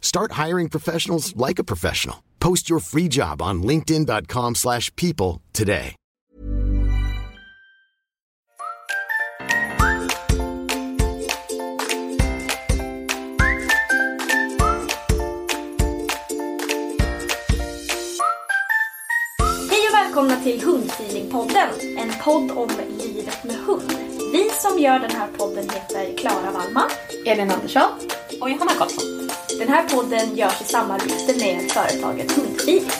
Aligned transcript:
Start 0.00 0.32
hiring 0.32 0.68
professionals 0.68 1.34
like 1.36 1.58
a 1.58 1.64
professional. 1.64 2.16
Post 2.40 2.68
your 2.68 2.80
free 2.80 3.08
job 3.08 3.40
on 3.40 3.62
linkedin.com/people 3.62 4.54
slash 4.54 4.94
people 4.96 5.40
today. 5.52 5.94
Hej 19.70 19.88
och 19.88 19.94
välkomna 19.94 20.36
till 20.42 20.64
Hundfeelingpodden, 20.64 21.68
en 21.98 22.12
podd 22.24 22.50
om 22.50 22.70
livet 22.98 23.44
med 23.44 23.56
hund. 23.56 23.92
Vi 24.32 24.50
som 24.50 24.78
gör 24.78 24.98
den 24.98 25.10
här 25.10 25.28
podden 25.38 25.64
heter 25.70 26.16
Klara 26.16 26.50
Wallman, 26.50 26.90
Elin 27.26 27.50
Andersson 27.50 27.90
och 28.40 28.50
Johanna 28.50 28.72
Karlsson. 28.78 29.19
Den 29.60 29.68
här 29.68 29.88
podden 29.88 30.36
görs 30.36 30.60
i 30.60 30.64
samarbete 30.64 31.38
med 31.38 31.70
företaget 31.70 32.32
Hundfeeling. 32.32 32.90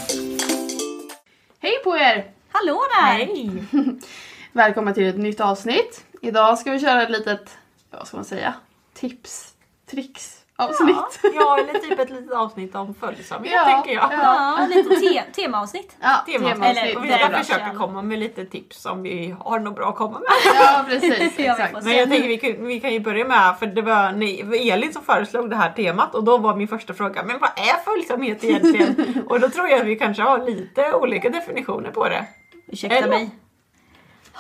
Hej 1.60 1.72
på 1.84 1.96
er! 1.96 2.30
Hallå 2.48 2.82
där! 2.96 3.12
Hej! 3.12 3.64
Välkomna 4.52 4.94
till 4.94 5.08
ett 5.08 5.18
nytt 5.18 5.40
avsnitt. 5.40 6.04
Idag 6.22 6.58
ska 6.58 6.70
vi 6.70 6.80
köra 6.80 7.02
ett 7.02 7.10
litet, 7.10 7.58
vad 7.90 8.06
ska 8.06 8.16
man 8.16 8.24
säga, 8.24 8.54
tips, 8.94 9.54
tricks 9.90 10.39
avsnitt. 10.60 11.20
Ja, 11.34 11.58
eller 11.58 11.78
typ 11.78 11.98
ett 11.98 12.10
litet 12.10 12.32
avsnitt 12.32 12.74
om 12.74 12.94
följsamhet 12.94 13.52
Ja, 13.54 13.64
tänker 13.64 13.90
jag. 13.92 14.08
ja. 14.12 14.56
Ja, 14.58 14.66
lite 14.74 14.94
te- 14.96 15.22
temaavsnitt. 15.42 15.96
Ja, 16.00 16.08
Temaavsnitt. 16.26 16.54
temaavsnitt. 16.54 16.96
Och 16.96 17.04
vi 17.04 17.12
ska 17.12 17.28
försöka 17.38 17.74
komma 17.78 18.02
med 18.02 18.18
lite 18.18 18.44
tips 18.44 18.86
om 18.86 19.02
vi 19.02 19.34
har 19.40 19.58
något 19.58 19.76
bra 19.76 19.88
att 19.88 19.96
komma 19.96 20.18
med. 20.18 20.28
Ja 20.60 20.84
precis, 20.88 21.18
Ja, 21.38 21.52
exakt. 21.52 21.84
Men 21.84 21.96
jag 21.96 22.10
tänker 22.10 22.28
vi 22.28 22.36
kan, 22.38 22.66
vi 22.66 22.80
kan 22.80 22.92
ju 22.92 23.00
börja 23.00 23.24
med, 23.24 23.56
för 23.58 23.66
det 23.66 23.82
var 23.82 24.12
ni, 24.12 24.36
det 24.42 24.48
var 24.48 24.72
Elin 24.72 24.92
som 24.92 25.02
föreslog 25.02 25.50
det 25.50 25.56
här 25.56 25.70
temat 25.72 26.14
och 26.14 26.24
då 26.24 26.38
var 26.38 26.56
min 26.56 26.68
första 26.68 26.94
fråga, 26.94 27.22
men 27.22 27.38
vad 27.38 27.50
är 27.50 27.84
följsamhet 27.84 28.44
egentligen? 28.44 29.22
och 29.28 29.40
då 29.40 29.48
tror 29.50 29.68
jag 29.68 29.80
att 29.80 29.86
vi 29.86 29.96
kanske 29.96 30.22
har 30.22 30.38
lite 30.46 30.92
olika 30.94 31.28
definitioner 31.30 31.90
på 31.90 32.08
det. 32.08 32.24
Ursäkta 32.72 32.96
Eller? 32.96 33.08
mig. 33.08 33.30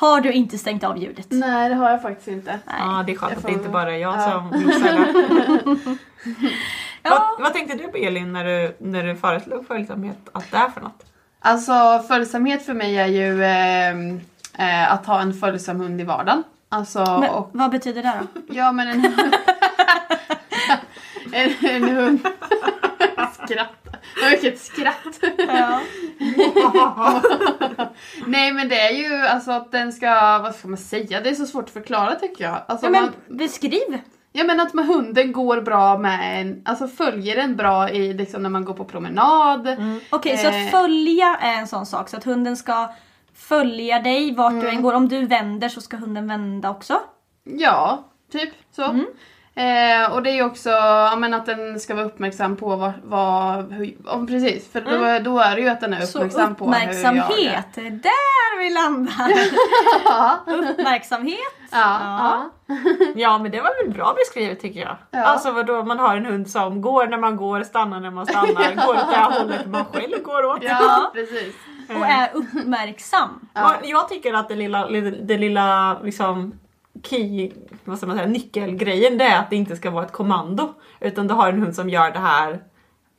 Har 0.00 0.20
du 0.20 0.32
inte 0.32 0.58
stängt 0.58 0.84
av 0.84 0.98
ljudet? 0.98 1.26
Nej 1.30 1.68
det 1.68 1.74
har 1.74 1.90
jag 1.90 2.02
faktiskt 2.02 2.28
inte. 2.28 2.58
Ja, 2.78 3.02
det 3.06 3.12
är 3.12 3.16
skönt 3.16 3.36
att 3.36 3.42
det 3.46 3.52
inte 3.52 3.68
bara 3.68 3.92
är 3.94 3.98
jag 3.98 4.14
Ja. 4.18 4.48
som 4.52 4.66
missar. 4.66 5.06
Ja. 7.02 7.10
vad, 7.38 7.40
vad 7.44 7.52
tänkte 7.52 7.76
du 7.76 7.88
på 7.88 7.96
Elin 7.96 8.32
när 8.32 8.44
du, 8.44 8.76
när 8.78 9.02
du 9.04 9.16
föreslog 9.16 9.66
följsamhet, 9.66 10.18
att 10.32 10.50
det 10.50 10.56
är 10.56 10.68
för 10.68 10.80
något? 10.80 11.04
Alltså 11.40 12.04
följsamhet 12.08 12.66
för 12.66 12.74
mig 12.74 12.98
är 12.98 13.06
ju 13.06 13.44
ehm, 13.44 14.20
eh, 14.58 14.92
att 14.92 15.06
ha 15.06 15.20
en 15.20 15.34
följsam 15.34 15.80
hund 15.80 16.00
i 16.00 16.04
vardagen. 16.04 16.42
Alltså, 16.68 17.18
Men, 17.20 17.30
och, 17.30 17.50
vad 17.52 17.70
betyder 17.70 18.02
det 18.02 18.12
då? 18.20 18.40
ja 18.54 18.72
men 18.72 18.88
en 18.88 19.04
en, 21.32 21.50
en 21.70 21.96
hund. 21.96 22.28
Skratta. 23.44 23.89
Vilket 24.30 24.60
skratt. 24.60 25.20
Ja. 25.48 25.80
Nej 28.26 28.52
men 28.52 28.68
det 28.68 28.80
är 28.80 28.92
ju 28.92 29.26
alltså 29.26 29.50
att 29.50 29.72
den 29.72 29.92
ska, 29.92 30.38
vad 30.38 30.54
ska 30.54 30.68
man 30.68 30.78
säga, 30.78 31.20
det 31.20 31.30
är 31.30 31.34
så 31.34 31.46
svårt 31.46 31.64
att 31.64 31.70
förklara 31.70 32.14
tycker 32.14 32.44
jag. 32.44 32.58
Alltså, 32.68 32.86
ja 32.86 32.90
men 32.90 33.02
man, 33.02 33.38
beskriv! 33.38 33.98
ja 34.32 34.44
men 34.44 34.60
att 34.60 34.74
med 34.74 34.86
hunden 34.86 35.32
går 35.32 35.60
bra 35.60 35.98
med 35.98 36.40
en, 36.40 36.62
alltså 36.64 36.88
följer 36.88 37.36
den 37.36 37.56
bra 37.56 37.90
i 37.90 38.12
liksom 38.12 38.42
när 38.42 38.50
man 38.50 38.64
går 38.64 38.74
på 38.74 38.84
promenad. 38.84 39.76
Okej, 40.10 40.36
så 40.36 40.48
Eh. 40.48 40.64
att 40.64 40.70
följa 40.70 41.36
är 41.40 41.54
en 41.54 41.66
sån 41.68 41.86
sak. 41.86 42.08
Så 42.08 42.16
att 42.16 42.24
hunden 42.24 42.56
ska 42.56 42.94
följa 43.34 43.98
dig 43.98 44.34
vart 44.34 44.60
du 44.60 44.68
än 44.68 44.82
går. 44.82 44.94
Om 44.94 45.08
du 45.08 45.26
vänder 45.26 45.68
så 45.68 45.80
ska 45.80 45.96
hunden 45.96 46.28
vända 46.28 46.70
också. 46.70 47.00
Ja, 47.44 48.04
typ 48.32 48.50
så. 48.76 48.84
Mm. 48.84 49.06
Eh, 49.60 50.12
och 50.12 50.22
det 50.22 50.30
är 50.30 50.34
ju 50.34 50.42
också 50.44 50.70
ja, 50.70 51.16
men 51.16 51.34
att 51.34 51.46
den 51.46 51.80
ska 51.80 51.94
vara 51.94 52.06
uppmärksam 52.06 52.56
på 52.56 52.76
vad, 52.76 52.92
vad 53.02 53.72
hur, 53.72 53.94
ja, 54.06 54.24
precis. 54.28 54.72
För 54.72 54.80
då, 54.80 55.30
då 55.30 55.38
är 55.38 55.56
det 55.56 55.62
ju 55.62 55.68
att 55.68 55.80
den 55.80 55.92
är 55.92 55.96
Mm. 56.00 56.06
Så 56.08 56.18
uppmärksam 56.18 56.54
på 56.54 56.64
hur 56.64 56.72
jag 56.72 56.82
uppmärksamhet, 56.82 57.66
det 57.74 57.80
är 57.80 57.90
där 57.90 58.58
vi 58.58 58.70
landar. 58.70 59.32
Ja. 60.04 60.38
Uppmärksamhet. 60.46 61.38
Ja, 61.70 61.98
ja. 62.00 62.50
Ja 63.14 63.38
men 63.38 63.50
det 63.50 63.60
var 63.60 63.84
väl 63.84 63.94
bra 63.94 64.14
beskrivet 64.18 64.60
tycker 64.60 64.80
jag. 64.80 64.96
Ja. 65.10 65.24
Alltså 65.24 65.50
vadå, 65.50 65.84
man 65.84 65.98
har 65.98 66.16
en 66.16 66.26
hund 66.26 66.50
som 66.50 66.82
går 66.82 67.06
när 67.06 67.18
man 67.18 67.36
går, 67.36 67.62
stannar 67.62 68.00
när 68.00 68.10
man 68.10 68.26
stannar, 68.26 68.86
går 68.86 68.94
åt 68.94 69.10
det 69.10 69.16
här 69.16 69.38
hållet 69.38 69.66
man 69.66 69.84
själv 69.84 70.22
går 70.22 70.44
åt. 70.44 70.62
ja, 70.62 71.10
precis. 71.14 71.54
Och 71.88 72.06
är 72.06 72.30
uppmärksam. 72.34 73.48
Ja. 73.54 73.74
Jag 73.82 74.08
tycker 74.08 74.34
att 74.34 74.48
det 74.48 74.54
lilla, 74.54 74.86
det 75.22 75.38
lilla 75.38 75.98
liksom 76.02 76.52
key, 77.02 77.50
vad 77.84 77.98
ska 77.98 78.06
man 78.06 78.16
säga, 78.16 78.28
nyckelgrejen 78.28 79.18
det 79.18 79.24
är 79.24 79.38
att 79.38 79.50
det 79.50 79.56
inte 79.56 79.76
ska 79.76 79.90
vara 79.90 80.04
ett 80.04 80.12
kommando. 80.12 80.74
Utan 81.00 81.26
du 81.26 81.34
har 81.34 81.52
en 81.52 81.60
hund 81.60 81.74
som 81.74 81.90
gör 81.90 82.10
det 82.10 82.18
här 82.18 82.60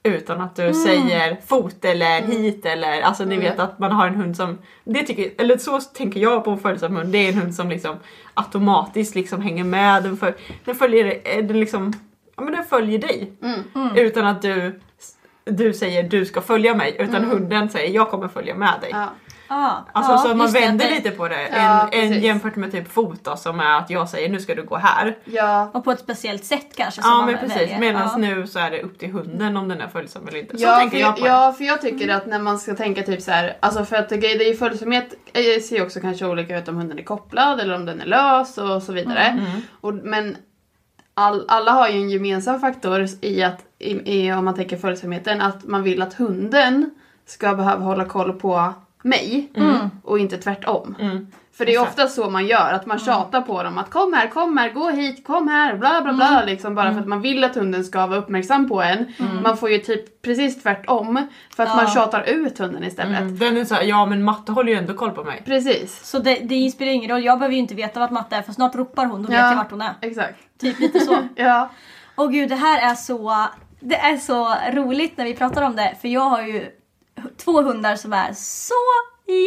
utan 0.04 0.42
att 0.42 0.56
du 0.56 0.74
säger 0.74 1.38
fot 1.46 1.86
eller 1.86 2.22
hit 2.22 2.66
eller 2.66 3.02
alltså 3.02 3.26
ni 3.26 3.38
vet 3.38 3.60
att 3.60 3.80
man 3.80 3.92
har 3.92 4.08
en 4.08 4.16
hund 4.16 4.38
som, 4.38 4.58
det 4.84 5.04
tycker, 5.04 5.32
eller 5.38 5.58
så 5.58 5.82
tänker 5.82 6.20
jag 6.20 6.44
på 6.44 6.52
en 6.52 6.60
följsam 6.60 6.96
hund, 6.96 7.12
det 7.12 7.18
är 7.18 7.30
en 7.30 7.40
hund 7.40 7.56
som 7.56 7.70
liksom 7.70 7.96
automatiskt 8.34 9.16
liksom 9.16 9.42
hänger 9.42 9.64
med, 9.64 10.04
den, 10.04 10.18
för, 10.18 10.36
den 10.66 10.76
följer, 10.76 11.22
eh, 11.24 11.46
den 11.46 11.60
liksom, 11.60 11.94
ja 12.36 12.44
men 12.44 12.54
den 12.54 12.64
följer 12.64 13.00
dig. 13.00 13.32
Utan 13.96 14.26
att 14.26 14.42
du, 14.42 14.80
du 15.46 15.74
säger 15.74 16.04
du 16.04 16.26
ska 16.26 16.42
följa 16.42 16.76
mig. 16.76 16.96
Utan 17.00 17.24
hunden 17.24 17.70
säger 17.70 17.96
jag 17.96 18.10
kommer 18.10 18.28
följa 18.28 18.56
med 18.56 18.74
dig. 18.82 18.90
Ja. 18.92 19.10
Ja, 19.54 19.86
Alltså 19.92 20.12
ja, 20.12 20.18
så 20.18 20.36
man 20.36 20.52
det, 20.52 20.60
vänder 20.60 20.86
det- 20.86 20.96
lite 20.96 21.12
på 21.12 21.28
det. 21.28 21.50
Ja, 21.50 21.88
en, 21.92 22.14
en 22.14 22.22
jämfört 22.22 22.56
med 22.56 22.72
typ 22.72 22.92
fot 22.92 23.20
då, 23.24 23.36
som 23.38 23.60
är 23.60 23.78
att 23.78 23.90
jag 23.90 24.10
säger 24.10 24.30
nu 24.30 24.40
ska 24.40 24.56
du 24.56 24.64
gå 24.64 24.78
här. 24.78 25.18
Ja. 25.26 25.70
Och 25.74 25.84
på 25.84 25.92
ett 25.92 26.00
speciellt 26.00 26.46
sätt 26.46 26.76
kanske. 26.76 27.02
som 27.02 27.12
Ja 27.12 27.26
men 27.26 27.38
precis, 27.38 27.78
medan 27.80 28.02
ja. 28.02 28.18
nu 28.18 28.48
så 28.48 28.60
är 28.60 28.72
det 28.72 28.82
upp 28.82 29.00
till 29.00 29.12
hunden 29.12 29.58
om 29.58 29.68
den 29.68 29.82
är 29.82 29.88
följsam 29.88 30.28
eller 30.28 30.40
inte. 30.40 30.58
Så 30.58 30.64
Ja 30.64 30.76
tänker 30.76 30.98
för, 30.98 31.04
jag 31.04 31.16
på 31.16 31.22
det. 31.24 31.28
ja, 31.30 31.54
för 31.58 31.64
jag 31.64 31.82
tycker 31.82 32.10
att 32.14 32.26
när 32.26 32.40
man 32.40 32.60
ska 32.60 32.76
tänka 32.76 33.04
typ 33.04 33.22
så 33.22 33.32
här, 33.32 33.58
alltså 33.60 33.86
för 33.86 33.96
att 33.96 34.10
det, 34.10 34.18
det 34.18 34.28
är 34.46 34.48
ju 34.48 34.56
följsamhet 34.56 35.14
eh, 35.34 35.62
ser 35.62 35.76
ju 35.76 35.84
också 35.84 36.00
kanske 36.00 36.26
olika 36.26 36.58
ut 36.58 36.68
om 36.68 36.76
hunden 36.76 37.00
är 37.00 37.04
kopplad 37.04 37.60
eller 37.60 37.76
om 37.76 37.86
den 37.86 38.02
är 38.02 38.06
lös 38.06 38.58
och 38.58 38.84
så 38.84 38.94
vidare. 38.94 39.24
Mm. 39.26 39.46
Och, 39.82 39.94
men 39.94 40.38
all, 41.14 41.46
alla 41.48 41.72
har 41.72 41.90
ju 41.90 41.96
en 41.98 42.10
gemensam 42.10 42.60
faktor 42.60 43.06
i 43.22 43.44
att, 43.44 43.60
i, 43.80 43.92
i, 44.26 44.34
om 44.34 44.46
man 44.46 44.56
tänker 44.56 44.78
följsamheten, 44.78 45.42
att 45.42 45.64
man 45.64 45.84
vill 45.84 46.02
att 46.02 46.14
hunden 46.14 46.90
ska 47.26 47.54
behöva 47.54 47.84
hålla 47.86 48.06
koll 48.06 48.34
på 48.34 48.74
mig 49.02 49.52
Mm. 49.56 49.78
och 50.04 50.20
inte 50.20 50.38
tvärtom. 50.38 50.96
För 51.54 51.66
det 51.66 51.76
är 51.76 51.82
ofta 51.82 52.08
så 52.08 52.30
man 52.30 52.48
gör, 52.48 52.74
att 52.74 52.86
man 52.86 53.00
tjatar 53.00 53.42
på 53.42 53.64
dem 53.64 53.78
att 53.78 53.90
kom 53.90 54.14
här, 54.14 54.28
kom 54.28 54.58
här, 54.58 54.70
gå 54.70 54.90
hit, 54.90 55.28
kom 55.28 55.48
här, 55.48 55.78
bla 55.78 56.02
bla 56.02 56.14
bla. 56.14 56.44
Liksom, 56.46 56.76
bara 56.76 56.94
för 56.94 57.00
att 57.00 57.08
man 57.08 57.22
vill 57.22 57.44
att 57.44 57.56
hunden 57.56 57.84
ska 57.84 58.08
vara 58.08 58.20
uppmärksam 58.20 58.70
på 58.70 58.82
en. 58.82 59.14
Man 59.44 59.58
får 59.58 59.70
ju 59.72 59.78
typ 59.78 60.22
precis 60.22 60.64
tvärtom. 60.64 61.28
För 61.56 61.64
att 61.64 61.76
man 61.76 61.88
tjatar 61.88 62.24
ut 62.30 62.58
hunden 62.60 62.84
istället. 62.84 63.20
Mm. 63.22 63.38
Den 63.38 63.58
är 63.58 63.66
såhär, 63.66 63.84
ja 63.84 64.06
men 64.06 64.24
matte 64.24 64.52
håller 64.52 64.72
ju 64.72 64.78
ändå 64.78 64.94
koll 64.94 65.12
på 65.12 65.24
mig. 65.24 65.42
Precis. 65.46 66.06
Så 66.10 66.20
det, 66.20 66.36
det 66.36 66.72
spelar 66.72 66.92
ingen 66.92 67.10
roll, 67.12 67.24
jag 67.24 67.40
behöver 67.40 67.54
ju 67.54 67.60
inte 67.62 67.76
veta 67.76 68.00
vart 68.00 68.12
matte 68.12 68.36
är 68.36 68.42
för 68.42 68.54
snart 68.54 68.76
ropar 68.76 69.06
hon, 69.06 69.24
då 69.24 69.30
vet 69.30 69.40
Ja. 69.40 69.50
jag 69.50 69.56
vart 69.56 69.72
hon 69.72 69.82
är. 69.82 69.94
Exakt. 70.02 70.36
Typ 70.62 70.80
lite 70.80 71.00
så. 71.00 71.18
Ja. 71.36 71.70
Åh 72.16 72.30
gud, 72.30 72.50
det 72.50 72.56
här 72.56 72.92
är 72.92 72.96
så, 72.96 73.46
det 73.80 73.96
är 73.96 74.18
så 74.18 74.56
roligt 74.74 75.18
när 75.18 75.26
vi 75.26 75.34
pratar 75.34 75.62
om 75.62 75.76
det. 75.76 75.96
För 76.02 76.08
jag 76.08 76.22
har 76.30 76.42
ju 76.42 76.66
två 77.38 77.62
hundar 77.62 77.96
som 77.96 78.14
är 78.14 78.34
så 78.34 78.74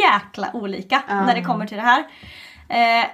jäkla 0.03 0.51
olika 0.53 1.03
när 1.09 1.35
det 1.35 1.43
kommer 1.43 1.67
till 1.67 1.77
det 1.77 1.83
här. 1.83 2.05
Eh, 2.69 3.07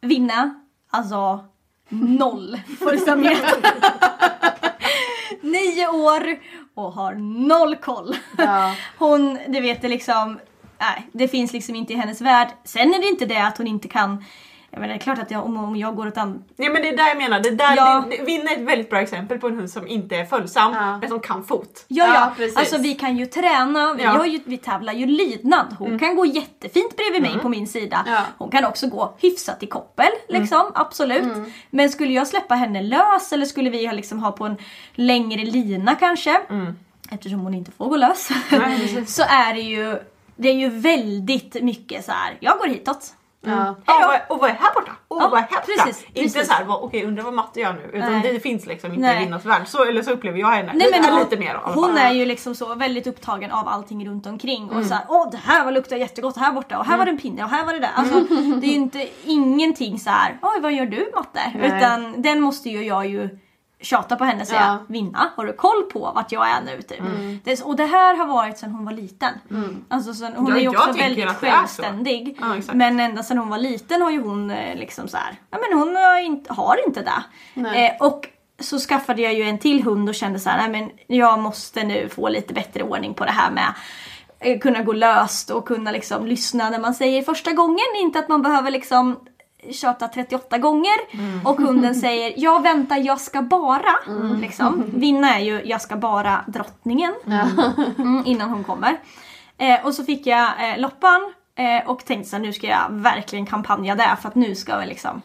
Vinna, 0.00 0.54
alltså 0.90 1.44
noll 1.88 2.60
följsamhet. 2.78 3.42
Nio 5.40 5.88
år 5.88 6.38
och 6.74 6.92
har 6.92 7.14
noll 7.48 7.76
koll. 7.76 8.16
Ja. 8.38 8.74
Hon, 8.98 9.38
du 9.48 9.60
vet 9.60 9.82
det 9.82 9.88
liksom, 9.88 10.40
nej 10.78 11.08
det 11.12 11.28
finns 11.28 11.52
liksom 11.52 11.74
inte 11.74 11.92
i 11.92 11.96
hennes 11.96 12.20
värld. 12.20 12.48
Sen 12.64 12.94
är 12.94 12.98
det 13.00 13.08
inte 13.08 13.26
det 13.26 13.46
att 13.46 13.58
hon 13.58 13.66
inte 13.66 13.88
kan, 13.88 14.24
jag 14.70 14.80
menar 14.80 14.94
det 14.94 14.98
är 14.98 15.02
klart 15.02 15.18
att 15.18 15.30
jag, 15.30 15.44
om, 15.44 15.56
om 15.56 15.76
jag 15.76 15.96
går 15.96 16.06
åt 16.06 16.16
an, 16.18 16.44
Nej 16.56 16.68
men 16.70 16.82
det 16.82 16.88
är 16.88 16.96
där 16.96 17.06
jag 17.08 17.16
menar, 17.16 17.40
det 17.40 17.48
är 17.48 17.52
där, 17.52 17.76
Ja. 17.76 18.04
det, 18.10 18.16
det, 18.16 18.22
Vinna 18.24 18.50
är 18.50 18.56
ett 18.56 18.62
väldigt 18.68 18.90
bra 18.90 19.00
exempel 19.00 19.38
på 19.38 19.48
en 19.48 19.56
hund 19.56 19.70
som 19.70 19.88
inte 19.88 20.16
är 20.16 20.24
följsam 20.24 20.72
Ja. 20.72 20.98
men 20.98 21.08
som 21.08 21.20
kan 21.20 21.44
fot. 21.44 21.84
Ja, 21.88 22.06
Ja, 22.06 22.14
ja. 22.14 22.32
precis. 22.36 22.56
Alltså 22.56 22.78
vi 22.78 22.94
kan 22.94 23.16
ju 23.16 23.26
träna, 23.26 23.94
vi, 23.94 24.02
Ja. 24.02 24.10
har 24.10 24.26
ju, 24.26 24.40
vi 24.44 24.56
tävlar 24.56 24.92
ju 24.92 25.06
lydnad. 25.06 25.76
Hon 25.78 25.98
kan 25.98 26.16
gå 26.16 26.26
jättefint 26.26 26.96
bredvid 26.96 27.22
mig 27.22 27.38
på 27.42 27.48
min 27.48 27.66
sida. 27.66 28.04
Ja. 28.06 28.20
Hon 28.38 28.50
kan 28.50 28.64
också 28.64 28.86
gå 28.86 29.14
hyfsat 29.18 29.62
i 29.62 29.66
koppel, 29.66 30.08
liksom, 30.28 30.72
absolut. 30.74 31.48
Men 31.70 31.90
skulle 31.90 32.12
jag 32.12 32.26
släppa 32.26 32.54
henne 32.54 32.82
lös 32.82 33.32
eller 33.32 33.46
skulle 33.46 33.70
vi 33.70 33.86
ha, 33.86 33.92
liksom, 33.92 34.18
ha 34.22 34.32
på 34.32 34.44
en 34.44 34.56
längre 34.94 35.44
lina 35.44 35.94
kanske, 35.94 36.40
eftersom 37.10 37.40
hon 37.40 37.54
inte 37.54 37.70
får 37.70 37.86
gå 37.88 37.96
lös, 37.96 38.28
så 39.16 39.22
är 39.28 39.54
det 39.54 39.60
ju, 39.60 39.98
det 40.36 40.48
är 40.48 40.54
ju 40.54 40.68
väldigt 40.68 41.62
mycket 41.62 42.04
så 42.04 42.12
här. 42.12 42.36
jag 42.40 42.58
går 42.58 42.66
hitåt. 42.66 43.14
Ja. 43.40 43.76
Ja, 43.86 43.94
och, 44.04 44.10
vad, 44.10 44.20
och 44.36 44.38
vad 44.40 44.50
är 44.50 44.54
här 44.54 44.74
borta? 44.74 44.92
Och 45.08 45.22
Ja, 45.22 45.28
vad 45.28 45.38
är 45.38 45.42
här 45.42 45.48
borta? 45.50 45.62
precis, 45.84 46.04
Inte 46.06 46.20
precis. 46.20 46.46
såhär, 46.48 46.64
vad- 46.64 46.82
okej 46.82 47.04
undrar 47.04 47.24
vad 47.24 47.34
matte 47.34 47.60
gör 47.60 47.72
nu. 47.72 47.90
Utan 47.98 48.12
Nej. 48.12 48.32
det 48.32 48.40
finns 48.40 48.66
liksom 48.66 48.90
inte 48.90 49.02
Nej. 49.02 49.16
i 49.22 49.24
Vinnas 49.24 49.44
värld. 49.44 49.62
Så, 49.66 49.84
eller 49.84 50.02
så 50.02 50.10
upplever 50.10 50.38
jag 50.38 50.48
henne. 50.48 50.72
Nej, 50.74 50.88
men 50.90 51.04
hon, 51.04 51.18
lite 51.20 51.36
mer 51.36 51.60
hon 51.64 51.96
är 51.98 52.12
ju 52.12 52.24
liksom 52.24 52.54
så 52.54 52.74
väldigt 52.74 53.06
upptagen 53.06 53.50
av 53.50 53.68
allting 53.68 54.08
runt 54.08 54.26
omkring 54.26 54.70
och 54.70 54.84
så 54.84 54.94
här, 54.94 55.04
åh 55.08 55.30
det 55.30 55.36
här 55.36 55.64
var 55.64 55.72
luktar 55.72 55.96
jättegott 55.96 56.36
här 56.36 56.52
borta 56.52 56.78
och 56.78 56.86
här 56.86 56.98
var 56.98 57.04
det 57.04 57.10
en 57.10 57.18
pinne 57.18 57.44
och 57.44 57.50
här 57.50 57.64
var 57.64 57.72
det 57.72 57.78
där. 57.78 57.90
Alltså, 57.94 58.20
det 58.60 58.66
är 58.66 58.70
ju 58.70 58.74
inte 58.76 59.08
ingenting 59.24 59.98
så 59.98 60.10
här, 60.10 60.38
oj 60.42 60.60
vad 60.60 60.72
gör 60.72 60.86
du 60.86 61.12
matte? 61.14 61.40
Nej. 61.54 61.76
Utan 61.78 62.22
den 62.22 62.40
måste 62.40 62.68
ju 62.70 62.82
jag 62.84 63.06
ju 63.06 63.38
tjata 63.80 64.16
på 64.16 64.24
henne 64.24 64.40
och 64.40 64.46
säga, 64.48 64.60
Ja. 64.60 64.78
Vinna, 64.88 65.30
har 65.36 65.46
du 65.46 65.52
koll 65.52 65.82
på 65.92 66.12
vart 66.14 66.32
jag 66.32 66.48
är 66.50 66.60
nu? 66.60 66.82
Typ. 66.82 67.00
Det, 67.44 67.62
och 67.62 67.76
det 67.76 67.84
här 67.84 68.16
har 68.16 68.26
varit 68.26 68.58
sedan 68.58 68.70
hon 68.70 68.84
var 68.84 68.92
liten. 68.92 69.32
Alltså, 69.88 70.14
sen, 70.14 70.32
hon 70.36 70.46
Ja, 70.50 70.56
är 70.56 70.60
ju 70.60 70.68
också 70.68 70.92
väldigt 70.92 71.28
självständig. 71.30 72.38
Ja, 72.40 72.74
men 72.74 73.00
ända 73.00 73.22
sedan 73.22 73.38
hon 73.38 73.48
var 73.48 73.58
liten 73.58 74.02
har 74.02 74.10
ju 74.10 74.20
hon 74.22 74.50
eh, 74.50 74.76
liksom 74.76 75.08
så 75.08 75.16
här, 75.16 75.36
ja 75.50 75.58
men 75.68 75.78
hon 75.78 75.96
har 75.96 76.18
inte, 76.18 76.52
har 76.52 76.86
inte 76.86 77.02
det. 77.02 77.22
Eh, 77.78 78.06
och 78.06 78.26
så 78.60 78.78
skaffade 78.78 79.22
jag 79.22 79.34
ju 79.34 79.42
en 79.42 79.58
till 79.58 79.82
hund 79.82 80.08
och 80.08 80.14
kände 80.14 80.38
så 80.40 80.50
här, 80.50 80.68
nej 80.68 80.80
men 80.80 81.18
jag 81.18 81.38
måste 81.38 81.84
nu 81.84 82.08
få 82.08 82.28
lite 82.28 82.54
bättre 82.54 82.82
ordning 82.82 83.14
på 83.14 83.24
det 83.24 83.30
här 83.30 83.50
med 83.50 83.74
eh, 84.40 84.58
kunna 84.58 84.82
gå 84.82 84.92
löst 84.92 85.50
och 85.50 85.66
kunna 85.68 85.90
liksom 85.92 86.26
lyssna 86.26 86.70
när 86.70 86.78
man 86.78 86.94
säger 86.94 87.22
första 87.22 87.52
gången. 87.52 87.86
Inte 88.02 88.18
att 88.18 88.28
man 88.28 88.42
behöver 88.42 88.70
liksom 88.70 89.16
tjata 89.72 90.08
38 90.08 90.58
gånger 90.58 90.96
och 91.44 91.56
hunden 91.60 91.94
säger 92.04 92.32
jag 92.36 92.62
väntar 92.62 92.96
jag 92.96 93.20
ska 93.20 93.42
bara. 93.42 93.96
Liksom. 94.40 94.84
Vinna 94.86 95.34
är 95.36 95.40
ju 95.40 95.62
jag 95.64 95.80
ska 95.82 95.96
bara 95.96 96.44
drottningen 96.46 97.14
mm, 97.98 98.22
innan 98.26 98.50
hon 98.50 98.64
kommer. 98.64 98.96
Eh, 99.58 99.86
och 99.86 99.94
så 99.94 100.04
fick 100.04 100.26
jag 100.26 100.44
eh, 100.44 100.78
loppan 100.78 101.32
eh, 101.56 101.90
och 101.90 102.04
tänkte 102.04 102.28
så 102.30 102.36
här, 102.36 102.42
nu 102.42 102.52
ska 102.52 102.66
jag 102.66 102.86
verkligen 102.90 103.46
kampanja 103.46 103.94
där 103.94 104.16
för 104.16 104.28
att 104.28 104.34
nu 104.34 104.54
ska 104.54 104.78
vi 104.78 104.86
liksom. 104.86 105.22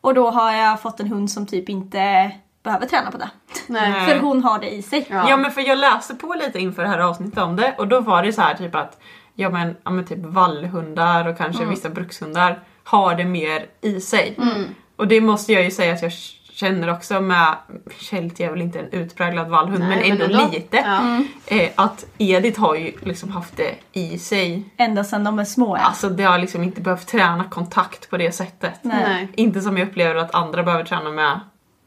Och 0.00 0.14
då 0.14 0.30
har 0.30 0.52
jag 0.52 0.80
fått 0.82 1.00
en 1.00 1.06
hund 1.08 1.30
som 1.30 1.46
typ 1.46 1.68
inte 1.68 2.30
behöver 2.62 2.86
träna 2.86 3.10
på 3.10 3.18
det. 3.18 3.30
Nej. 3.66 4.06
För 4.06 4.20
hon 4.20 4.44
har 4.44 4.58
det 4.58 4.70
i 4.70 4.82
sig. 4.82 5.06
Ja. 5.10 5.26
Ja 5.28 5.36
men 5.36 5.50
för 5.50 5.60
jag 5.60 5.78
läste 5.78 6.14
på 6.14 6.34
lite 6.34 6.58
inför 6.58 6.82
det 6.82 6.88
här 6.88 6.98
avsnittet 6.98 7.38
om 7.38 7.56
det 7.56 7.74
och 7.78 7.88
då 7.88 8.00
var 8.00 8.22
det 8.22 8.32
så 8.32 8.40
här 8.42 8.54
typ 8.54 8.74
att 8.74 9.00
ja 9.34 9.50
men, 9.50 9.76
ja, 9.84 9.90
men 9.90 10.06
typ 10.06 10.18
vallhundar 10.18 11.28
och 11.28 11.38
kanske 11.38 11.62
Mm. 11.62 11.74
vissa 11.74 11.88
brukshundar 11.88 12.60
har 12.84 13.14
det 13.14 13.24
mer 13.24 13.66
i 13.80 14.00
sig. 14.00 14.36
Och 14.96 15.08
det 15.08 15.20
måste 15.20 15.52
jag 15.52 15.64
ju 15.64 15.70
säga 15.70 15.92
att 15.94 16.02
jag 16.02 16.12
känner 16.60 16.92
också 16.92 17.20
med, 17.20 17.56
Keltie 17.98 18.46
är 18.46 18.50
väl 18.50 18.60
inte 18.62 18.78
en 18.78 18.88
utpräglad 18.92 19.48
vallhund 19.48 19.84
Nej, 19.88 19.88
men 19.88 20.10
ändå 20.12 20.26
men 20.26 20.40
ändå. 20.40 20.54
lite. 20.54 20.76
Ja. 20.76 21.24
Eh, 21.56 21.70
att 21.74 22.06
Edith 22.18 22.60
har 22.60 22.74
ju 22.74 22.92
liksom 23.02 23.30
haft 23.30 23.56
det 23.56 23.74
i 23.92 24.18
sig. 24.18 24.62
Ända 24.76 25.04
sedan 25.04 25.24
de 25.24 25.38
är 25.38 25.44
små. 25.44 25.76
Ja. 25.76 25.82
Alltså 25.82 26.08
det 26.08 26.22
har 26.22 26.38
liksom 26.38 26.62
inte 26.62 26.80
behövt 26.80 27.06
träna 27.08 27.44
kontakt 27.44 28.10
på 28.10 28.16
det 28.16 28.32
sättet. 28.32 28.74
Nej. 28.82 29.28
Inte 29.34 29.60
som 29.60 29.78
jag 29.78 29.88
upplever 29.88 30.14
att 30.14 30.34
andra 30.34 30.62
behöver 30.62 30.84
träna 30.84 31.10
med 31.10 31.40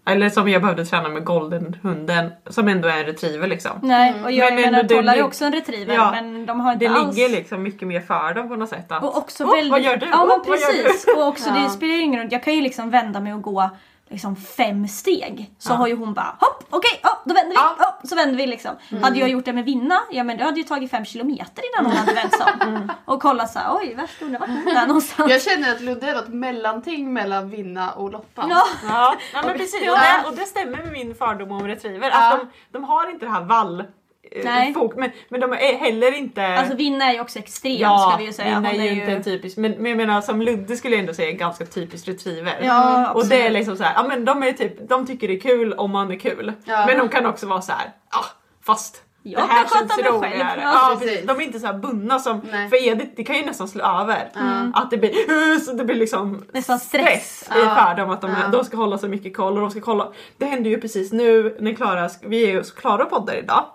eller 0.06 0.30
som 0.30 0.50
jag 0.50 0.62
behövde 0.62 0.86
träna 0.86 1.10
med 1.10 1.24
goldenhunden 1.26 2.32
som 2.50 2.68
ändå 2.68 2.88
är 2.88 2.98
en 3.00 3.06
retriever 3.06 3.48
liksom. 3.48 3.72
Nej, 3.82 4.14
och 4.24 4.32
jag 4.32 4.54
Men 4.54 4.62
menar 4.62 4.84
det 4.84 4.96
Tollar 4.96 5.16
är 5.16 5.24
också 5.24 5.46
en 5.46 5.52
retriever 5.54 5.94
Ja, 5.94 6.12
men 6.12 6.46
de 6.46 6.60
har 6.60 6.74
inte 6.74 6.86
Det 6.86 6.92
alls... 6.92 7.16
ligger 7.18 7.30
liksom 7.30 7.64
mycket 7.64 7.88
mer 7.88 8.00
för 8.02 8.34
dem 8.34 8.50
på 8.50 8.56
något 8.56 8.70
sätt. 8.70 8.92
Att, 8.92 9.04
Och 9.04 9.18
också 9.18 9.44
"Åh, 9.44 9.52
väldigt... 9.56 9.72
Vad 9.72 9.82
gör 9.82 9.98
du? 9.98 10.06
Ja 10.06 10.18
Åh, 10.22 10.28
men 10.28 10.40
vad 10.52 10.60
gör 10.60 10.68
du?" 10.78 10.84
precis. 10.84 11.08
Och 11.16 11.28
också 11.28 11.50
det 11.50 11.60
Ja. 11.60 11.70
spelar 11.70 11.94
ju 11.94 12.02
ingen 12.02 12.20
roll. 12.22 12.30
Jag 12.32 12.44
kan 12.44 12.54
ju 12.56 12.62
liksom 12.62 12.90
vända 12.90 13.20
mig 13.20 13.34
och 13.34 13.42
gå 13.42 13.70
liksom 14.14 14.36
fem 14.36 14.88
steg. 14.88 15.54
Så 15.58 15.74
har 15.74 15.88
ju 15.88 15.96
hon 15.96 16.14
bara 16.14 16.36
hopp, 16.40 16.64
okej, 16.70 17.00
ja, 17.04 17.22
då 17.26 17.34
vänder 17.34 17.50
vi. 17.50 17.56
Ja. 17.56 17.76
Hopp, 17.80 18.08
så 18.10 18.16
vänder 18.16 18.38
vi 18.38 18.48
liksom. 18.48 18.76
Hade 19.02 19.20
jag 19.20 19.30
gjort 19.30 19.46
det 19.46 19.54
med 19.54 19.66
Vinna, 19.66 20.00
ja 20.12 20.24
men 20.24 20.38
det 20.38 20.44
hade 20.44 20.58
ju 20.58 20.64
tagit 20.64 20.92
fem 20.92 21.06
kilometer 21.06 21.64
innan 21.74 21.86
hon 21.86 21.96
hade 21.96 22.14
vänt 22.14 22.34
sig 22.34 22.46
om. 22.62 22.92
Och 23.06 23.22
kollat 23.22 23.52
såhär, 23.52 23.78
oj 23.78 23.94
värst 23.96 24.22
undrar 24.22 24.40
vart 24.40 24.50
hon 24.50 24.68
är 24.68 24.88
någonstans. 24.88 25.32
Jag 25.32 25.42
känner 25.42 25.72
att 25.72 25.82
Ludde 25.82 26.10
är 26.10 26.16
något 26.16 26.28
mellanting 26.28 27.14
mellan 27.14 27.50
Vinna 27.50 27.92
och 27.92 28.12
Loppan. 28.12 28.50
Ja. 28.50 28.64
Ja, 28.88 29.16
ja 29.34 29.42
men 29.46 29.58
precis. 29.58 29.90
Och 29.90 29.98
det, 29.98 30.24
och 30.30 30.36
det 30.36 30.46
stämmer 30.46 30.78
med 30.78 30.92
min 30.92 31.16
fördom 31.16 31.52
om 31.52 31.68
retriever. 31.68 32.12
Att 32.12 32.40
de, 32.40 32.50
de 32.72 32.84
har 32.84 33.10
inte 33.10 33.26
det 33.26 33.32
här 33.32 33.44
vall... 33.44 33.84
eh, 34.32 34.46
Nej. 34.46 34.74
Fok, 34.74 34.96
men, 34.96 35.12
men 35.30 35.42
de 35.42 35.54
är 35.54 35.78
heller 35.78 36.18
inte... 36.18 36.48
Alltså 36.48 36.76
Vinna 36.76 37.06
är 37.06 37.14
ju 37.14 37.20
också 37.20 37.40
extrem 37.40 37.78
ja, 37.78 38.10
ska 38.10 38.18
vi 38.18 38.26
ju 38.26 38.34
säga. 38.34 38.56
Vinna 38.56 38.70
Hon 38.70 38.80
är 38.80 38.84
ju 38.84 39.00
inte 39.02 39.12
en 39.12 39.24
typisk, 39.24 39.58
men, 39.58 39.72
men 39.72 39.86
jag 39.86 39.98
menar 39.98 40.22
som 40.22 40.42
Ludde 40.42 40.76
skulle 40.76 40.96
jag 40.96 41.00
ändå 41.00 41.14
säga 41.14 41.28
är 41.28 41.32
en 41.32 41.38
ganska 41.38 41.66
typisk 41.66 42.08
retriever. 42.08 42.62
Ja, 42.64 43.12
och 43.12 43.26
det 43.28 43.48
är 43.48 43.50
liksom 43.50 43.78
så 43.78 43.84
här, 43.84 43.94
ja 43.96 44.08
men 44.08 44.26
de 44.26 44.44
är 44.44 44.54
typ, 44.54 44.90
de 44.90 45.08
tycker 45.08 45.28
det 45.28 45.34
är 45.34 45.40
kul 45.40 45.74
om 45.74 45.92
man 45.92 46.12
är 46.12 46.16
kul. 46.16 46.54
Ja. 46.66 46.86
Men 46.88 46.98
de 46.98 47.10
kan 47.10 47.26
också 47.26 47.48
vara 47.48 47.62
så 47.62 47.72
här, 47.72 47.92
ah 48.10 48.26
fast 48.66 49.03
Jag 49.26 49.42
det 49.44 49.48
här 49.48 49.64
kan 49.64 49.68
sköta 49.88 50.04
känns 50.04 50.22
mig 50.22 50.32
själv. 50.32 50.60
Ja, 50.62 50.90
Ja, 50.92 50.98
precis. 51.00 51.26
De 51.28 51.38
är 51.38 51.42
inte 51.42 51.60
så 51.60 51.66
här 51.68 51.74
bundna 51.74 52.20
som, 52.20 52.42
Nej. 52.52 52.70
för 52.70 52.88
Edith 52.88 53.12
det 53.16 53.24
kan 53.24 53.36
ju 53.36 53.46
nästan 53.46 53.68
slå 53.68 53.84
över. 53.86 54.32
Att 54.74 54.92
det 54.92 54.98
blir, 54.98 55.60
så 55.60 55.74
det 55.74 55.84
blir 55.86 55.96
liksom 55.96 56.44
Nästan 56.54 56.80
stress. 56.80 57.44
i 57.50 57.54
för 57.54 57.98
dem 57.98 58.10
att 58.10 58.22
de, 58.22 58.32
Ja. 58.32 58.48
de 58.52 58.66
ska 58.66 58.78
hålla 58.78 58.98
så 58.98 59.08
mycket 59.08 59.36
koll 59.38 59.54
och 59.54 59.62
de 59.62 59.72
ska 59.72 59.82
kolla. 59.82 60.08
Det 60.38 60.46
hände 60.46 60.70
ju 60.70 60.82
precis 60.82 61.12
nu 61.12 61.58
när 61.60 61.74
Klara, 61.74 62.10
vi 62.22 62.44
är 62.44 62.52
ju 62.52 62.58
hos 62.58 62.72
Klara 62.72 63.06
poddar 63.06 63.36
idag. 63.36 63.66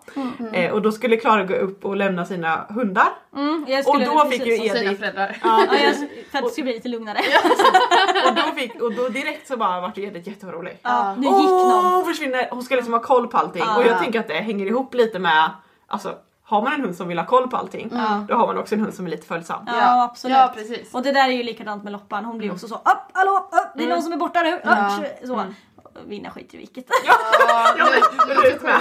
Eh, 0.52 0.72
och 0.72 0.82
då 0.82 0.92
skulle 0.92 1.16
Klara 1.16 1.44
gå 1.44 1.54
upp 1.54 1.84
och 1.84 1.96
lämna 1.96 2.24
sina 2.26 2.66
hundar. 2.68 3.08
Mm, 3.36 3.64
jag 3.68 3.88
Och 3.88 4.00
då 4.00 4.20
precis- 4.24 4.38
fick 4.38 4.46
ju 4.46 4.52
Och 4.70 4.76
sina 4.76 4.84
Edith 4.84 5.00
föräldrar. 5.00 5.36
Ja, 5.44 5.64
Ja, 5.70 5.76
jag, 5.78 5.94
för 6.30 6.38
att 6.38 6.44
det 6.44 6.50
skulle 6.50 6.64
bli 6.64 6.72
lite 6.74 6.88
lugnare. 6.88 7.18
och, 8.28 8.34
då 8.34 8.42
fick, 8.56 8.82
och 8.82 8.94
då 8.94 9.08
direkt 9.08 9.48
så 9.48 9.56
bara 9.56 9.80
vart 9.80 9.98
Edith 9.98 10.28
jätteorolig. 10.28 10.78
Ja, 10.82 11.14
nu 11.18 11.26
gick 11.26 11.32
någon. 11.34 11.84
hon 11.94 12.04
försvinner! 12.04 12.48
Hon 12.50 12.62
ska 12.62 12.74
liksom 12.74 12.92
ha 12.94 13.00
koll 13.00 13.28
på 13.28 13.36
allting. 13.38 13.62
Ja. 13.66 13.76
Och 13.76 13.86
jag 13.86 13.98
tänker 13.98 14.20
att 14.20 14.28
det 14.28 14.34
hänger 14.34 14.66
ihop 14.66 14.94
lite 14.94 15.18
med, 15.18 15.37
alltså 15.86 16.14
har 16.44 16.62
man 16.62 16.72
en 16.72 16.80
hund 16.80 16.96
som 16.96 17.08
vill 17.08 17.18
ha 17.18 17.26
koll 17.26 17.48
på 17.50 17.56
allting, 17.56 17.88
då 18.28 18.34
har 18.34 18.46
man 18.46 18.58
också 18.58 18.74
en 18.74 18.80
hund 18.80 18.94
som 18.94 19.06
är 19.06 19.10
lite 19.10 19.26
följsam. 19.26 19.64
Ja, 19.66 20.02
absolut. 20.04 20.36
Ja, 20.36 20.52
precis. 20.54 20.94
Och 20.94 21.02
det 21.02 21.12
där 21.12 21.28
är 21.28 21.32
ju 21.32 21.42
likadant 21.42 21.84
med 21.84 21.92
Loppan. 21.92 22.24
Hon 22.24 22.30
Mm. 22.34 22.38
blir 22.38 22.52
också 22.52 22.68
så 22.68 22.74
upp, 22.74 23.10
hallå, 23.12 23.48
upp, 23.52 23.72
det 23.76 23.84
är 23.84 23.88
någon 23.88 24.02
som 24.02 24.12
är 24.12 24.16
borta 24.16 24.42
nu. 24.42 24.54
Upp, 24.56 24.60
Ja. 24.64 25.00
så. 25.26 25.44
Vinna 26.06 26.30
skiter 26.30 26.54
i 26.54 26.58
vilket. 26.58 26.84
Ja, 27.06 27.14
Ja, 27.78 27.86
Rut 28.34 28.62
med. 28.62 28.80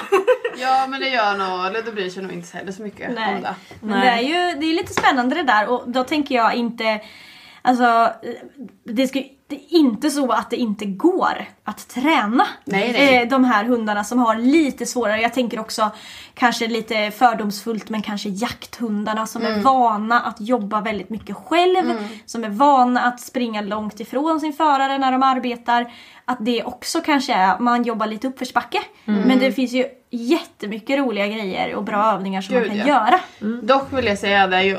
ja 0.57 0.87
men 0.89 0.99
det 0.99 1.09
gör 1.09 1.37
nog, 1.37 1.73
Ludde 1.73 1.91
bryr 1.91 2.09
sig 2.09 2.23
nog 2.23 2.31
inte 2.31 2.57
heller 2.57 2.71
så 2.71 2.81
mycket 2.81 3.11
Nej. 3.15 3.35
om 3.35 3.41
det. 3.41 3.55
Men 3.81 3.99
det 3.99 4.07
är 4.07 4.21
ju 4.21 4.59
det 4.59 4.65
är 4.65 4.73
lite 4.75 4.93
spännande 4.93 5.35
det 5.35 5.43
där 5.43 5.67
och 5.67 5.83
då 5.89 6.03
tänker 6.03 6.35
jag 6.35 6.53
inte 6.55 7.01
Alltså 7.61 8.09
det, 8.83 9.07
ska, 9.07 9.23
det 9.49 9.55
är 9.55 9.77
inte 9.77 10.09
så 10.09 10.31
att 10.31 10.49
det 10.49 10.55
inte 10.55 10.85
går 10.85 11.45
att 11.63 11.87
träna 11.87 12.47
Nej, 12.65 12.93
nej. 12.93 13.21
Eh, 13.23 13.29
de 13.29 13.43
här 13.43 13.63
hundarna 13.63 14.03
som 14.03 14.19
har 14.19 14.35
lite 14.35 14.85
svårare. 14.85 15.21
Jag 15.21 15.33
tänker 15.33 15.59
också 15.59 15.91
kanske 16.33 16.67
lite 16.67 17.11
fördomsfullt 17.11 17.89
men 17.89 18.01
kanske 18.01 18.29
jakthundarna 18.29 19.27
som 19.27 19.41
Mm. 19.41 19.59
är 19.59 19.63
vana 19.63 20.21
att 20.21 20.41
jobba 20.41 20.81
väldigt 20.81 21.09
mycket 21.09 21.35
själv. 21.35 21.93
Som 22.25 22.43
är 22.43 22.49
vana 22.49 23.01
att 23.01 23.21
springa 23.21 23.61
långt 23.61 23.99
ifrån 23.99 24.39
sin 24.39 24.53
förare 24.53 24.97
när 24.97 25.11
de 25.11 25.23
arbetar. 25.23 25.91
Att 26.25 26.37
det 26.39 26.63
också 26.63 27.01
kanske 27.01 27.33
är, 27.33 27.59
man 27.59 27.83
jobbar 27.83 28.07
lite 28.07 28.27
uppförsbacke. 28.27 28.79
Mm. 29.05 29.21
Men 29.21 29.39
det 29.39 29.51
finns 29.51 29.71
ju 29.71 29.85
jättemycket 30.09 30.99
roliga 30.99 31.27
grejer 31.27 31.75
och 31.75 31.83
bra 31.83 32.13
övningar 32.13 32.41
som 32.41 32.55
Gud, 32.55 32.67
man 32.67 32.77
kan 32.77 32.87
ja. 32.87 33.09
göra. 33.09 33.19
Dock 33.61 33.93
vill 33.93 34.05
jag 34.05 34.17
säga 34.17 34.47
det 34.47 34.57
är 34.57 34.61
ju 34.61 34.77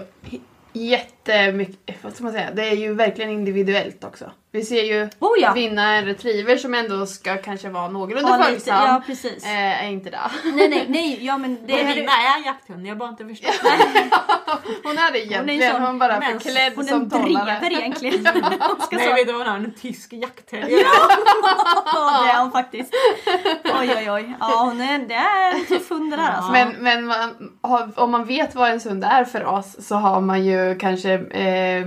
jättemycket, 1.32 1.97
vad 2.04 2.12
ska 2.14 2.25
man 2.25 2.32
säga, 2.32 2.50
det 2.54 2.68
är 2.68 2.75
ju 2.75 2.94
verkligen 2.94 3.30
individuellt 3.30 4.04
också. 4.04 4.30
Vi 4.52 4.64
ser 4.64 4.82
ju 4.82 5.08
Oh 5.18 5.30
ja. 5.40 5.52
vinna 5.52 5.94
en 5.97 6.04
retriever 6.04 6.56
som 6.56 6.75
ändå 6.75 7.06
ska 7.06 7.37
kanske 7.37 7.68
vara 7.68 7.88
någorlunda 7.88 8.42
följsam. 8.44 8.75
ja, 8.87 9.02
precis. 9.06 9.44
Eh, 9.44 9.85
är 9.85 9.88
inte 9.88 10.11
det. 10.11 10.18
Nej 10.44 10.68
nej 10.68 10.85
nej, 10.88 11.18
ja 11.26 11.38
men 11.38 11.58
det 11.66 11.73
här 11.76 11.94
Nina 11.94 12.12
är 12.12 12.37
en 12.38 12.44
jakthund, 12.44 12.87
jag 12.87 12.90
har 12.90 12.97
bara 12.99 13.08
inte 13.08 13.25
förstått. 13.28 13.61
Hon 14.85 14.99
är 14.99 15.12
det 15.12 15.26
egentligen, 15.26 15.73
hon, 15.76 15.87
sån 15.87 15.99
bara 15.99 16.20
mens- 16.20 16.42
förklädd 16.42 16.73
Hon 16.76 16.85
är 16.85 16.88
som 16.88 17.00
en 17.02 17.11
talare. 17.11 17.58
drever 17.61 17.78
egentligen. 17.78 18.26
Hon 18.61 18.80
ska 18.80 18.97
Nej 18.97 19.06
så- 19.08 19.14
vet 19.14 19.26
du 19.26 19.32
vad 19.32 19.40
hon 19.42 19.49
har? 19.50 19.56
En 19.56 19.75
tysk 19.75 20.12
jaktterrier. 20.12 20.85
Ja, 21.85 22.23
det 22.25 22.30
är 22.30 22.40
hon 22.40 22.52
faktiskt. 22.52 22.94
Oj 23.80 23.94
oj 23.97 24.11
oj. 24.11 24.35
Ja 24.40 24.61
hon 24.64 24.80
är, 24.80 24.99
det 24.99 25.14
är 25.14 25.54
en 25.54 25.64
tuff 25.66 25.90
hund 25.90 26.11
det 26.12 26.16
där 26.16 26.30
alltså. 26.30 26.52
Men, 26.52 26.75
men 26.78 27.06
man, 27.06 27.52
om 27.97 28.11
man 28.11 28.25
vet 28.25 28.54
vad 28.54 28.70
en 28.70 28.80
hund 28.80 29.04
är 29.04 29.25
för 29.25 29.44
oss 29.44 29.87
så 29.87 29.94
har 29.94 30.20
man 30.20 30.44
ju 30.44 30.78
kanske 30.78 31.17
eh, 31.26 31.87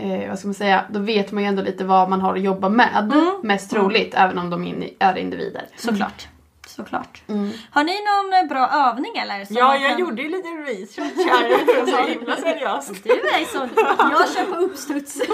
Eh, 0.00 0.28
vad 0.28 0.38
ska 0.38 0.48
man 0.48 0.54
säga, 0.54 0.84
då 0.90 1.00
vet 1.00 1.32
man 1.32 1.42
ju 1.42 1.48
ändå 1.48 1.62
lite 1.62 1.84
vad 1.84 2.10
man 2.10 2.20
har 2.20 2.34
att 2.34 2.42
jobba 2.42 2.68
med. 2.68 3.12
Mest 3.42 3.70
troligt, 3.70 4.14
även 4.14 4.38
om 4.38 4.50
de 4.50 4.64
in, 4.64 4.90
är 4.98 5.18
individer. 5.18 5.66
Såklart. 5.76 6.28
Såklart. 6.66 7.22
Har 7.70 7.84
ni 7.84 7.92
någon 8.04 8.42
eh, 8.42 8.48
bra 8.48 8.88
övning 8.90 9.16
eller? 9.16 9.44
som 9.44 9.56
Ja, 9.56 9.76
jag 9.76 9.90
kan- 9.90 10.00
gjorde 10.00 10.22
ju 10.22 10.28
lite 10.28 10.48
research 10.48 11.28
här. 11.30 11.86
Så 11.86 12.08
himla 12.08 12.36
seriöst. 12.46 13.04
Du 13.04 13.10
är 13.10 13.44
sån. 13.58 13.68
Jag 14.10 14.30
kör 14.34 14.44
på 14.54 14.60
uppstuds. 14.60 15.16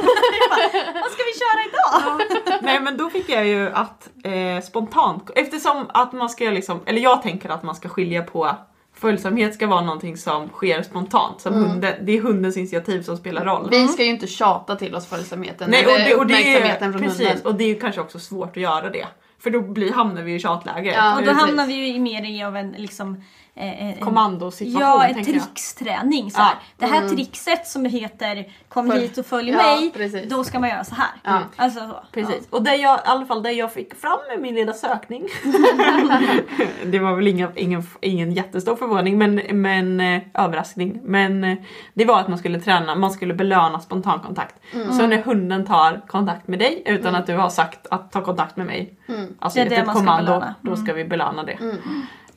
Vad 0.94 1.10
ska 1.12 1.22
vi 1.22 1.34
köra 1.40 1.64
idag? 1.68 2.60
Nej 2.62 2.80
men 2.80 2.96
då 2.96 3.10
fick 3.10 3.28
jag 3.28 3.46
ju 3.46 3.70
att 3.72 4.08
eh, 4.24 4.64
spontant, 4.64 5.30
eftersom 5.36 5.86
att 5.94 6.12
man 6.12 6.28
ska 6.28 6.44
liksom, 6.44 6.80
eller 6.86 7.00
jag 7.00 7.22
tänker 7.22 7.48
att 7.48 7.62
man 7.62 7.74
ska 7.74 7.88
skilja 7.88 8.22
på 8.22 8.56
Följsamhet 8.94 9.54
ska 9.54 9.66
vara 9.66 9.80
någonting 9.80 10.16
som 10.16 10.48
sker 10.48 10.82
spontant. 10.82 11.40
Som 11.40 11.54
hunden, 11.54 11.94
det 12.02 12.16
är 12.16 12.20
hundens 12.20 12.56
initiativ 12.56 13.02
som 13.02 13.16
spelar 13.16 13.44
roll. 13.44 13.68
Vi 13.70 13.88
ska 13.88 14.02
ju 14.04 14.10
inte 14.10 14.26
tjata 14.26 14.76
till 14.76 14.94
oss 14.94 15.06
följsamheten 15.06 15.70
Nej, 15.70 15.86
och 15.86 15.92
det, 15.92 16.14
och 16.14 16.26
det 16.26 16.34
uppmärksamheten 16.34 16.88
är, 16.88 16.92
från 16.92 17.02
precis, 17.02 17.28
hunden. 17.28 17.46
och 17.46 17.54
det 17.54 17.64
är 17.64 17.68
ju 17.68 17.74
kanske 17.74 18.00
också 18.00 18.18
svårt 18.18 18.56
att 18.56 18.62
göra 18.62 18.90
det. 18.90 19.06
För 19.38 19.50
då 19.50 19.60
blir, 19.60 19.92
hamnar 19.92 20.22
vi 20.22 20.34
i 20.34 20.38
tjatläge. 20.38 20.92
Ja, 20.92 21.14
Och 21.14 21.20
då 21.20 21.26
precis. 21.26 21.40
hamnar 21.42 21.66
vi 21.66 21.74
ju 21.74 21.86
i 21.86 21.98
mer 21.98 22.24
i 22.24 22.44
av 22.44 22.56
en 22.56 22.70
liksom 22.78 23.22
en- 23.56 23.94
Kommandosituation 24.00 24.80
Ja, 24.80 25.08
jag. 25.08 25.24
tricksträning. 25.24 26.30
Så 26.30 26.40
här. 26.42 26.52
Ja. 26.78 26.86
Det 26.86 26.94
här 26.94 27.08
trickset 27.08 27.66
som 27.66 27.84
heter 27.84 28.52
kom 28.68 28.92
Följ- 28.92 29.00
hit 29.00 29.18
och 29.18 29.26
följ 29.26 29.50
Ja, 29.50 29.56
mig. 29.56 29.90
precis. 29.90 30.30
Då 30.30 30.44
ska 30.44 30.60
man 30.60 30.68
göra 30.70 30.84
så 30.84 30.94
här. 30.94 31.10
Ja. 31.24 31.38
Alltså 31.56 31.80
så. 31.80 31.96
Precis. 32.12 32.48
Och 32.50 32.62
det 32.62 32.74
jag, 32.76 32.98
i 32.98 33.02
alla 33.04 33.26
fall 33.26 33.42
det 33.42 33.52
jag 33.52 33.72
fick 33.72 33.94
fram 33.94 34.18
med 34.30 34.40
min 34.42 34.54
lilla 34.54 34.72
sökning. 34.72 35.28
det 36.84 36.98
var 36.98 37.14
väl 37.16 37.28
inga, 37.28 37.52
ingen, 37.56 37.82
ingen 38.00 38.32
jättestor 38.32 38.76
förvåning 38.76 39.18
men, 39.18 39.34
men 39.62 40.00
eh, 40.00 40.22
överraskning. 40.34 41.00
Men 41.02 41.44
eh, 41.44 41.58
det 41.94 42.04
var 42.04 42.20
att 42.20 42.28
man 42.28 42.38
skulle 42.38 42.60
träna, 42.60 42.94
man 42.94 43.10
skulle 43.10 43.34
belöna 43.34 43.80
spontankontakt. 43.80 44.54
Så 44.72 45.06
när 45.06 45.22
hunden 45.22 45.66
tar 45.66 46.00
kontakt 46.06 46.48
med 46.48 46.58
dig 46.58 46.82
utan 46.86 47.14
att 47.14 47.26
du 47.26 47.36
har 47.36 47.48
sagt 47.48 47.86
att 47.90 48.12
ta 48.12 48.20
kontakt 48.24 48.56
med 48.56 48.66
mig. 48.66 48.94
Alltså 49.38 49.58
Det 49.58 49.60
är 49.66 49.70
det 49.70 49.74
det 49.76 49.80
ett 49.80 49.86
man 49.86 49.94
ska 49.94 50.00
kommando, 50.04 50.26
belöna. 50.32 50.54
då 50.60 50.76
ska 50.76 50.92
vi 50.92 51.04
belöna 51.04 51.42
det. 51.44 51.58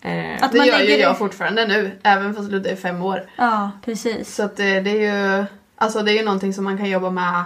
Eh, 0.02 0.44
Att 0.44 0.52
Det 0.52 0.58
man 0.58 0.68
gör 0.68 0.80
ju 0.80 0.96
jag 0.98 1.12
det- 1.12 1.16
fortfarande 1.16 1.68
nu, 1.68 2.00
även 2.04 2.34
fast 2.34 2.52
Ludde 2.52 2.70
är 2.70 2.76
fem 2.76 3.02
år. 3.02 3.30
Ja, 3.38 3.72
precis. 3.86 4.36
Så 4.36 4.44
att 4.44 4.58
det, 4.58 4.80
det 4.82 5.06
är 5.06 5.40
ju 5.40 5.46
alltså 5.76 6.02
det 6.02 6.12
är 6.12 6.18
ju 6.18 6.26
någonting 6.26 6.54
som 6.54 6.64
man 6.64 6.78
kan 6.78 6.90
jobba 6.90 7.10
med 7.10 7.44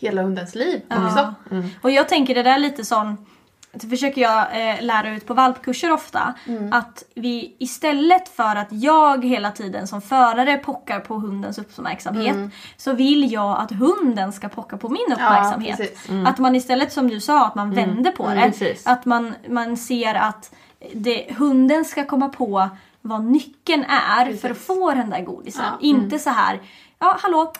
hela 0.00 0.22
hundens 0.22 0.54
liv 0.54 0.80
också. 1.06 1.34
Och 1.82 1.90
jag 1.90 2.08
tänker 2.08 2.34
det 2.34 2.42
där 2.42 2.54
är 2.54 2.58
lite 2.58 2.84
sån 2.84 3.26
det 3.74 3.86
försöker 3.86 4.20
jag 4.20 4.38
eh, 4.40 4.82
lära 4.82 5.10
ut 5.14 5.26
på 5.26 5.34
valpkurser 5.34 5.92
ofta. 5.92 6.34
Att 6.70 7.04
vi 7.14 7.56
istället 7.58 8.28
för 8.28 8.56
att 8.56 8.68
jag 8.70 9.24
hela 9.24 9.50
tiden 9.50 9.86
som 9.86 10.02
förare 10.02 10.56
pockar 10.56 11.00
på 11.00 11.14
hundens 11.14 11.58
uppmärksamhet. 11.58 12.36
Så 12.76 12.92
vill 12.92 13.32
jag 13.32 13.60
att 13.60 13.70
hunden 13.72 14.32
ska 14.32 14.48
pocka 14.48 14.76
på 14.76 14.88
min 14.88 15.12
uppmärksamhet. 15.12 15.76
precis. 15.76 16.08
att 16.26 16.38
man 16.38 16.54
istället 16.56 16.92
som 16.92 17.08
du 17.08 17.20
sa, 17.20 17.46
att 17.46 17.54
man 17.54 17.74
vänder 17.74 18.10
på 18.10 18.28
det. 18.28 18.40
precis. 18.40 18.86
Att 18.86 19.04
man, 19.04 19.34
man 19.48 19.76
ser 19.76 20.14
att 20.14 20.54
det, 20.92 21.32
hunden 21.32 21.84
ska 21.84 22.04
komma 22.04 22.28
på 22.28 22.68
vad 23.00 23.24
nyckeln 23.24 23.84
är 23.84 24.36
för 24.36 24.50
att 24.50 24.58
få 24.58 24.90
den 24.90 25.10
där 25.10 25.20
godisen. 25.20 25.64
Ja. 25.64 25.78
Inte 25.80 26.18
så 26.18 26.30
här, 26.30 26.60
ja 26.98 27.16
hallå, 27.20 27.52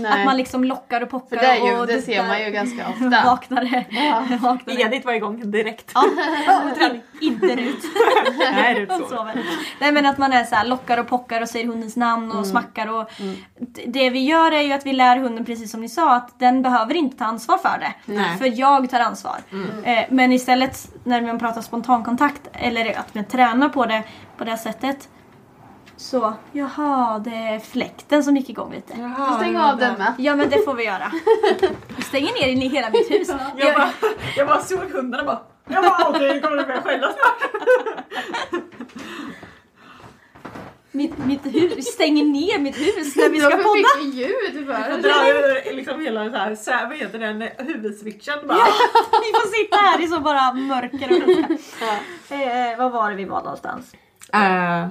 Nej. 0.00 0.12
att 0.20 0.24
man 0.26 0.36
liksom 0.36 0.64
lockar 0.64 1.00
och 1.00 1.10
pockar 1.10 1.36
För 1.36 1.46
det, 1.46 1.56
ju, 1.56 1.78
och 1.80 1.86
det 1.86 2.02
ser 2.02 2.26
man 2.26 2.42
ju 2.44 2.50
ganska 2.50 2.88
ofta. 2.90 3.22
Vaknade. 3.24 3.84
Vaknade. 4.40 4.80
Edith 4.80 5.06
var 5.06 5.12
igång 5.12 5.50
direkt. 5.50 5.90
Ja, 5.94 6.04
in, 6.90 7.00
inte 7.20 7.46
ut. 7.62 7.84
Nej, 8.38 8.86
Hon 8.88 8.98
så. 9.00 9.08
sover. 9.08 9.42
Nej 9.80 9.92
men 9.92 10.06
att 10.06 10.18
man 10.18 10.32
är 10.32 10.44
så 10.44 10.54
här, 10.54 10.64
lockar 10.64 10.98
och 10.98 11.08
pockar 11.08 11.40
och 11.40 11.48
säger 11.48 11.66
hundens 11.66 11.96
namn 11.96 12.32
och 12.32 12.46
smackar 12.46 12.86
och 13.00 13.10
d- 13.58 13.84
Det 13.86 14.10
vi 14.10 14.24
gör 14.24 14.52
är 14.52 14.60
ju 14.60 14.72
att 14.72 14.86
vi 14.86 14.92
lär 14.92 15.16
hunden 15.16 15.44
precis 15.44 15.70
som 15.70 15.80
ni 15.80 15.88
sa 15.88 16.14
att 16.16 16.38
den 16.38 16.62
behöver 16.62 16.94
inte 16.94 17.16
ta 17.18 17.24
ansvar 17.24 17.58
för 17.58 17.78
det. 17.80 18.12
Nej. 18.12 18.38
För 18.38 18.60
jag 18.60 18.90
tar 18.90 19.00
ansvar. 19.00 19.36
Eh, 19.84 20.04
men 20.10 20.32
istället 20.32 20.92
när 21.04 21.20
man 21.20 21.38
pratar 21.38 21.60
spontankontakt 21.60 22.40
eller 22.52 22.98
att 22.98 23.14
man 23.14 23.24
tränar 23.24 23.68
på 23.68 23.86
det 23.86 24.02
på 24.38 24.44
det 24.44 24.56
sättet 24.56 25.08
så, 25.96 26.34
jaha, 26.52 27.18
det 27.18 27.30
är 27.30 27.58
fläkten 27.58 28.24
som 28.24 28.36
gick 28.36 28.50
igång 28.50 28.72
lite. 28.72 29.14
Så 29.28 29.34
stäng 29.34 29.56
av 29.56 29.76
den 29.78 29.98
med. 29.98 30.14
Ja 30.18 30.36
men 30.36 30.50
det 30.50 30.64
får 30.64 30.74
vi 30.74 30.84
göra. 30.84 31.12
Vi 31.96 32.02
stänger 32.02 32.32
ner 32.40 32.48
in 32.52 32.62
i 32.62 32.68
hela 32.68 32.90
mitt 32.90 33.10
hus. 33.10 33.28
Jag 33.56 33.74
bara, 33.74 33.90
jag 34.36 34.46
bara 34.46 34.60
såg 34.60 34.94
och 34.94 35.04
bara 35.04 35.40
jag 35.68 35.84
bara 35.84 36.08
okej, 36.08 36.34
nu 36.34 36.40
kommer 36.40 36.56
det 36.56 36.64
börja 36.64 36.82
skälla 36.82 37.12
snart. 37.12 37.50
mitt, 40.90 41.18
mitt 41.18 41.46
hus, 41.46 41.72
vi 41.76 41.82
stänger 41.82 42.24
ner 42.24 42.58
mitt 42.58 42.76
hus 42.78 43.16
när 43.16 43.28
vi 43.28 43.40
ska 43.40 43.50
podda. 43.50 43.74
mycket 43.98 44.14
ljud 44.14 44.66
för. 44.66 45.02
Drar 45.02 45.24
ju 45.68 45.76
liksom 45.76 46.00
hela 46.00 46.30
så 46.30 46.36
här, 46.36 46.54
så 46.54 46.70
här, 46.70 46.88
vad 46.88 46.96
heter 46.96 47.18
den, 47.18 47.42
huvudswitchen 47.58 48.38
bara. 48.46 48.56
Vi 49.24 49.32
får 49.32 49.48
sitta 49.62 49.76
här 49.76 50.02
i 50.04 50.08
så 50.08 50.20
bara 50.20 50.52
mörker 50.52 51.10
och 51.22 51.28
ilska. 51.28 51.86
eh, 52.28 52.78
Vad 52.78 52.92
var 52.92 53.10
det 53.10 53.16
vi 53.16 53.24
var 53.24 53.42
någonstans? 53.42 53.94
Eh, 54.32 54.86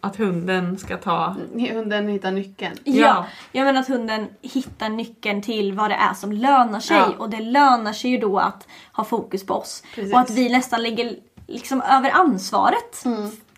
att 0.00 0.16
hunden 0.16 0.78
ska 0.78 0.96
ta... 0.96 1.34
Hunden 1.52 2.08
hittar 2.08 2.30
nyckeln. 2.30 2.76
Ja, 2.84 3.26
jag 3.52 3.64
menar 3.64 3.80
att 3.80 3.88
hunden 3.88 4.26
hittar 4.42 4.88
nyckeln 4.88 5.42
till 5.42 5.72
vad 5.72 5.90
det 5.90 5.94
är 5.94 6.14
som 6.14 6.32
lönar 6.32 6.80
sig. 6.80 6.96
Ja. 6.96 7.12
Och 7.18 7.30
det 7.30 7.40
lönar 7.40 7.92
sig 7.92 8.10
ju 8.10 8.18
då 8.18 8.38
att 8.38 8.66
ha 8.92 9.04
fokus 9.04 9.46
på 9.46 9.54
oss. 9.54 9.82
Precis. 9.94 10.14
Och 10.14 10.20
att 10.20 10.30
vi 10.30 10.48
nästan 10.48 10.82
lägger 10.82 11.16
liksom 11.46 11.82
över 11.82 12.10
ansvaret 12.10 13.04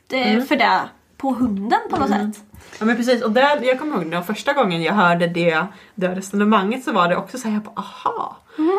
det, 0.07 0.49
för 0.49 0.57
det 0.57 0.81
på 1.17 1.31
hunden 1.35 1.81
på 1.91 1.97
något 1.97 2.09
sätt. 2.09 2.45
Ja 2.79 2.85
men 2.85 2.97
precis, 2.97 3.23
och 3.23 3.31
där, 3.31 3.63
jag 3.63 3.79
kommer 3.79 3.97
ihåg 3.97 4.11
den 4.11 4.25
första 4.25 4.53
gången 4.53 4.83
jag 4.83 4.93
hörde 4.93 5.27
det, 5.27 5.67
det 5.95 6.09
resonemanget 6.09 6.85
så 6.85 6.93
var 6.93 7.09
det 7.09 7.17
också 7.17 7.39
såhär, 7.39 7.55
jag 7.55 7.63
bara 7.63 7.75
aha. 7.77 8.37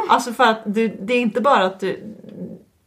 Alltså 0.10 0.34
för 0.34 0.44
att 0.44 0.62
du, 0.66 0.88
det 1.02 1.14
är 1.14 1.22
inte 1.22 1.42
bara 1.42 1.66
att 1.66 1.80
du 1.80 2.16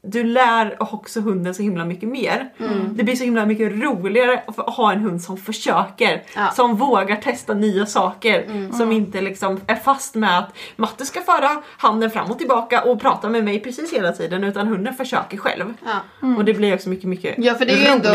du 0.06 0.24
lär 0.24 0.82
också 0.82 1.20
hunden 1.20 1.54
så 1.54 1.62
himla 1.62 1.84
mycket 1.84 2.08
mer. 2.08 2.50
Det 2.90 3.04
blir 3.04 3.16
så 3.16 3.24
himla 3.24 3.46
mycket 3.46 3.72
roligare 3.72 4.42
att 4.46 4.56
ha 4.56 4.92
en 4.92 5.00
hund 5.00 5.22
som 5.22 5.36
försöker. 5.36 6.22
Ja. 6.36 6.50
Som 6.50 6.76
vågar 6.76 7.16
testa 7.16 7.54
nya 7.54 7.86
saker. 7.86 8.70
Som 8.72 8.92
inte 8.92 9.20
liksom 9.20 9.60
är 9.66 9.74
fast 9.74 10.14
med 10.14 10.38
att 10.38 10.56
Matte 10.76 11.04
ska 11.04 11.20
föra 11.20 11.62
handen 11.78 12.10
fram 12.10 12.30
och 12.30 12.38
tillbaka 12.38 12.82
och 12.82 13.00
prata 13.00 13.28
med 13.28 13.44
mig 13.44 13.60
precis 13.60 13.92
hela 13.92 14.12
tiden. 14.12 14.44
Utan 14.44 14.66
hunden 14.68 14.94
försöker 14.94 15.36
själv. 15.36 15.74
Ja. 15.84 16.28
Och 16.36 16.44
det 16.44 16.54
blir 16.54 16.74
också 16.74 16.88
mycket, 16.88 17.08
mycket 17.08 17.34
Ja 17.38 17.54
för 17.54 17.64
det 17.64 17.72
är 17.72 17.78
ju 17.78 17.86
ändå 17.86 18.08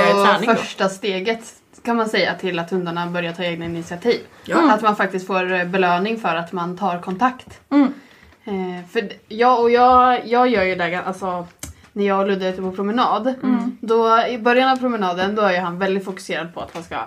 då. 0.45 0.53
första 0.53 0.89
steget 0.89 1.53
kan 1.83 1.95
man 1.97 2.09
säga 2.09 2.33
till 2.33 2.59
att 2.59 2.71
hundarna 2.71 3.07
börjar 3.07 3.33
ta 3.33 3.43
egna 3.43 3.65
initiativ. 3.65 4.19
Ja. 4.45 4.71
Att 4.71 4.81
man 4.81 4.95
faktiskt 4.95 5.27
får 5.27 5.53
eh, 5.53 5.65
belöning 5.65 6.19
för 6.19 6.35
att 6.35 6.51
man 6.51 6.77
tar 6.77 7.01
kontakt. 7.01 7.59
Mm. 7.69 7.93
Eh, 8.45 8.85
för 8.91 9.11
jag, 9.27 9.59
och 9.59 9.71
jag, 9.71 10.27
jag 10.27 10.49
gör 10.49 10.63
ju 10.63 10.75
det 10.75 11.01
alltså 11.05 11.47
när 11.93 12.05
jag 12.05 12.19
och 12.19 12.27
Ludde 12.27 12.45
är 12.45 12.53
ute 12.53 12.61
på 12.61 12.71
promenad. 12.71 13.27
Mm. 13.43 13.77
Då, 13.81 14.25
I 14.27 14.37
början 14.37 14.69
av 14.69 14.75
promenaden 14.75 15.35
då 15.35 15.41
är 15.41 15.61
han 15.61 15.79
väldigt 15.79 16.05
fokuserad 16.05 16.53
på 16.53 16.61
att 16.61 16.73
han 16.73 16.83
ska 16.83 16.97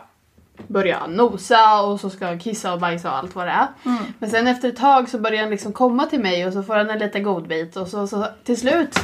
börja 0.66 1.06
nosa 1.06 1.82
och 1.82 2.00
så 2.00 2.10
ska 2.10 2.26
han 2.26 2.38
kissa 2.38 2.72
och 2.72 2.80
bajsa 2.80 3.10
och 3.10 3.16
allt 3.16 3.34
vad 3.34 3.46
det 3.46 3.50
är. 3.50 3.68
Mm. 3.84 4.02
Men 4.18 4.30
sen 4.30 4.46
efter 4.46 4.68
ett 4.68 4.76
tag 4.76 5.08
så 5.08 5.18
börjar 5.18 5.40
han 5.40 5.50
liksom 5.50 5.72
komma 5.72 6.06
till 6.06 6.20
mig 6.20 6.46
och 6.46 6.52
så 6.52 6.62
får 6.62 6.74
han 6.74 6.90
en 6.90 6.98
liten 6.98 7.22
godbit 7.22 7.76
och 7.76 7.88
så, 7.88 8.06
så 8.06 8.26
till 8.44 8.60
slut 8.60 8.98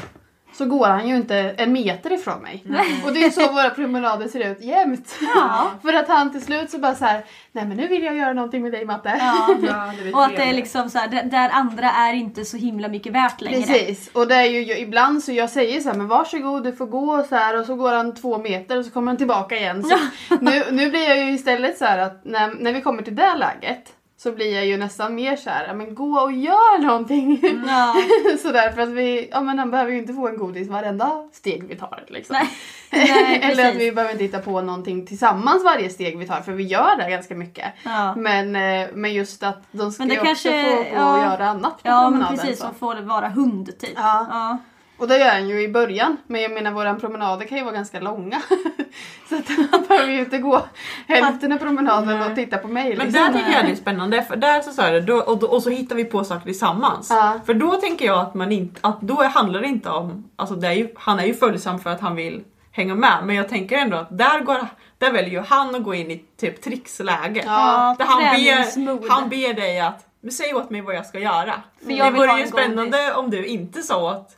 så 0.58 0.64
går 0.64 0.86
han 0.86 1.08
ju 1.08 1.16
inte 1.16 1.36
en 1.36 1.72
meter 1.72 2.12
ifrån 2.12 2.42
mig. 2.42 2.64
Och 3.06 3.12
det 3.12 3.24
är 3.24 3.30
så 3.30 3.52
våra 3.52 3.70
promenader 3.70 4.28
ser 4.28 4.50
ut 4.50 4.60
jämt. 4.60 5.16
Ja. 5.34 5.70
För 5.82 5.92
att 5.92 6.08
han 6.08 6.32
till 6.32 6.42
slut 6.44 6.70
så 6.70 6.78
bara 6.78 6.94
så 6.94 7.04
här, 7.04 7.24
nej 7.52 7.64
men 7.66 7.76
nu 7.76 7.86
vill 7.86 8.02
jag 8.02 8.16
göra 8.16 8.32
någonting 8.32 8.62
med 8.62 8.72
dig 8.72 8.84
Matte. 8.84 9.20
Ja. 9.68 9.92
Och 10.12 10.24
att 10.24 10.36
det 10.36 10.42
är 10.42 10.52
liksom 10.52 10.90
så 10.90 10.98
här, 10.98 11.08
där- 11.24 11.50
andra 11.52 11.90
är 11.90 12.12
inte 12.12 12.44
så 12.44 12.56
himla 12.56 12.88
mycket 12.88 13.12
värt 13.12 13.40
längre. 13.40 13.62
Precis, 13.62 14.10
och 14.12 14.28
det 14.28 14.34
är 14.34 14.44
ju 14.44 14.78
ibland 14.78 15.24
så 15.24 15.32
jag 15.32 15.50
säger 15.50 15.80
så 15.80 15.88
här, 15.88 15.96
men 15.96 16.08
varsågod 16.08 16.64
du 16.64 16.72
får 16.72 16.86
gå 16.86 17.12
och 17.12 17.24
så 17.24 17.34
här 17.36 17.60
och 17.60 17.66
så 17.66 17.74
går 17.74 17.92
han 17.92 18.14
två 18.14 18.38
meter 18.38 18.78
och 18.78 18.84
så 18.84 18.90
kommer 18.90 19.06
han 19.06 19.16
tillbaka 19.16 19.56
igen. 19.56 19.84
Så 19.84 19.96
nu, 20.40 20.64
nu 20.70 20.90
blir 20.90 21.08
jag 21.08 21.18
ju 21.18 21.32
istället 21.32 21.78
så 21.78 21.84
här 21.84 21.98
att 21.98 22.24
när, 22.24 22.54
när 22.60 22.72
vi 22.72 22.80
kommer 22.80 23.02
till 23.02 23.16
det 23.16 23.34
läget 23.36 23.92
så 24.20 24.32
blir 24.32 24.54
jag 24.54 24.66
ju 24.66 24.76
nästan 24.76 25.14
mer 25.14 25.36
såhär, 25.36 25.74
men 25.74 25.94
gå 25.94 26.18
och 26.20 26.32
gör 26.32 26.82
någonting. 26.82 27.40
Ja. 27.66 27.94
Sådär 28.42 28.70
för 28.72 28.82
att 28.82 28.88
vi, 28.88 29.28
ja 29.32 29.40
men 29.40 29.58
han 29.58 29.70
behöver 29.70 29.92
ju 29.92 29.98
inte 29.98 30.12
få 30.12 30.28
en 30.28 30.36
godis 30.38 30.68
varenda 30.68 31.28
steg 31.32 31.64
vi 31.68 31.76
tar 31.76 32.04
liksom. 32.08 32.36
Nej. 32.36 32.48
Nej, 32.92 33.40
Eller 33.42 33.68
att 33.68 33.76
vi 33.76 33.92
behöver 33.92 34.12
inte 34.12 34.24
hitta 34.24 34.38
på 34.38 34.60
någonting 34.60 35.06
tillsammans 35.06 35.64
varje 35.64 35.90
steg 35.90 36.18
vi 36.18 36.26
tar 36.26 36.40
för 36.40 36.52
vi 36.52 36.64
gör 36.64 36.96
det 36.96 37.10
ganska 37.10 37.34
mycket. 37.34 37.66
Ja. 37.84 38.14
Men, 38.16 38.56
eh, 38.56 38.88
men 38.94 39.12
just 39.14 39.42
att 39.42 39.62
de 39.70 39.92
ska 39.92 40.02
Men 40.02 40.08
det 40.08 40.14
ju 40.14 40.20
kanske- 40.20 40.48
också 40.64 40.76
få 40.76 40.82
gå 40.82 40.88
ja. 40.96 41.12
och 41.16 41.22
göra 41.22 41.48
annat 41.48 41.82
på 41.82 41.88
Ja 41.88 42.02
men 42.02 42.10
promenaden. 42.12 42.38
precis, 42.38 42.58
så. 42.58 42.64
som 42.66 42.74
får 42.74 42.96
vara 42.96 43.28
hund 43.28 43.78
typ. 43.78 43.92
Ja. 43.96 44.58
Och 44.98 45.08
det 45.08 45.18
gör 45.18 45.30
han 45.30 45.48
ju 45.48 45.62
i 45.62 45.68
början. 45.68 46.16
Men 46.26 46.42
jag 46.42 46.52
menar 46.52 46.72
våran 46.72 47.00
promenader 47.00 47.46
kan 47.46 47.58
ju 47.58 47.64
vara 47.64 47.74
ganska 47.74 48.00
långa. 48.00 48.42
så 49.28 49.36
att 49.36 49.48
han 49.70 49.84
behöver 49.88 50.12
ju 50.12 50.18
inte 50.18 50.38
gå 50.38 50.66
hälften 51.06 51.52
av 51.52 51.58
promenaden 51.58 52.30
och 52.30 52.36
titta 52.36 52.58
på 52.58 52.68
mig. 52.68 52.96
Men 52.96 53.06
liksom. 53.06 53.24
där 53.24 53.38
tycker 53.38 53.52
jag 53.52 53.64
det 53.64 53.70
är 53.70 53.76
spännande 53.76 54.22
för 54.22 54.36
där 54.36 54.60
så, 54.60 54.70
så 54.70 54.82
är 54.82 54.92
det, 54.92 55.00
då, 55.00 55.16
och, 55.16 55.38
då, 55.38 55.46
och 55.46 55.62
så 55.62 55.70
hittar 55.70 55.96
vi 55.96 56.04
på 56.04 56.24
saker 56.24 56.44
tillsammans. 56.44 57.10
Ja. 57.10 57.40
För 57.46 57.54
då 57.54 57.72
tänker 57.72 58.06
jag 58.06 58.18
att 58.18 58.34
man 58.34 58.52
inte, 58.52 58.80
att 58.82 59.00
då 59.00 59.22
handlar 59.22 59.60
det 59.60 59.66
inte 59.66 59.90
om, 59.90 60.30
alltså 60.36 60.54
det 60.54 60.66
är 60.66 60.72
ju, 60.72 60.88
han 60.96 61.20
är 61.20 61.24
ju 61.24 61.34
följsam 61.34 61.80
för 61.80 61.90
att 61.90 62.00
han 62.00 62.16
vill 62.16 62.44
hänga 62.72 62.94
med 62.94 63.18
men 63.24 63.36
jag 63.36 63.48
tänker 63.48 63.78
ändå 63.78 63.96
att 63.96 64.18
där, 64.18 64.40
går, 64.40 64.66
där 64.98 65.12
väljer 65.12 65.30
ju 65.30 65.40
han 65.40 65.74
att 65.74 65.82
gå 65.82 65.94
in 65.94 66.10
i 66.10 66.24
typ 66.40 66.62
tricksläge. 66.62 67.42
Ja, 67.46 67.96
där 67.98 68.04
han 68.04 68.20
ber, 68.20 69.10
han 69.10 69.28
ber 69.28 69.54
dig 69.54 69.80
att 69.80 70.04
men 70.20 70.32
säg 70.32 70.54
åt 70.54 70.70
mig 70.70 70.80
vad 70.80 70.94
jag 70.94 71.06
ska 71.06 71.18
göra. 71.18 71.54
För 71.84 71.92
jag 71.92 72.12
det 72.12 72.18
vore 72.18 72.40
ju 72.40 72.46
spännande 72.46 73.14
om 73.14 73.30
du 73.30 73.46
inte 73.46 73.82
sa 73.82 74.12
åt, 74.12 74.37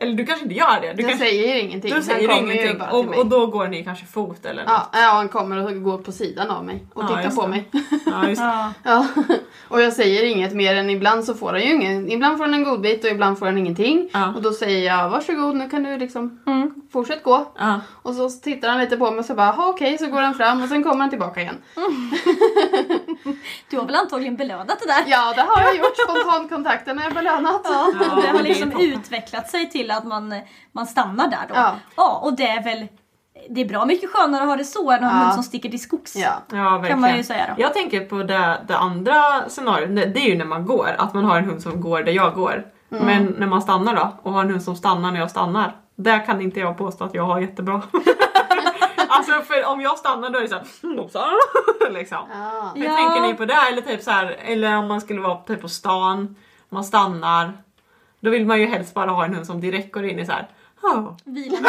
eller 0.00 0.12
du 0.14 0.26
kanske 0.26 0.42
inte 0.44 0.54
gör 0.54 0.80
det. 0.80 0.92
Du 0.92 1.02
Jag 1.02 1.10
kanske, 1.10 1.18
säger 1.26 1.56
ingenting. 1.56 1.94
du 1.94 2.02
säger 2.02 2.28
du 2.28 2.34
ingenting 2.34 2.80
och, 2.90 3.18
och 3.18 3.26
då 3.26 3.46
går 3.46 3.68
ni 3.68 3.84
kanske 3.84 4.06
fot 4.06 4.44
eller 4.46 4.62
något. 4.62 4.72
Ja, 4.92 4.98
ja, 5.00 5.08
han 5.12 5.28
kommer 5.28 5.64
och 5.66 5.82
går 5.82 5.98
på 5.98 6.12
sidan 6.12 6.50
av 6.50 6.64
mig 6.64 6.84
och 6.94 7.02
Ja, 7.02 7.08
tittar 7.08 7.30
på 7.36 7.42
det. 7.42 7.48
mig. 7.48 7.68
Ja, 8.06 8.28
just 8.28 8.42
det. 8.42 8.70
Ja. 8.90 9.06
Och 9.68 9.80
jag 9.82 9.92
säger 9.92 10.24
inget 10.24 10.52
mer 10.54 10.76
än 10.76 10.90
ibland 10.90 11.24
så 11.24 11.34
får 11.34 11.50
han 11.52 11.60
ju 11.60 11.74
ingen. 11.74 12.10
Ibland 12.10 12.36
får 12.38 12.44
han 12.44 12.54
en 12.54 12.64
godbit 12.64 13.04
och 13.04 13.10
ibland 13.10 13.38
får 13.38 13.46
han 13.46 13.58
ingenting. 13.58 14.10
Ja. 14.12 14.32
Och 14.36 14.42
då 14.42 14.52
säger 14.52 14.86
jag 14.86 15.08
varsågod 15.10 15.56
nu 15.56 15.68
kan 15.68 15.82
du 15.82 15.98
liksom 15.98 16.40
Mm. 16.46 16.74
fortsätt 16.92 17.22
gå. 17.22 17.52
Ja. 17.58 17.80
Och 18.02 18.14
så 18.14 18.30
tittar 18.30 18.68
han 18.68 18.80
lite 18.80 18.96
på 18.96 19.10
mig 19.10 19.18
och 19.18 19.24
så 19.24 19.34
bara 19.34 19.50
"Ha, 19.50 19.68
okej 19.68 19.98
så 19.98 20.06
går 20.06 20.20
han 20.20 20.34
fram 20.34 20.62
och 20.62 20.68
sen 20.68 20.82
kommer 20.82 21.00
han 21.00 21.10
tillbaka 21.10 21.40
igen. 21.40 21.56
Du 23.70 23.78
har 23.78 23.86
väl 23.86 23.94
antagligen 23.94 24.36
belönat 24.36 24.80
det 24.80 24.86
där? 24.86 25.04
Ja 25.06 25.32
det 25.36 25.40
har 25.42 25.62
jag 25.62 25.76
gjort. 25.76 25.96
Spontankontakten 25.96 26.98
har 26.98 27.04
jag 27.04 27.14
belönat. 27.14 27.60
Ja, 27.64 27.92
det 28.22 28.28
har 28.36 28.42
liksom 28.42 28.72
utvecklat 28.80 29.50
sig 29.50 29.70
till 29.70 29.89
att 29.96 30.04
man, 30.04 30.34
man 30.72 30.86
stannar 30.86 31.28
där 31.28 31.44
då. 31.48 31.54
Ja. 31.54 31.74
ja, 31.96 32.20
och 32.24 32.36
det 32.36 32.46
är 32.48 32.62
väl 32.64 32.88
det 33.50 33.60
är 33.60 33.64
bra 33.64 33.84
mycket 33.84 34.10
skönare 34.10 34.42
att 34.42 34.48
ha 34.48 34.56
det 34.56 34.64
så 34.64 34.90
än 34.90 35.04
att 35.04 35.10
ha 35.10 35.10
en 35.10 35.16
Ja. 35.18 35.22
hund 35.24 35.34
som 35.34 35.42
sticker 35.42 35.68
till 35.68 35.80
skogs. 35.80 36.16
Ja. 36.16 36.30
Ja, 36.50 36.56
verkligen. 36.70 36.86
Kan 36.86 37.00
man 37.00 37.16
ju 37.16 37.24
säga 37.24 37.54
då. 37.56 37.62
Jag 37.62 37.74
tänker 37.74 38.00
på 38.00 38.16
det, 38.22 38.60
det 38.68 38.76
andra 38.76 39.48
scenariot, 39.48 39.96
det 39.96 40.06
det 40.06 40.20
är 40.20 40.28
ju 40.28 40.36
när 40.38 40.44
man 40.44 40.66
går. 40.66 40.94
Att 40.98 41.14
man 41.14 41.24
har 41.24 41.38
en 41.38 41.44
hund 41.44 41.62
som 41.62 41.80
går 41.80 42.02
där 42.02 42.12
jag 42.12 42.34
går. 42.34 42.66
Mm. 42.92 43.06
Men 43.06 43.26
när 43.38 43.46
man 43.46 43.62
stannar 43.62 43.94
då 43.96 44.16
och 44.22 44.32
har 44.32 44.40
en 44.42 44.50
hund 44.50 44.62
som 44.62 44.76
stannar 44.76 45.12
när 45.12 45.20
jag 45.20 45.30
stannar. 45.30 45.76
Där 45.96 46.26
kan 46.26 46.40
inte 46.40 46.60
jag 46.60 46.78
påstå 46.78 47.04
att 47.04 47.14
jag 47.14 47.22
har 47.24 47.40
jättebra. 47.40 47.82
alltså 49.08 49.32
för 49.32 49.66
om 49.66 49.80
jag 49.80 49.98
stannar 49.98 50.30
då 50.30 50.38
är 50.38 50.42
det 50.42 50.48
såhär 51.12 51.90
liksom. 51.90 52.18
Ja. 52.32 52.72
Hur 52.74 52.84
Ja. 52.84 52.96
tänker 52.96 53.20
ni 53.20 53.34
på 53.34 53.44
det? 53.44 53.56
Eller 53.72 53.82
typ 53.82 54.02
så 54.02 54.10
här, 54.10 54.36
eller 54.44 54.76
om 54.76 54.88
man 54.88 55.00
skulle 55.00 55.20
vara 55.20 55.36
typ 55.38 55.60
på 55.62 55.68
stan, 55.68 56.36
man 56.68 56.84
stannar. 56.84 57.52
Då 58.20 58.30
vill 58.30 58.46
man 58.46 58.60
ju 58.60 58.66
helst 58.66 58.94
bara 58.94 59.10
ha 59.10 59.24
en 59.24 59.34
hund 59.34 59.46
som 59.46 59.60
direkt 59.60 59.92
går 59.92 60.04
in 60.04 60.18
i 60.18 60.26
så 60.26 60.32
här. 60.32 60.48
"Oh." 60.82 61.16
Vila. 61.24 61.58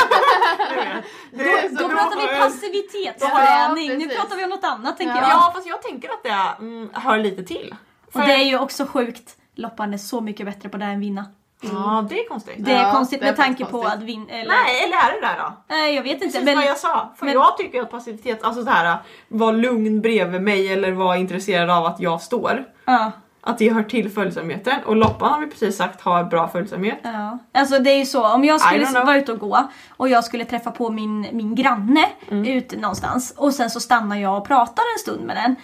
Det- 1.31 1.69
Då 1.71 1.77
så 1.77 1.89
pratar 1.89 2.21
vi 2.21 2.39
passivitetsträning. 2.39 3.91
Ja, 3.91 3.97
nu 3.97 4.07
pratar 4.09 4.35
vi 4.37 4.43
om 4.43 4.49
något 4.49 4.63
annat 4.63 4.97
tänker 4.97 5.15
jag. 5.15 5.23
Ja 5.29 5.51
fast 5.55 5.67
jag 5.67 5.81
tänker 5.81 6.09
att 6.09 6.23
det 6.23 6.63
mm, 6.63 6.89
hör 6.93 7.17
lite 7.17 7.43
till. 7.43 7.75
Och 8.05 8.13
För- 8.13 8.19
det 8.21 8.33
är 8.33 8.43
ju 8.43 8.59
också 8.59 8.85
sjukt. 8.85 9.35
Loppan 9.55 9.93
är 9.93 9.97
så 9.97 10.21
mycket 10.21 10.45
bättre 10.45 10.69
på 10.69 10.77
det 10.77 10.85
än 10.85 10.99
vinna. 10.99 11.25
Ja 11.61 12.05
det 12.09 12.19
är 12.19 12.27
konstigt. 12.29 12.55
Det 12.57 12.71
är 12.71 12.83
Ja, 12.83 12.91
konstigt 12.91 13.19
det 13.19 13.25
är 13.25 13.31
med 13.31 13.37
tanke 13.37 13.65
på 13.65 13.81
att 13.83 14.01
vinna... 14.03 14.25
Eller, 14.31 14.51
Nej 14.51 14.83
eller 14.83 14.97
är 14.97 15.21
det 15.21 15.27
där 15.27 15.37
då? 15.39 15.53
Nej, 15.67 15.95
jag 15.95 16.03
vet 16.03 16.11
inte. 16.13 16.25
Precis 16.25 16.43
Men, 16.43 16.55
vad 16.55 16.65
jag 16.65 16.77
sa. 16.77 17.13
För 17.17 17.25
men- 17.25 17.33
jag 17.33 17.57
tycker 17.57 17.81
att 17.81 17.91
passivitet, 17.91 18.43
alltså 18.43 18.63
så 18.63 18.69
här, 18.69 18.97
vara 19.27 19.51
lugn 19.51 20.01
bredvid 20.01 20.41
mig 20.41 20.73
eller 20.73 20.91
vara 20.91 21.17
intresserad 21.17 21.69
av 21.69 21.85
att 21.85 21.99
jag 21.99 22.21
står. 22.21 22.65
ja, 22.85 23.11
Att 23.43 23.57
det 23.57 23.69
hör 23.73 23.83
till 23.83 24.09
följsamheten. 24.09 24.73
Och 24.85 24.95
Loppan 24.95 25.31
har 25.31 25.39
vi 25.39 25.47
precis 25.47 25.77
sagt 25.77 26.01
har 26.01 26.23
bra 26.23 26.47
följsamhet. 26.47 26.99
ja. 27.03 27.37
Alltså 27.53 27.79
det 27.79 27.89
är 27.89 27.97
ju 27.97 28.05
så, 28.05 28.27
om 28.33 28.45
jag 28.45 28.61
skulle 28.61 28.85
vara 28.85 29.17
ute 29.17 29.31
och 29.31 29.39
gå 29.39 29.69
och 29.89 30.09
jag 30.09 30.23
skulle 30.23 30.45
träffa 30.45 30.71
på 30.71 30.89
min, 30.89 31.27
min 31.31 31.55
granne 31.55 32.05
Mm. 32.31 32.45
ute 32.57 32.77
någonstans 32.77 33.33
och 33.37 33.53
sen 33.53 33.69
så 33.69 33.79
stannar 33.79 34.15
jag 34.17 34.37
och 34.37 34.47
pratar 34.47 34.83
en 34.95 34.99
stund 34.99 35.21
med 35.27 35.35
den 35.35 35.55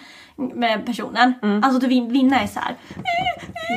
med 0.54 0.86
personen. 0.86 1.34
Mm. 1.42 1.64
Alltså 1.64 1.86
vin, 1.88 2.12
vinna 2.12 2.40
är 2.40 2.46
så 2.46 2.60
här. 2.60 2.74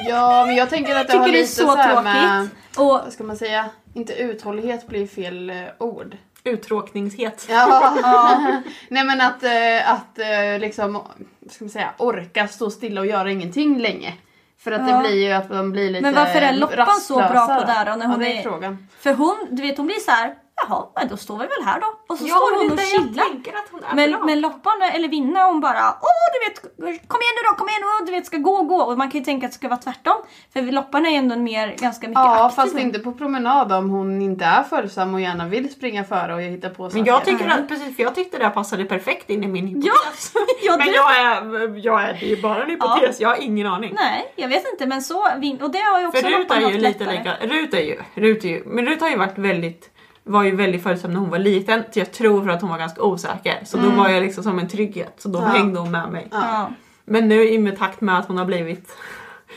ja 0.07 0.43
men 0.45 0.55
jag 0.55 0.69
tänker 0.69 0.95
att 0.95 1.07
det 1.07 1.13
tycker 1.13 1.19
har 1.19 1.27
det 1.27 1.33
är 1.37 1.41
lite 1.41 1.47
så 1.53 1.61
så 1.67 1.75
här 1.75 1.87
tråkigt. 1.93 2.03
med, 2.13 2.47
Och 2.77 2.85
vad 3.03 3.13
ska 3.13 3.23
man 3.23 3.37
säga, 3.37 3.65
inte 3.93 4.13
uthållighet 4.13 4.87
blir 4.87 5.07
fel 5.07 5.49
eh, 5.49 5.55
ord. 5.77 6.17
Uttråkningshet. 6.43 7.45
Ja. 7.49 8.61
Nej 8.89 9.03
men 9.03 9.21
att, 9.21 9.43
eh, 9.43 9.93
att 9.93 10.19
eh, 10.19 10.59
liksom, 10.59 11.01
ska 11.49 11.63
man 11.65 11.69
säga, 11.69 11.93
orka 11.97 12.47
stå 12.47 12.71
stilla 12.71 13.01
och 13.01 13.07
göra 13.07 13.31
ingenting 13.31 13.79
länge. 13.79 14.13
För 14.59 14.71
att 14.71 14.89
Ja. 14.89 14.95
det 14.95 14.99
blir 15.09 15.23
ju 15.27 15.31
att 15.31 15.49
de 15.49 15.71
blir 15.71 15.89
lite 15.89 16.01
Men 16.01 16.13
varför 16.15 16.41
är 16.41 16.53
Loppan 16.53 16.99
så 17.01 17.15
bra 17.17 17.25
rastlösa 17.27 17.55
på 17.59 17.65
det 17.65 17.71
här 17.71 17.85
då, 17.85 17.95
när 17.95 18.05
ja, 18.05 18.09
hon 18.11 18.19
det 18.19 18.33
är 18.33 18.39
är- 18.39 18.43
frågan. 18.43 18.87
För 18.99 19.13
hon, 19.13 19.47
du 19.51 19.61
vet 19.61 19.77
hon 19.77 19.85
blir 19.87 19.99
så 19.99 20.11
här. 20.11 20.33
Jaha, 20.67 20.87
men 20.95 21.07
då 21.07 21.17
står 21.17 21.37
vi 21.37 21.47
väl 21.47 21.63
här 21.65 21.79
då. 21.79 21.87
Och 22.09 22.17
så 22.17 22.25
Ja, 22.27 22.35
står 22.35 22.57
hon 22.63 22.71
och 22.71 22.79
chillar. 22.79 23.23
tänker 23.29 23.51
att 23.53 23.69
hon 23.71 23.83
är 23.83 23.95
Men, 23.95 24.11
bra. 24.11 24.25
men 24.25 24.41
Loppan 24.41 24.81
eller 24.93 25.07
Vinna 25.07 25.43
hon 25.45 25.59
bara 25.61 25.97
Åh 26.01 26.25
du 26.33 26.49
vet, 26.49 26.61
kom 27.07 27.21
igen 27.21 27.33
nu 27.37 27.41
då, 27.49 27.55
kom 27.57 27.69
igen 27.69 27.81
nu, 27.99 28.05
du 28.05 28.11
vet 28.11 28.25
ska 28.25 28.37
gå, 28.37 28.61
gå. 28.61 28.75
Och 28.81 28.97
man 28.97 29.11
kan 29.11 29.19
ju 29.19 29.25
tänka 29.25 29.45
att 29.45 29.51
det 29.51 29.55
ska 29.57 29.67
vara 29.67 29.79
tvärtom. 29.79 30.17
För 30.53 30.61
Loppan 30.61 31.05
är 31.05 31.09
ju 31.09 31.15
ändå 31.15 31.35
mer, 31.35 31.75
ganska 31.79 32.07
mycket 32.07 32.19
Ja 32.23 32.45
aktiv. 32.45 32.55
fast 32.55 32.75
inte 32.79 32.99
på 32.99 33.11
promenad 33.13 33.71
om 33.71 33.89
hon 33.89 34.21
inte 34.21 34.45
är 34.45 34.63
följsam 34.63 35.13
och 35.13 35.21
gärna 35.21 35.45
vill 35.47 35.73
springa 35.73 36.03
före 36.03 36.33
och 36.35 36.41
hitta 36.41 36.69
på 36.69 36.83
saker. 36.89 36.95
Men 36.97 37.05
jag 37.05 37.25
tycker 37.25 37.47
att, 37.49 37.67
precis 37.67 37.95
för 37.95 38.03
jag 38.03 38.15
tyckte 38.15 38.37
det 38.37 38.43
här 38.43 38.51
passade 38.51 38.85
perfekt 38.85 39.29
in 39.29 39.43
i 39.43 39.47
min 39.47 39.67
hypotes. 39.67 40.33
ja, 40.63 40.77
men 40.77 40.87
du- 40.87 40.93
jag 40.93 41.15
är, 41.19 41.77
jag 41.85 42.03
är, 42.03 42.17
det 42.19 42.31
är 42.31 42.41
bara 42.41 42.63
en 42.63 42.69
hypotes, 42.69 43.19
jag 43.19 43.29
har 43.29 43.37
ingen 43.41 43.67
aning. 43.67 43.91
Nej, 43.95 44.33
jag 44.35 44.47
vet 44.47 44.65
inte 44.71 44.85
men 44.85 45.01
så, 45.01 45.19
och 45.61 45.71
det 45.71 45.79
har 45.79 45.99
ju 45.99 46.07
också 46.07 46.21
För 46.21 46.29
Rut 46.29 46.51
är 46.51 46.59
ju 46.61 46.77
lite 46.77 47.05
lättare. 47.05 47.17
lika, 47.17 47.55
Rut 47.55 47.73
är 47.73 47.79
ju, 47.81 47.99
Rut 48.15 48.43
är 48.45 48.49
ju, 48.49 48.63
men 48.65 48.85
Rut 48.85 49.01
har 49.01 49.09
ju 49.09 49.17
varit 49.17 49.37
väldigt 49.37 49.87
var 50.23 50.43
ju 50.43 50.55
väldigt 50.55 50.83
följsam 50.83 51.11
när 51.13 51.19
hon 51.19 51.29
var 51.29 51.39
liten. 51.39 51.83
Så 51.91 51.99
jag 51.99 52.11
tror 52.11 52.43
för 52.43 52.49
att 52.49 52.61
hon 52.61 52.69
var 52.69 52.77
ganska 52.77 53.01
osäker. 53.01 53.59
Så 53.65 53.77
då 53.77 53.89
var 53.89 54.09
jag 54.09 54.23
liksom 54.23 54.43
som 54.43 54.59
en 54.59 54.67
trygghet. 54.67 55.13
Så 55.17 55.29
då 55.29 55.39
Ja. 55.39 55.45
hängde 55.45 55.79
hon 55.79 55.91
med 55.91 56.11
mig. 56.11 56.27
Ja, 56.31 56.71
Men 57.05 57.27
nu 57.27 57.49
i 57.49 57.57
med 57.57 57.77
takt 57.77 58.01
med 58.01 58.19
att 58.19 58.27
hon 58.27 58.37
har 58.37 58.45
blivit 58.45 58.95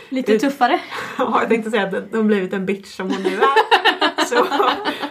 lite 0.08 0.32
Det- 0.32 0.38
tuffare. 0.38 0.80
Ja, 1.18 1.36
jag 1.40 1.48
tänkte 1.48 1.70
säga 1.70 1.82
att 1.86 1.92
hon 1.92 2.14
har 2.14 2.22
blivit 2.22 2.52
en 2.52 2.66
bitch 2.66 2.96
som 2.96 3.10
hon 3.10 3.22
nu 3.22 3.28
är. 3.36 4.24
så, 4.26 4.46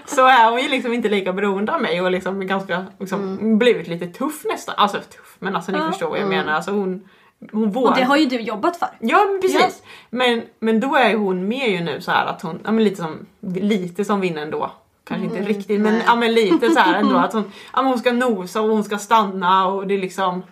så 0.06 0.26
är 0.28 0.50
hon 0.52 0.60
ju 0.62 0.70
liksom 0.70 0.94
inte 0.94 1.10
lika 1.10 1.34
beroende 1.34 1.74
av 1.76 1.82
mig 1.82 2.02
och 2.02 2.12
liksom 2.12 2.48
ganska 2.48 2.86
liksom, 3.00 3.58
blivit 3.60 3.88
lite 3.88 4.08
tuff 4.08 4.46
nästan. 4.46 4.76
Alltså 4.78 4.98
tuff, 4.98 5.36
men 5.40 5.56
alltså 5.56 5.72
ni 5.72 5.78
Ja. 5.78 5.88
förstår 5.92 6.10
vad 6.10 6.20
jag 6.20 6.30
menar. 6.30 6.54
Alltså 6.54 6.72
hon, 6.72 7.10
hon 7.52 7.72
vågar. 7.72 7.92
Och 7.92 7.98
det 7.98 8.04
har 8.04 8.18
ju 8.18 8.26
du 8.26 8.40
jobbat 8.40 8.78
för. 8.78 8.88
Ja 9.00 9.26
men 9.32 9.42
precis. 9.42 9.84
Men, 10.10 10.42
men 10.60 10.80
då 10.80 10.96
är 10.96 11.10
ju 11.10 11.16
hon 11.18 11.48
med 11.48 11.70
ju 11.72 11.80
nu 11.82 12.02
så 12.02 12.12
här 12.12 12.26
att 12.26 12.42
hon, 12.42 12.60
ja 12.64 12.72
men 12.72 12.84
lite 12.84 12.96
som, 13.02 13.26
lite 13.62 14.06
som 14.06 14.22
vinner 14.22 14.42
ändå. 14.42 14.72
Kanske 15.08 15.26
inte 15.26 15.50
riktigt 15.50 15.82
men, 15.82 16.02
ja, 16.06 16.16
men 16.16 16.34
lite 16.34 16.70
så 16.70 16.80
här 16.80 17.00
ändå 17.00 17.16
att 17.18 17.34
hon, 17.34 17.52
ja, 17.74 17.82
hon 17.82 18.00
ska 18.00 18.12
nosa 18.12 18.62
och 18.62 18.70
hon 18.70 18.84
ska 18.84 18.98
stanna 18.98 19.68
och 19.68 19.88
det 19.88 19.94
är 19.94 20.00
liksom 20.00 20.44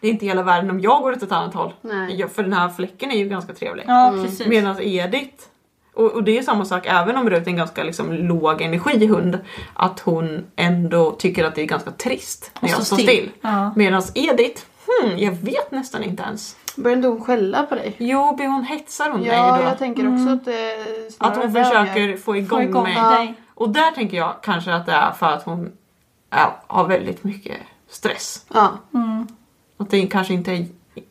Det 0.00 0.08
är 0.08 0.12
inte 0.12 0.26
hela 0.26 0.42
världen 0.42 0.70
om 0.70 0.80
jag 0.80 1.02
går 1.02 1.12
åt 1.12 1.22
ett 1.22 1.32
annat 1.32 1.54
håll. 1.54 1.72
Nej. 1.80 2.14
Ja, 2.18 2.28
för 2.28 2.42
den 2.42 2.52
här 2.52 2.68
fläcken 2.68 3.10
är 3.10 3.16
ju 3.18 3.28
ganska 3.28 3.52
trevlig. 3.54 3.84
Ja 3.88 4.14
precis. 4.22 4.46
Medan 4.46 4.76
Edith, 4.80 5.44
och, 5.94 6.12
och 6.12 6.24
det 6.24 6.30
är 6.30 6.36
ju 6.36 6.42
samma 6.42 6.64
sak 6.64 6.86
även 6.86 7.16
om 7.16 7.30
Rut 7.30 7.42
är 7.46 7.50
en 7.50 7.56
ganska 7.56 7.84
liksom, 7.84 8.12
låg 8.12 8.62
energihund, 8.62 9.38
att 9.74 10.00
hon 10.00 10.44
ändå 10.56 11.10
tycker 11.10 11.44
att 11.44 11.54
det 11.54 11.62
är 11.62 11.66
ganska 11.66 11.90
trist 11.90 12.50
när 12.60 12.68
jag 12.68 12.76
stå 12.76 12.84
står 12.84 12.96
still. 12.96 13.08
still. 13.08 13.30
Ja. 13.40 13.72
Medan 13.76 14.02
Edith, 14.14 14.62
hmm, 14.86 15.18
jag 15.18 15.32
vet 15.32 15.70
nästan 15.70 16.02
inte 16.02 16.22
ens. 16.22 16.56
Börjar 16.76 16.96
inte 16.96 17.08
hon 17.08 17.20
skälla 17.24 17.62
på 17.62 17.74
dig? 17.74 17.94
Jo, 17.98 18.36
blir 18.36 18.46
hon 18.46 18.64
hetsar 18.64 19.10
hon 19.10 19.24
Ja, 19.24 19.56
då? 19.56 19.62
jag 19.64 19.78
tänker 19.78 20.14
också 20.14 20.28
att 20.28 20.44
det 20.44 20.76
Att 21.18 21.36
hon 21.36 21.52
försöker 21.52 22.16
få 22.16 22.36
igång, 22.36 22.58
Få 22.58 22.62
igång 22.62 22.82
mig. 22.82 23.16
dig. 23.16 23.34
Och 23.54 23.68
där 23.68 23.90
tänker 23.90 24.16
jag 24.16 24.34
kanske 24.42 24.74
att 24.74 24.86
det 24.86 24.92
är 24.92 25.12
för 25.12 25.26
att 25.26 25.42
hon 25.42 25.72
ja, 26.30 26.60
har 26.66 26.86
väldigt 26.86 27.24
mycket 27.24 27.56
stress. 27.88 28.46
Ja. 28.54 28.72
Att 29.76 29.90
det 29.90 30.06
kanske 30.06 30.34
inte 30.34 30.52
är, 30.52 30.66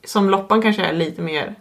som 0.05 0.29
Loppan 0.29 0.61
kanske 0.61 0.85
är 0.85 0.93
lite 0.93 1.21
mer 1.21 1.55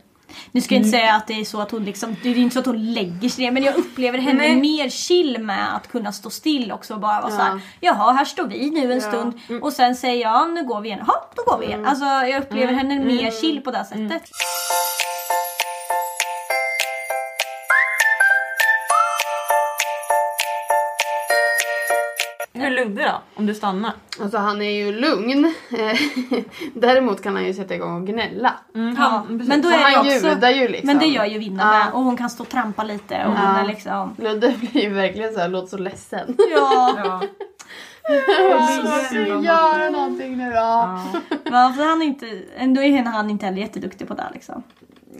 Nu 0.53 0.61
ska 0.61 0.75
jag 0.75 0.81
inte 0.81 0.91
säga 0.91 1.15
att 1.15 1.27
det 1.27 1.41
är 1.41 1.45
så 1.45 1.61
att 1.61 1.71
hon 1.71 1.85
liksom, 1.85 2.17
det 2.23 2.29
är 2.29 2.37
inte 2.37 2.53
så 2.55 2.61
att 2.61 2.67
hon 2.67 2.93
lägger 2.93 3.29
sig 3.29 3.45
ner 3.45 3.53
men 3.53 3.63
jag 3.63 3.75
upplever 3.77 4.19
henne 4.19 4.39
Nej. 4.39 4.57
mer 4.57 4.89
chill 4.89 5.39
med 5.39 5.77
att 5.77 5.89
kunna 5.93 6.13
stå 6.13 6.31
still 6.31 6.73
också 6.73 6.95
och 6.95 7.01
bara 7.01 7.21
vara 7.21 7.33
Ja. 7.33 7.39
såhär 7.39 7.61
Jaha 7.81 8.13
här 8.13 8.25
står 8.25 8.47
vi 8.47 8.71
nu 8.71 8.93
en 8.93 9.01
Ja. 9.01 9.09
stund 9.09 9.41
och 9.63 9.73
sen 9.73 9.95
säger 9.95 10.23
jag 10.23 10.51
nu 10.55 10.65
går 10.65 10.81
vi 10.81 10.89
igen, 10.89 11.01
jaha 11.07 11.17
då 11.37 11.43
går 11.53 11.59
vi 11.59 11.67
igen. 11.67 11.87
Alltså 11.87 12.05
jag 12.05 12.43
upplever 12.43 12.73
henne 12.73 13.05
mer 13.05 13.31
chill 13.31 13.61
på 13.61 13.71
det 13.71 13.85
sättet. 13.85 13.99
Hur 14.01 14.09
Ludde 22.73 23.03
då? 23.03 23.23
Om 23.35 23.47
du 23.47 23.55
stannar? 23.55 23.93
Alltså 24.23 24.39
han 24.39 24.63
är 24.63 24.71
ju 24.71 24.93
lugn. 25.01 25.45
Eh, 25.71 25.99
Däremot 26.75 27.23
kan 27.23 27.35
han 27.37 27.45
ju 27.45 27.55
sätta 27.55 27.75
igång 27.75 28.01
och 28.01 28.07
gnälla. 28.07 28.55
Mm, 28.75 28.97
Ja, 28.99 29.25
men 29.29 29.63
då 29.63 29.69
är 29.69 29.79
det 29.79 29.85
han 29.85 30.07
också... 30.07 30.49
ju 30.51 30.69
liksom. 30.69 30.87
Men 30.87 30.99
det 30.99 31.07
gör 31.07 31.25
ju 31.25 31.39
Vinna 31.39 31.63
Ja. 31.63 31.79
med 31.79 31.93
och 31.95 32.01
hon 32.03 32.17
kan 32.17 32.31
stå 32.31 32.43
och 32.43 32.49
trampa 32.49 32.85
lite 32.85 33.15
och 33.15 33.33
Ja. 33.33 33.47
hon 33.47 33.57
är 33.57 33.67
liksom... 33.67 34.15
Ludde 34.19 34.55
blir 34.61 34.83
ju 34.83 34.89
verkligen 34.91 35.33
såhär, 35.35 35.49
låter 35.49 35.69
så 35.69 35.79
ledsen. 35.79 36.37
Ja, 36.55 37.21
Ja. 38.09 39.41
Göra 39.43 39.91
någonting 39.91 40.37
nu 40.39 40.45
då? 40.51 40.57
Ja. 40.57 41.05
ja 41.45 41.73
för 41.77 41.85
han 41.89 42.03
är 42.03 42.07
inte, 42.07 42.43
ändå 42.57 42.83
är 42.83 43.03
han 43.03 43.31
inte 43.31 43.47
heller 43.47 43.59
jätteduktig 43.59 44.09
på 44.09 44.15
det 44.15 44.27
liksom. 44.35 44.63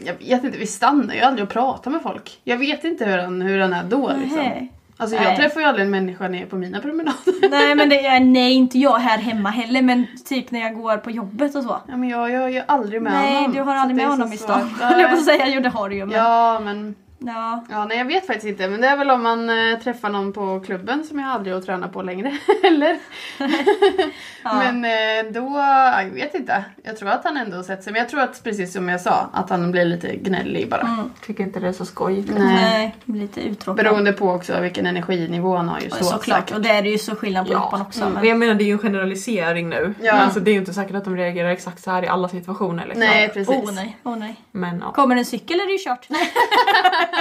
Jag 0.05 0.13
vet 0.13 0.43
inte, 0.43 0.57
vi 0.57 0.67
stannar 0.67 1.13
ju 1.13 1.19
aldrig 1.21 1.43
och 1.47 1.53
pratar 1.53 1.91
med 1.91 2.01
folk. 2.01 2.39
Jag 2.43 2.57
vet 2.57 2.83
inte 2.83 3.05
hur 3.05 3.17
han, 3.17 3.41
hur 3.41 3.59
han 3.59 3.73
är 3.73 3.83
då 3.83 4.11
liksom. 4.21 4.69
Nej. 4.97 5.03
Alltså 5.03 5.15
jag 5.15 5.23
Nej. 5.23 5.37
träffar 5.37 5.61
ju 5.61 5.67
aldrig 5.67 5.85
en 5.85 5.91
människa 5.91 6.27
nere 6.27 6.45
på 6.45 6.55
mina 6.55 6.79
promenader. 6.79 7.49
Nej 7.49 7.75
men 7.75 7.89
det 7.89 8.05
är, 8.05 8.19
nej 8.39 8.53
inte 8.53 8.79
jag 8.79 8.97
här 8.97 9.17
hemma 9.17 9.49
heller 9.49 9.81
men 9.81 10.07
typ 10.29 10.51
när 10.51 10.59
jag 10.59 10.75
går 10.75 10.97
på 10.97 11.11
jobbet 11.11 11.55
och 11.55 11.63
så. 11.63 11.81
Ja 11.87 11.97
men 11.97 12.09
jag, 12.09 12.31
jag 12.31 12.43
är 12.43 12.49
ju 12.49 12.61
aldrig 12.67 13.01
med 13.01 13.11
nej 13.13 13.35
honom. 13.35 13.51
du 13.53 13.61
har 13.61 13.75
aldrig 13.75 13.97
är 14.01 14.01
med 14.01 14.07
honom 14.07 14.33
i 14.33 14.37
stan. 14.37 14.75
Jag 14.81 15.09
på 15.09 15.15
Nej. 15.15 15.23
säga, 15.23 15.47
jo 15.47 15.61
det 15.61 15.69
har 15.69 15.89
du 15.89 15.95
ju 15.95 16.05
men. 16.05 16.15
Ja 16.17 16.59
men, 16.59 16.95
Ja. 17.25 17.65
ja 17.69 17.85
nej 17.85 17.97
jag 17.97 18.05
vet 18.05 18.27
faktiskt 18.27 18.47
inte. 18.47 18.67
Men 18.69 18.81
det 18.81 18.87
är 18.87 18.97
väl 18.97 19.11
om 19.11 19.23
man 19.23 19.49
eh, 19.49 19.79
träffar 19.79 20.09
någon 20.09 20.33
på 20.33 20.59
klubben 20.59 21.03
som 21.03 21.19
jag 21.19 21.29
aldrig 21.29 21.53
har 21.53 21.61
tränat 21.61 21.93
på 21.93 22.01
längre. 22.01 22.37
Eller? 22.63 22.99
Ja. 24.45 24.53
Men 24.55 24.85
eh, 24.85 25.31
då, 25.31 25.51
ja, 25.57 26.01
jag 26.01 26.09
vet 26.09 26.35
inte. 26.35 26.65
Jag 26.83 26.97
tror 26.97 27.09
att 27.09 27.23
han 27.23 27.37
ändå 27.37 27.55
har 27.57 27.63
sett 27.63 27.83
sig. 27.83 27.93
Men 27.93 27.99
jag 27.99 28.09
tror 28.09 28.21
att 28.21 28.43
precis 28.43 28.73
som 28.73 28.89
jag 28.89 29.01
sa, 29.01 29.29
att 29.33 29.49
han 29.49 29.71
blir 29.71 29.85
lite 29.85 30.15
gnällig 30.15 30.69
bara. 30.69 30.81
Mm. 30.81 31.11
Tycker 31.25 31.43
inte 31.43 31.59
det 31.59 31.67
är 31.67 31.71
så 31.71 31.85
skojigt. 31.85 32.29
Nej. 32.37 32.95
Nej, 33.07 33.19
lite 33.19 33.41
uttråkad. 33.41 33.85
Beroende 33.85 34.13
på 34.13 34.29
också 34.29 34.59
vilken 34.59 34.85
energinivå 34.85 35.55
han 35.55 35.69
har 35.69 35.79
ju 35.79 35.87
Ja, 35.89 35.95
så 35.95 36.03
Såklart, 36.03 36.39
säkert. 36.39 36.55
och 36.55 36.61
det 36.61 36.69
är 36.69 36.81
det 36.81 36.89
ju 36.89 36.97
så 36.97 37.15
skillnad 37.15 37.47
på 37.47 37.53
Japan 37.53 37.81
också. 37.81 37.99
Men 37.99 38.13
Men... 38.13 38.25
jag 38.25 38.37
menar 38.37 38.53
det 38.53 38.63
är 38.63 38.65
ju 38.65 38.71
en 38.71 38.79
generalisering 38.79 39.69
nu. 39.69 39.93
Ja. 40.01 40.13
Alltså, 40.13 40.39
det 40.39 40.51
är 40.51 40.53
ju 40.53 40.59
inte 40.59 40.73
säkert 40.73 40.95
att 40.95 41.03
de 41.03 41.17
reagerar 41.17 41.49
exakt 41.49 41.83
så 41.83 41.91
här 41.91 42.03
i 42.03 42.07
alla 42.07 42.29
situationer. 42.29 42.85
Liksom. 42.85 42.99
Nej 42.99 43.29
precis. 43.29 43.49
Oh 43.49 43.73
nej, 43.73 43.97
oh 44.03 44.17
nej. 44.17 44.35
Men 44.51 44.79
ja. 44.79 44.91
Kommer 44.91 45.15
en 45.15 45.25
cykel 45.25 45.59
är 45.59 45.65
det 45.65 45.71
ju 45.71 45.77
kört. 45.77 46.07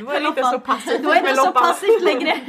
Då 0.00 0.10
är 0.10 0.20
det 0.20 0.26
inte 0.26 0.42
så 0.42 0.58
passivt 0.58 1.02
då 1.02 1.10
är 1.10 1.22
det 1.22 1.36
så 1.36 1.52
passivt 1.52 2.02
längre. 2.02 2.34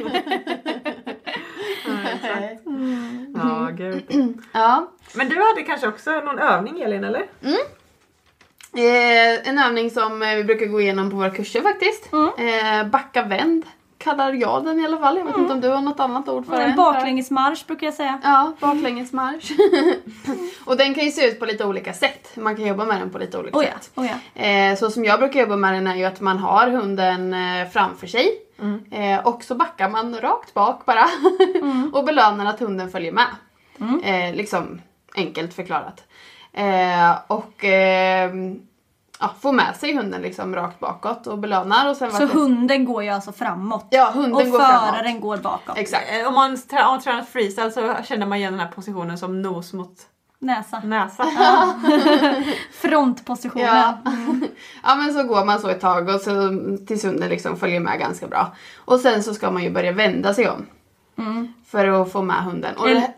Ja, 3.35 3.69
gud. 3.73 4.03
Ja. 4.51 4.91
Men 5.15 5.29
du 5.29 5.35
hade 5.43 5.61
kanske 5.63 5.87
också 5.87 6.11
någon 6.11 6.39
övning 6.39 6.81
Elin 6.81 7.03
eller? 7.03 7.25
Eh, 8.73 9.47
en 9.49 9.59
övning 9.59 9.89
som 9.89 10.21
eh, 10.21 10.35
vi 10.35 10.43
brukar 10.43 10.65
gå 10.65 10.81
igenom 10.81 11.09
på 11.09 11.15
våra 11.15 11.29
kurser 11.29 11.61
faktiskt. 11.61 12.09
Mm. 12.13 12.29
Eh, 12.37 12.87
backa 12.87 13.23
vänd 13.23 13.65
kallar 14.03 14.33
jag 14.33 14.63
den 14.65 14.79
i 14.79 14.85
alla 14.85 14.97
fall. 14.97 15.17
Jag 15.17 15.25
vet 15.25 15.37
inte 15.37 15.53
om 15.53 15.61
du 15.61 15.67
har 15.69 15.81
något 15.81 15.99
annat 15.99 16.29
ord 16.29 16.45
för 16.45 16.53
En 16.53 16.67
den. 16.67 16.75
baklängesmarsch 16.75 17.65
brukar 17.67 17.87
jag 17.87 17.93
säga. 17.93 18.19
Ja, 18.23 18.53
baklängesmarsch. 18.59 19.51
och 20.65 20.77
den 20.77 20.93
kan 20.93 21.05
ju 21.05 21.11
se 21.11 21.27
ut 21.27 21.39
på 21.39 21.45
lite 21.45 21.65
olika 21.65 21.93
sätt. 21.93 22.31
Man 22.35 22.55
kan 22.55 22.65
jobba 22.65 22.85
med 22.85 23.01
den 23.01 23.09
på 23.09 23.17
lite 23.17 23.37
olika 23.37 23.57
Oh 23.57 23.63
ja, 23.65 23.71
sätt. 23.71 23.91
oh 23.95 24.05
ja. 24.35 24.41
Eh, 24.43 24.75
så 24.77 24.91
som 24.91 25.05
jag 25.05 25.19
brukar 25.19 25.39
jobba 25.39 25.55
med 25.55 25.73
den 25.73 25.87
är 25.87 25.95
ju 25.95 26.05
att 26.05 26.21
man 26.21 26.37
har 26.37 26.67
hunden 26.67 27.33
eh, 27.33 27.67
framför 27.69 28.07
sig. 28.07 28.29
Eh, 28.91 29.27
och 29.27 29.43
så 29.43 29.55
backar 29.55 29.89
man 29.89 30.19
rakt 30.21 30.53
bak 30.53 30.85
bara. 30.85 31.05
och 31.93 32.03
belönar 32.05 32.45
att 32.45 32.59
hunden 32.59 32.89
följer 32.91 33.11
med. 33.11 33.27
Eh, 34.03 34.35
liksom 34.35 34.81
enkelt 35.15 35.53
förklarat. 35.53 36.03
Och 37.27 37.65
eh, 37.65 38.31
ja, 39.21 39.31
får 39.41 39.51
med 39.51 39.75
sig 39.75 39.95
hunden 39.95 40.21
liksom 40.21 40.55
rakt 40.55 40.79
bakåt 40.79 41.27
och 41.27 41.37
belönar. 41.39 41.89
Och 41.89 41.97
sen 41.97 42.11
Så 42.11 42.19
vart 42.19 42.31
det- 42.33 42.39
hunden 42.39 42.85
går 42.85 43.03
ju 43.03 43.09
alltså 43.09 43.31
framåt. 43.31 43.87
Ja, 43.89 44.11
hunden 44.13 44.33
och 44.33 44.45
går 44.51 44.59
föraren 44.59 45.03
framåt. 45.03 45.21
går 45.21 45.37
bakåt. 45.37 45.77
Exakt. 45.77 46.05
Eh, 46.11 46.27
Om 46.27 46.33
man 46.33 46.49
har 46.71 46.99
tränat 46.99 47.29
freestyle 47.29 47.71
så 47.71 47.95
känner 48.03 48.25
man 48.25 48.37
igen 48.37 48.53
den 48.53 48.59
här 48.59 48.71
positionen 48.71 49.17
som 49.17 49.41
nos 49.41 49.73
mot 49.73 49.93
Näsa. 50.39 50.79
näsa. 50.83 51.25
Frontpositionen. 52.71 53.65
Ja. 53.67 53.97
ja 54.83 54.95
men 54.95 55.13
så 55.13 55.23
går 55.23 55.45
man 55.45 55.59
så 55.59 55.69
ett 55.69 55.81
tag 55.81 56.09
och 56.09 56.21
så 56.21 56.31
tills 56.87 57.05
hunden 57.05 57.29
liksom 57.29 57.57
följer 57.57 57.79
med 57.79 57.99
ganska 57.99 58.27
bra. 58.27 58.55
Och 58.77 58.99
sen 58.99 59.23
så 59.23 59.33
ska 59.33 59.51
man 59.51 59.63
ju 59.63 59.71
börja 59.71 59.91
vända 59.91 60.33
sig 60.33 60.49
om. 60.49 60.65
För 61.67 61.87
att 62.01 62.11
få 62.11 62.21
med 62.21 62.43
hunden. 62.43 62.75
Och 62.77 62.87
det, 62.87 63.13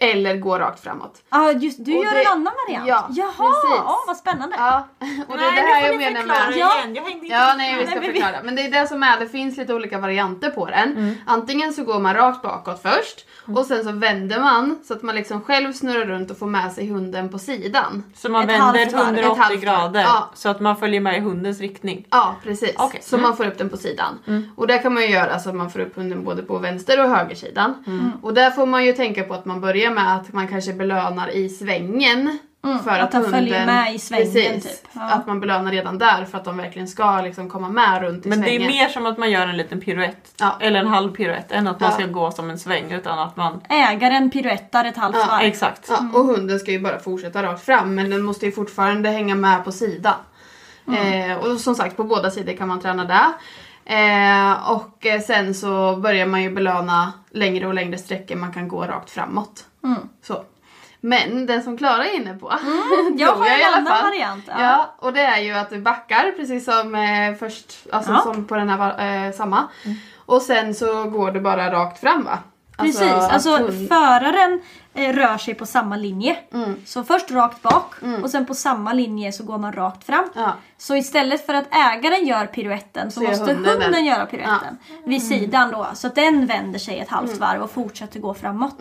eller 0.00 0.36
gå 0.36 0.58
rakt 0.58 0.80
framåt. 0.82 1.22
Ah, 1.28 1.50
just, 1.50 1.84
du 1.84 1.98
Och 1.98 2.04
gör 2.04 2.10
det- 2.14 2.20
en 2.22 2.26
annan 2.32 2.52
variant? 2.66 2.88
Ja, 2.88 3.06
Jaha, 3.10 3.32
precis. 3.38 3.76
ja, 3.76 3.98
vad 4.06 4.16
spännande. 4.16 4.56
Ja, 4.58 4.88
och 5.28 5.38
det 5.38 5.44
är 5.44 5.50
Nej, 5.50 5.62
det 5.62 5.68
här 5.68 5.86
jag 5.86 5.96
menar 5.96 6.26
med... 6.26 6.56
igen. 6.56 6.94
Jag 6.94 7.02
hängde 7.02 7.10
inte 7.10 7.26
Ja, 7.26 7.54
nej 7.56 7.74
vi 7.78 7.86
ska 7.86 7.94
Nej, 7.94 8.00
men 8.04 8.12
vi- 8.14 8.20
förklara. 8.20 8.42
Men 8.44 8.56
det 8.56 8.62
är 8.62 8.70
det 8.70 8.86
som 8.88 9.02
är, 9.02 9.18
det 9.20 9.28
finns 9.28 9.56
lite 9.56 9.74
olika 9.74 9.98
varianter 9.98 10.50
på 10.50 10.66
den. 10.66 11.16
Antingen 11.26 11.72
så 11.72 11.84
går 11.84 12.00
man 12.00 12.14
rakt 12.14 12.42
bakåt 12.42 12.82
först 12.82 13.26
och 13.56 13.66
sen 13.66 13.84
så 13.84 13.92
vänder 13.92 14.40
man 14.40 14.78
så 14.84 14.94
att 14.94 15.02
man 15.02 15.14
liksom 15.14 15.40
själv 15.40 15.72
snurrar 15.72 16.04
runt 16.06 16.30
och 16.30 16.38
får 16.38 16.46
med 16.46 16.72
sig 16.72 16.88
hunden 16.88 17.28
på 17.28 17.38
sidan. 17.38 18.04
Så 18.14 18.28
man 18.28 18.42
Ett 18.42 18.48
vänder 18.48 18.64
halvt 18.64 18.92
varv. 18.92 19.04
180 19.04 19.32
Ett 19.32 19.38
halvt 19.38 19.50
varv. 19.50 19.60
grader 19.60 20.00
Ja. 20.00 20.30
så 20.34 20.48
att 20.48 20.60
man 20.60 20.76
följer 20.76 21.00
med 21.00 21.16
i 21.16 21.20
hundens 21.20 21.60
riktning. 21.60 22.06
Ja 22.10 22.34
precis, 22.42 22.74
Okej. 22.78 23.00
så 23.02 23.16
Mm. 23.16 23.28
man 23.28 23.36
får 23.36 23.46
upp 23.46 23.58
den 23.58 23.68
på 23.70 23.76
sidan. 23.76 24.18
Och 24.56 24.66
det 24.66 24.78
kan 24.78 24.94
man 24.94 25.02
ju 25.02 25.08
göra 25.08 25.38
så 25.38 25.48
att 25.48 25.54
man 25.54 25.70
får 25.70 25.80
upp 25.80 25.96
hunden 25.96 26.24
både 26.24 26.42
på 26.42 26.58
vänster 26.58 27.04
och 27.04 27.10
högersidan. 27.10 27.84
Mm. 27.86 28.12
Och 28.22 28.34
där 28.34 28.50
får 28.50 28.66
man 28.66 28.84
ju 28.84 28.92
tänka 28.92 29.22
på 29.24 29.34
att 29.34 29.44
man 29.44 29.60
börjar 29.68 29.90
med 29.90 30.16
att 30.16 30.32
man 30.32 30.48
kanske 30.48 30.72
belönar 30.72 31.28
i 31.36 31.48
svängen. 31.48 32.38
För 32.84 32.90
att 32.90 33.00
att, 33.00 33.10
den 33.12 33.22
hunden, 33.22 33.40
följer 33.40 33.66
med 33.66 33.94
i 33.94 33.98
svängen, 33.98 34.32
precis, 34.32 34.80
typ. 34.80 34.88
Ja. 34.92 35.10
Att 35.12 35.26
man 35.26 35.40
belönar 35.40 35.70
redan 35.72 35.98
där 35.98 36.24
för 36.24 36.38
att 36.38 36.44
de 36.44 36.56
verkligen 36.56 36.88
ska 36.88 37.20
liksom 37.20 37.50
komma 37.50 37.68
med 37.68 38.02
runt 38.02 38.26
i 38.26 38.28
Men 38.28 38.40
det 38.40 38.46
är 38.46 38.58
svängen. 38.58 38.66
mer 38.66 38.88
som 38.88 39.06
att 39.06 39.18
man 39.18 39.30
gör 39.30 39.46
en 39.48 39.56
liten 39.56 39.80
piruett. 39.80 40.32
Ja. 40.40 40.56
Eller 40.60 40.80
en 40.80 40.86
halv 40.86 41.12
piruett 41.12 41.52
än 41.52 41.66
att 41.68 41.80
man 41.80 41.90
Ja. 41.90 41.94
ska 41.94 42.06
gå 42.06 42.30
som 42.30 42.50
en 42.50 42.58
sväng 42.58 42.92
utan 42.92 43.18
att 43.18 43.36
man... 43.36 43.60
Ägaren 43.68 44.30
piruettar 44.30 44.84
ett 44.84 44.96
halvt 44.96 45.16
Ja, 45.16 45.26
varv. 45.30 45.42
Exakt. 45.46 45.86
Ja, 45.88 45.98
och 46.14 46.24
hunden 46.26 46.58
ska 46.58 46.70
ju 46.70 46.80
bara 46.80 46.98
fortsätta 46.98 47.42
rakt 47.42 47.64
fram 47.64 47.94
men 47.94 48.10
den 48.10 48.22
måste 48.22 48.46
ju 48.46 48.52
fortfarande 48.52 49.08
hänga 49.08 49.34
med 49.34 49.64
på 49.64 49.72
sidan. 49.72 50.14
Eh, 50.86 51.36
och 51.38 51.60
som 51.60 51.74
sagt 51.74 51.96
på 51.96 52.04
båda 52.04 52.30
sidor 52.30 52.52
kan 52.52 52.68
man 52.68 52.80
träna 52.80 53.04
det. 53.04 53.32
Eh, 53.88 54.70
och 54.72 55.06
sen 55.26 55.54
så 55.54 55.96
börjar 55.96 56.26
man 56.26 56.42
ju 56.42 56.50
belöna 56.50 57.12
längre 57.30 57.66
och 57.66 57.74
längre 57.74 57.98
sträckor 57.98 58.36
man 58.36 58.52
kan 58.52 58.68
gå 58.68 58.82
rakt 58.84 59.10
framåt. 59.10 59.64
Så. 60.22 60.44
Men 61.00 61.46
den 61.46 61.62
som 61.62 61.78
Klara 61.78 62.06
är 62.06 62.16
inne 62.16 62.34
på, 62.34 62.52
Jag 63.18 63.28
tror 63.34 63.44
har 63.44 63.50
en 63.50 63.60
i 63.60 63.64
alla 63.64 63.76
annan 63.76 63.86
fall. 63.92 64.02
variant. 64.04 64.44
Ja. 64.48 64.54
Ja. 64.60 64.94
och 64.98 65.12
det 65.12 65.20
är 65.20 65.38
ju 65.40 65.52
att 65.52 65.70
du 65.70 65.80
backar 65.80 66.32
precis 66.36 66.64
som 66.64 66.94
eh, 66.94 67.34
först, 67.38 67.72
alltså 67.92 68.12
Ja. 68.12 68.18
som 68.18 68.44
på 68.44 68.54
den 68.56 68.68
här 68.68 69.26
eh, 69.26 69.32
samma. 69.32 69.68
Och 70.26 70.42
sen 70.42 70.74
så 70.74 71.04
går 71.04 71.30
du 71.30 71.40
bara 71.40 71.72
rakt 71.72 72.00
fram 72.00 72.24
va? 72.24 72.38
Precis, 72.78 73.00
att 73.02 73.32
alltså 73.32 73.56
hund- 73.56 73.88
föraren 73.88 74.60
eh, 74.94 75.12
rör 75.12 75.38
sig 75.38 75.54
på 75.54 75.66
samma 75.66 75.96
linje. 75.96 76.36
Mm. 76.54 76.76
Så 76.86 77.04
först 77.04 77.30
rakt 77.30 77.62
bak 77.62 77.94
och 78.22 78.30
sen 78.30 78.46
på 78.46 78.54
samma 78.54 78.92
linje 78.92 79.32
så 79.32 79.44
går 79.44 79.58
man 79.58 79.72
rakt 79.72 80.04
fram. 80.04 80.24
Ja. 80.34 80.52
Så 80.78 80.96
istället 80.96 81.46
för 81.46 81.54
att 81.54 81.64
ägaren 81.74 82.26
gör 82.26 82.46
piruetten 82.46 83.10
så, 83.12 83.20
Så 83.20 83.26
måste 83.26 83.44
hunden 83.54 83.72
hunden, 83.72 83.92
den. 83.92 84.04
göra 84.04 84.26
piruetten. 84.26 84.78
Vid 85.04 85.22
sidan 85.28 85.70
då. 85.70 85.86
Så 85.94 86.06
att 86.06 86.14
den 86.14 86.46
vänder 86.46 86.78
sig 86.78 86.98
ett 86.98 87.08
halvt 87.08 87.38
varv 87.38 87.62
och 87.62 87.70
fortsätter 87.70 88.20
gå 88.20 88.34
framåt. 88.34 88.76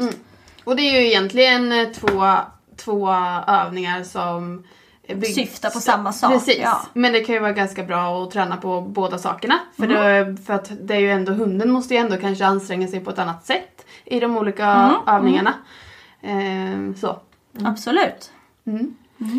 Och 0.63 0.75
det 0.75 0.81
är 0.81 1.01
ju 1.01 1.07
egentligen 1.07 1.71
eh, 1.71 1.87
två, 1.87 2.35
två 2.77 3.09
övningar 3.47 4.03
som 4.03 4.63
bygg- 5.07 5.35
Syftar 5.35 5.69
på 5.69 5.79
samma 5.79 6.13
sak, 6.13 6.31
Precis. 6.31 6.59
ja. 6.63 6.81
Men 6.93 7.13
det 7.13 7.19
kan 7.19 7.35
ju 7.35 7.41
vara 7.41 7.51
ganska 7.53 7.83
bra 7.83 8.23
att 8.23 8.31
träna 8.31 8.57
på 8.57 8.81
båda 8.81 9.17
sakerna. 9.17 9.59
För, 9.77 9.87
det, 9.87 10.37
för 10.45 10.53
att 10.53 10.71
det 10.81 10.95
är 10.95 10.99
ju 10.99 11.11
ändå, 11.11 11.31
hunden 11.31 11.71
måste 11.71 11.93
ju 11.93 11.99
ändå 11.99 12.17
kanske 12.17 12.45
anstränga 12.45 12.87
sig 12.87 12.99
på 12.99 13.09
ett 13.09 13.19
annat 13.19 13.45
sätt 13.45 13.85
i 14.09 14.19
de 14.19 14.37
olika 14.37 14.95
övningarna. 15.07 15.53
Ehm, 16.21 16.95
så. 16.95 17.19
Absolut. 17.63 18.31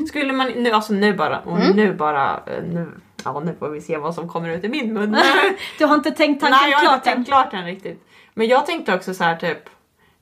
Skulle 0.09 0.33
man 0.33 0.49
nu, 0.49 0.71
alltså 0.71 0.93
nu 0.93 1.15
bara, 1.15 1.39
och 1.41 1.59
nu 1.59 1.95
bara, 1.95 2.41
eh, 2.47 2.63
nu, 2.63 2.89
ja 3.25 3.41
nu 3.41 3.55
får 3.59 3.69
vi 3.69 3.81
se 3.81 3.97
vad 3.97 4.15
som 4.15 4.29
kommer 4.29 4.49
ut 4.49 4.65
i 4.65 4.69
min 4.69 4.93
mun. 4.93 5.17
Du 5.79 5.85
har 5.85 5.95
inte 5.95 6.11
tänkt 6.11 6.41
tanken 6.41 6.59
Nej 6.63 6.71
jag 6.71 6.79
har 6.79 6.85
klart 6.85 6.97
inte 6.97 7.11
än? 7.11 7.15
tänkt 7.17 7.29
klart 7.29 7.55
än 7.55 7.65
riktigt. 7.65 8.05
Men 8.35 8.47
jag 8.49 8.67
tänkte 8.67 8.95
också 8.95 9.15
så 9.15 9.25
här 9.25 9.37
typ, 9.37 9.59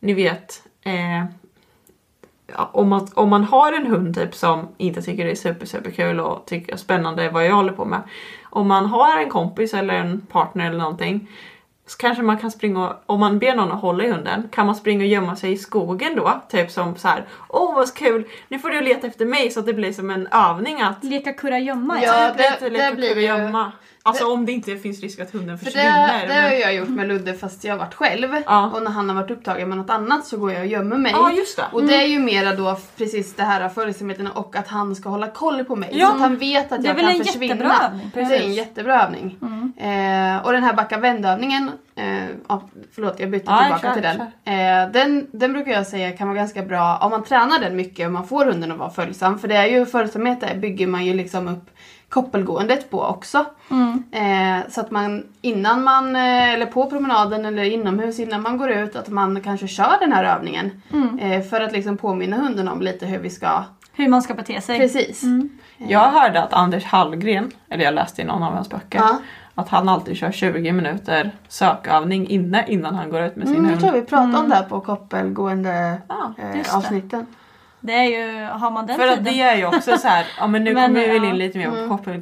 ni 0.00 0.14
vet, 0.14 0.62
eh, 0.82 1.24
ja, 2.56 2.70
om, 2.72 2.88
man, 2.88 3.08
om 3.14 3.28
man 3.30 3.44
har 3.44 3.72
en 3.72 3.86
hund 3.86 4.14
typ 4.14 4.34
som 4.34 4.68
inte 4.76 5.02
tycker 5.02 5.24
det 5.24 5.30
är 5.30 5.34
super 5.34 5.66
super 5.66 5.90
kul 5.90 6.20
och 6.20 6.46
tycker 6.46 6.76
spännande 6.76 7.30
vad 7.30 7.46
jag 7.46 7.54
håller 7.54 7.72
på 7.72 7.84
med. 7.84 8.02
Om 8.44 8.68
man 8.68 8.86
har 8.86 9.16
en 9.20 9.30
kompis 9.30 9.74
eller 9.74 9.94
en 9.94 10.20
partner 10.20 10.66
eller 10.66 10.78
någonting 10.78 11.28
så 11.86 11.96
kanske 11.98 12.22
man 12.22 12.38
kan 12.38 12.50
springa 12.50 12.88
och, 12.88 12.94
om 13.06 13.20
man 13.20 13.38
ber 13.38 13.54
någon 13.54 13.72
att 13.72 13.80
hålla 13.80 14.04
i 14.04 14.10
hunden, 14.10 14.48
kan 14.52 14.66
man 14.66 14.74
springa 14.74 15.00
och 15.04 15.08
gömma 15.08 15.36
sig 15.36 15.52
i 15.52 15.56
skogen 15.58 16.16
då? 16.16 16.40
Typ 16.50 16.70
som 16.70 16.96
så 16.96 17.08
här, 17.08 17.24
åh 17.48 17.74
vad 17.74 17.94
kul, 17.94 18.24
nu 18.48 18.58
får 18.58 18.70
du 18.70 18.80
leta 18.80 19.06
efter 19.06 19.26
mig 19.26 19.50
så 19.50 19.60
att 19.60 19.66
det 19.66 19.72
blir 19.74 19.92
som 19.92 20.10
en 20.10 20.26
övning 20.26 20.80
att 20.80 21.04
Leka 21.04 21.32
kurragömma 21.32 21.98
Ja, 22.02 22.20
ja. 22.22 22.28
det 22.28 22.34
blir 22.34 22.44
det- 22.44 22.52
inte 22.54 22.70
lite 22.70 22.90
det 22.90 22.96
blir 22.96 23.08
kul 23.08 23.16
att 23.18 23.22
ju- 23.22 23.26
gömma. 23.44 23.72
Alltså 24.06 24.32
om 24.32 24.46
det 24.46 24.52
inte 24.52 24.76
finns 24.76 25.00
risk 25.00 25.20
att 25.20 25.30
hunden 25.30 25.58
För 25.58 25.64
försvinner. 25.64 26.26
det, 26.26 26.34
det 26.34 26.40
har 26.40 26.50
jag 26.50 26.74
gjort 26.74 26.88
med 26.88 27.08
Ludde 27.08 27.34
fast 27.34 27.64
jag 27.64 27.72
har 27.72 27.78
varit 27.78 27.94
själv. 27.94 28.28
Ja. 28.46 28.70
Och 28.74 28.82
när 28.82 28.90
han 28.90 29.08
har 29.08 29.16
varit 29.16 29.30
upptagen 29.30 29.68
med 29.68 29.78
något 29.78 29.90
annat 29.90 30.26
så 30.26 30.36
går 30.36 30.52
jag 30.52 30.60
och 30.60 30.66
gömmer 30.66 30.96
mig. 30.96 31.12
Ja, 31.12 31.32
just 31.32 31.56
det. 31.56 31.64
Och 31.72 31.82
det 31.82 31.94
är 31.94 32.06
ju 32.06 32.18
mera 32.18 32.54
då 32.54 32.76
precis 32.96 33.34
det 33.34 33.42
här 33.42 33.68
följsamheten 33.68 34.26
och 34.26 34.56
att 34.56 34.68
han 34.68 34.96
ska 34.96 35.08
hålla 35.08 35.28
koll 35.28 35.64
på 35.64 35.76
mig. 35.76 35.90
Ja. 35.92 36.06
Så 36.06 36.14
att 36.14 36.20
han 36.20 36.36
vet 36.36 36.72
att 36.72 36.82
Det 36.82 36.88
är 36.88 36.90
jag 36.90 36.94
väl 36.94 37.04
kan 37.06 37.16
en 37.20 37.24
försvinna. 37.24 37.54
jättebra 37.54 37.74
övning. 37.86 38.10
Det 38.14 38.20
är 38.20 38.40
en 38.42 38.54
jättebra 38.54 39.02
övning. 39.02 39.38
Eh, 39.76 40.44
och 40.46 40.52
den 40.52 40.62
här 40.62 40.72
backa 40.72 40.98
vändövningen 40.98 41.70
Eh, 41.98 42.26
ja, 42.48 42.62
förlåt, 42.94 43.20
jag 43.20 43.30
bytte 43.30 43.44
Ja, 43.48 43.62
tillbaka 43.62 43.82
kör, 43.86 43.92
till 43.94 44.02
den. 44.02 44.20
Eh, 44.84 44.90
den. 44.92 45.26
Den 45.32 45.52
brukar 45.52 45.72
jag 45.72 45.86
säga 45.86 46.12
kan 46.16 46.28
vara 46.28 46.36
ganska 46.38 46.62
bra 46.62 46.96
om 46.96 47.10
man 47.10 47.24
tränar 47.24 47.60
den 47.60 47.76
mycket 47.76 48.06
och 48.06 48.12
man 48.12 48.26
får 48.26 48.44
hunden 48.44 48.72
att 48.72 48.78
vara 48.78 48.90
följsam. 48.90 49.38
För 49.38 49.48
det 49.48 49.56
är 49.56 49.66
ju 49.66 49.86
följsamhet 49.86 50.40
där 50.40 50.54
bygger 50.56 50.86
man 50.86 51.04
ju 51.04 51.14
liksom 51.14 51.48
upp 51.48 51.70
koppelgåendet 52.08 52.90
på 52.90 53.02
också. 53.02 53.44
Eh, 54.12 54.68
så 54.70 54.80
att 54.80 54.90
man 54.90 55.24
innan 55.40 55.84
man, 55.84 56.16
eh, 56.16 56.52
eller 56.54 56.66
på 56.66 56.90
promenaden 56.90 57.44
eller 57.44 57.62
inomhus 57.64 58.18
innan 58.20 58.42
man 58.42 58.58
går 58.58 58.70
ut, 58.70 58.96
att 58.96 59.08
man 59.08 59.40
kanske 59.40 59.68
kör 59.68 59.96
den 60.00 60.12
här 60.12 60.24
övningen. 60.24 60.82
Eh, 61.20 61.42
för 61.42 61.60
att 61.60 61.72
liksom 61.72 61.96
påminna 61.96 62.36
hunden 62.36 62.68
om 62.68 62.80
lite 62.82 63.06
hur 63.06 63.18
vi 63.18 63.30
ska... 63.30 63.64
Hur 63.92 64.08
man 64.08 64.22
ska 64.22 64.34
bete 64.34 64.60
sig. 64.60 64.78
Precis. 64.78 65.22
Jag 65.78 66.00
hörde 66.10 66.42
att 66.42 66.52
Anders 66.52 66.84
Hallgren, 66.84 67.50
eller 67.70 67.84
jag 67.84 67.94
läste 67.94 68.22
i 68.22 68.24
någon 68.24 68.42
av 68.42 68.52
hans 68.54 68.70
böcker, 68.70 68.98
Ja. 68.98 69.18
att 69.54 69.68
han 69.68 69.88
alltid 69.88 70.16
kör 70.16 70.32
20 70.32 70.72
minuter 70.72 71.30
sökövning 71.48 72.28
inne 72.28 72.64
innan 72.68 72.94
han 72.94 73.10
går 73.10 73.22
ut 73.22 73.36
med 73.36 73.46
sin 73.48 73.56
Mm, 73.56 73.70
jag 73.70 73.76
hund. 73.78 73.82
tror 73.82 74.00
vi 74.00 74.06
pratade 74.06 74.38
om 74.38 74.48
det 74.48 74.54
här 74.54 74.62
på 74.62 74.80
koppelgående 74.80 75.98
Ja, 76.08 76.34
eh, 76.38 76.56
just 76.58 76.70
det. 77.10 77.26
Det 77.86 77.92
är 77.92 78.04
ju, 78.04 78.44
har 78.44 78.70
man 78.70 78.86
den 78.86 78.96
För 78.96 79.06
att 79.06 79.18
tiden. 79.18 79.24
det 79.34 79.40
är 79.40 79.56
ju 79.56 79.66
också 79.66 79.98
så 79.98 80.08
här, 80.08 80.26
ja 80.38 80.46
men 80.46 80.64
nu 80.64 80.74
Men, 80.74 80.86
kommer 80.88 81.00
vi 81.00 81.06
väl 81.06 81.22
ja. 81.24 81.30
in 81.30 81.38
lite 81.38 81.58
mer 81.58 81.66
på 81.70 81.76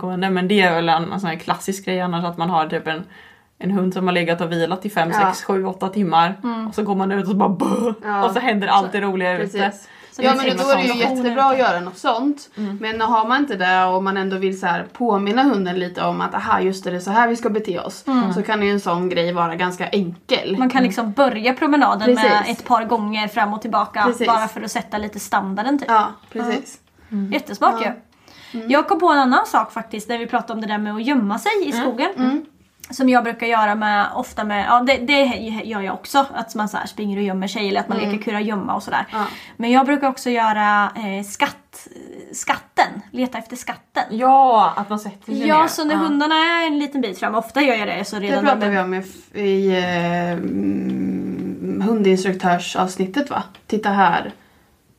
Mm. 0.09 0.35
men 0.35 0.49
det 0.49 0.61
är 0.61 0.75
väl 0.75 0.89
en, 0.89 1.13
en 1.13 1.21
sån 1.21 1.31
här 1.31 1.37
klassisk 1.37 1.85
grej 1.85 2.01
annars 2.01 2.25
att 2.25 2.39
man 2.39 2.51
har 2.51 2.67
typ 2.67 2.87
en, 2.87 3.05
en 3.59 3.71
hund 3.71 3.95
som 3.95 4.07
har 4.07 4.13
legat 4.15 4.41
och 4.41 4.53
vilat 4.53 4.87
i 4.87 4.91
5, 4.91 5.11
Ja. 5.13 5.33
6, 5.33 5.45
7, 5.45 5.65
8 5.67 5.89
timmar 5.89 6.35
och 6.69 6.75
så 6.75 6.83
går 6.83 6.95
man 6.95 7.13
ut 7.13 7.25
och 7.25 7.31
så 7.31 7.37
bara 7.37 7.49
Bå! 7.49 7.95
Ja. 8.05 8.25
och 8.25 8.31
så 8.31 8.41
händer 8.41 8.69
allt 8.69 8.93
det 8.93 9.01
roliga 9.01 9.39
ute. 9.39 9.59
Så 10.17 10.23
ja 10.23 10.35
men 10.35 10.57
då 10.57 10.69
är 10.71 10.77
det 10.77 10.83
ju 10.83 10.99
jättebra 10.99 11.45
att 11.45 11.59
göra 11.59 11.81
något 11.81 11.99
sånt. 11.99 12.51
Men 12.81 13.01
har 13.01 13.29
man 13.29 13.41
inte 13.41 13.57
det 13.57 13.85
och 13.85 14.03
man 14.03 14.17
ändå 14.17 14.37
vill 14.37 14.61
så 14.61 14.67
här 14.67 14.87
påminna 14.93 15.43
hunden 15.43 15.79
lite 15.79 16.03
om 16.05 16.21
att 16.21 16.35
aha 16.35 16.61
just 16.61 16.85
det, 16.85 16.91
det 16.91 16.97
är 16.97 17.01
så 17.01 17.11
här 17.11 17.29
vi 17.29 17.37
ska 17.37 17.51
bete 17.51 17.79
oss. 17.79 18.05
Så 18.35 18.43
kan 18.43 18.63
ju 18.63 18.71
en 18.71 18.81
sån 18.81 19.09
grej 19.09 19.33
vara 19.33 19.55
ganska 19.55 19.89
enkel. 19.89 20.59
Man 20.59 20.71
kan 20.71 20.83
liksom 20.83 21.13
börja 21.13 21.55
promenaden 21.55 22.15
med 22.15 22.31
Precis. 22.31 22.59
ett 22.59 22.65
par 22.65 22.85
gånger 22.85 23.29
fram 23.29 23.53
och 23.53 23.63
tillbaka 23.63 24.03
Precis. 24.05 24.27
bara 24.27 24.49
för 24.49 24.63
att 24.63 24.71
sätta 24.71 24.99
lite 24.99 25.21
standarden 25.21 25.79
typ. 25.79 25.89
Ja 25.89 26.13
precis. 26.33 26.79
Jättesmart 27.33 27.87
ju. 27.87 27.93
Jag 28.69 28.89
kom 28.89 29.01
på 29.01 29.09
en 29.09 29.19
annan 29.19 29.47
sak 29.47 29.73
faktiskt 29.73 30.09
när 30.09 30.19
vi 30.19 30.27
pratade 30.27 30.53
om 30.53 30.61
det 30.61 30.67
där 30.67 30.79
med 30.79 30.95
att 30.95 31.05
gömma 31.05 31.39
sig 31.39 31.53
i 31.65 31.73
skogen. 31.73 32.47
Som 32.91 33.09
jag 33.09 33.25
brukar 33.25 33.47
göra 33.47 33.75
med, 33.75 34.07
ofta 34.15 34.45
med, 34.45 34.67
ja 34.69 34.81
det, 34.81 34.97
det 34.97 35.25
gör 35.65 35.81
jag 35.81 35.95
också. 35.95 36.27
Att 36.35 36.55
man 36.55 36.69
så 36.69 36.77
här 36.77 36.87
springer 36.87 37.17
och 37.17 37.23
gömmer 37.23 37.47
sig 37.49 37.69
eller 37.69 37.81
att 37.81 37.89
man 37.89 37.99
leker 37.99 38.23
kurragömma 38.23 38.75
och 38.75 38.83
sådär. 38.83 39.07
Ja. 39.13 39.25
Men 39.57 39.71
jag 39.71 39.87
brukar 39.87 40.09
också 40.09 40.31
göra 40.31 40.91
eh, 40.97 41.25
skatt, 41.27 41.89
skatten, 42.33 43.03
leta 43.11 43.39
efter 43.39 43.57
skatten. 43.57 44.03
Ja, 44.11 44.73
att 44.77 44.89
man 44.89 44.99
sätter 44.99 45.25
sig 45.33 45.47
Ja, 45.47 45.61
ner. 45.63 45.69
så 45.69 45.85
när 45.85 45.95
hundarna 45.95 46.35
är 46.35 46.67
en 46.67 46.79
liten 46.79 47.01
bit 47.01 47.19
fram, 47.19 47.35
ofta 47.35 47.61
gör 47.63 47.75
jag 47.75 47.89
det 47.89 48.05
så 48.05 48.17
Det 48.17 48.23
redan 48.23 48.45
pratade 48.45 48.67
när- 48.71 48.71
vi 48.71 48.79
om 48.79 48.95
i, 48.95 49.41
i 49.41 49.79
eh, 49.79 50.31
mm, 50.33 51.83
hundinstruktörsavsnittet 51.87 53.31
va? 53.31 53.43
Titta 53.67 53.89
här. 53.91 54.33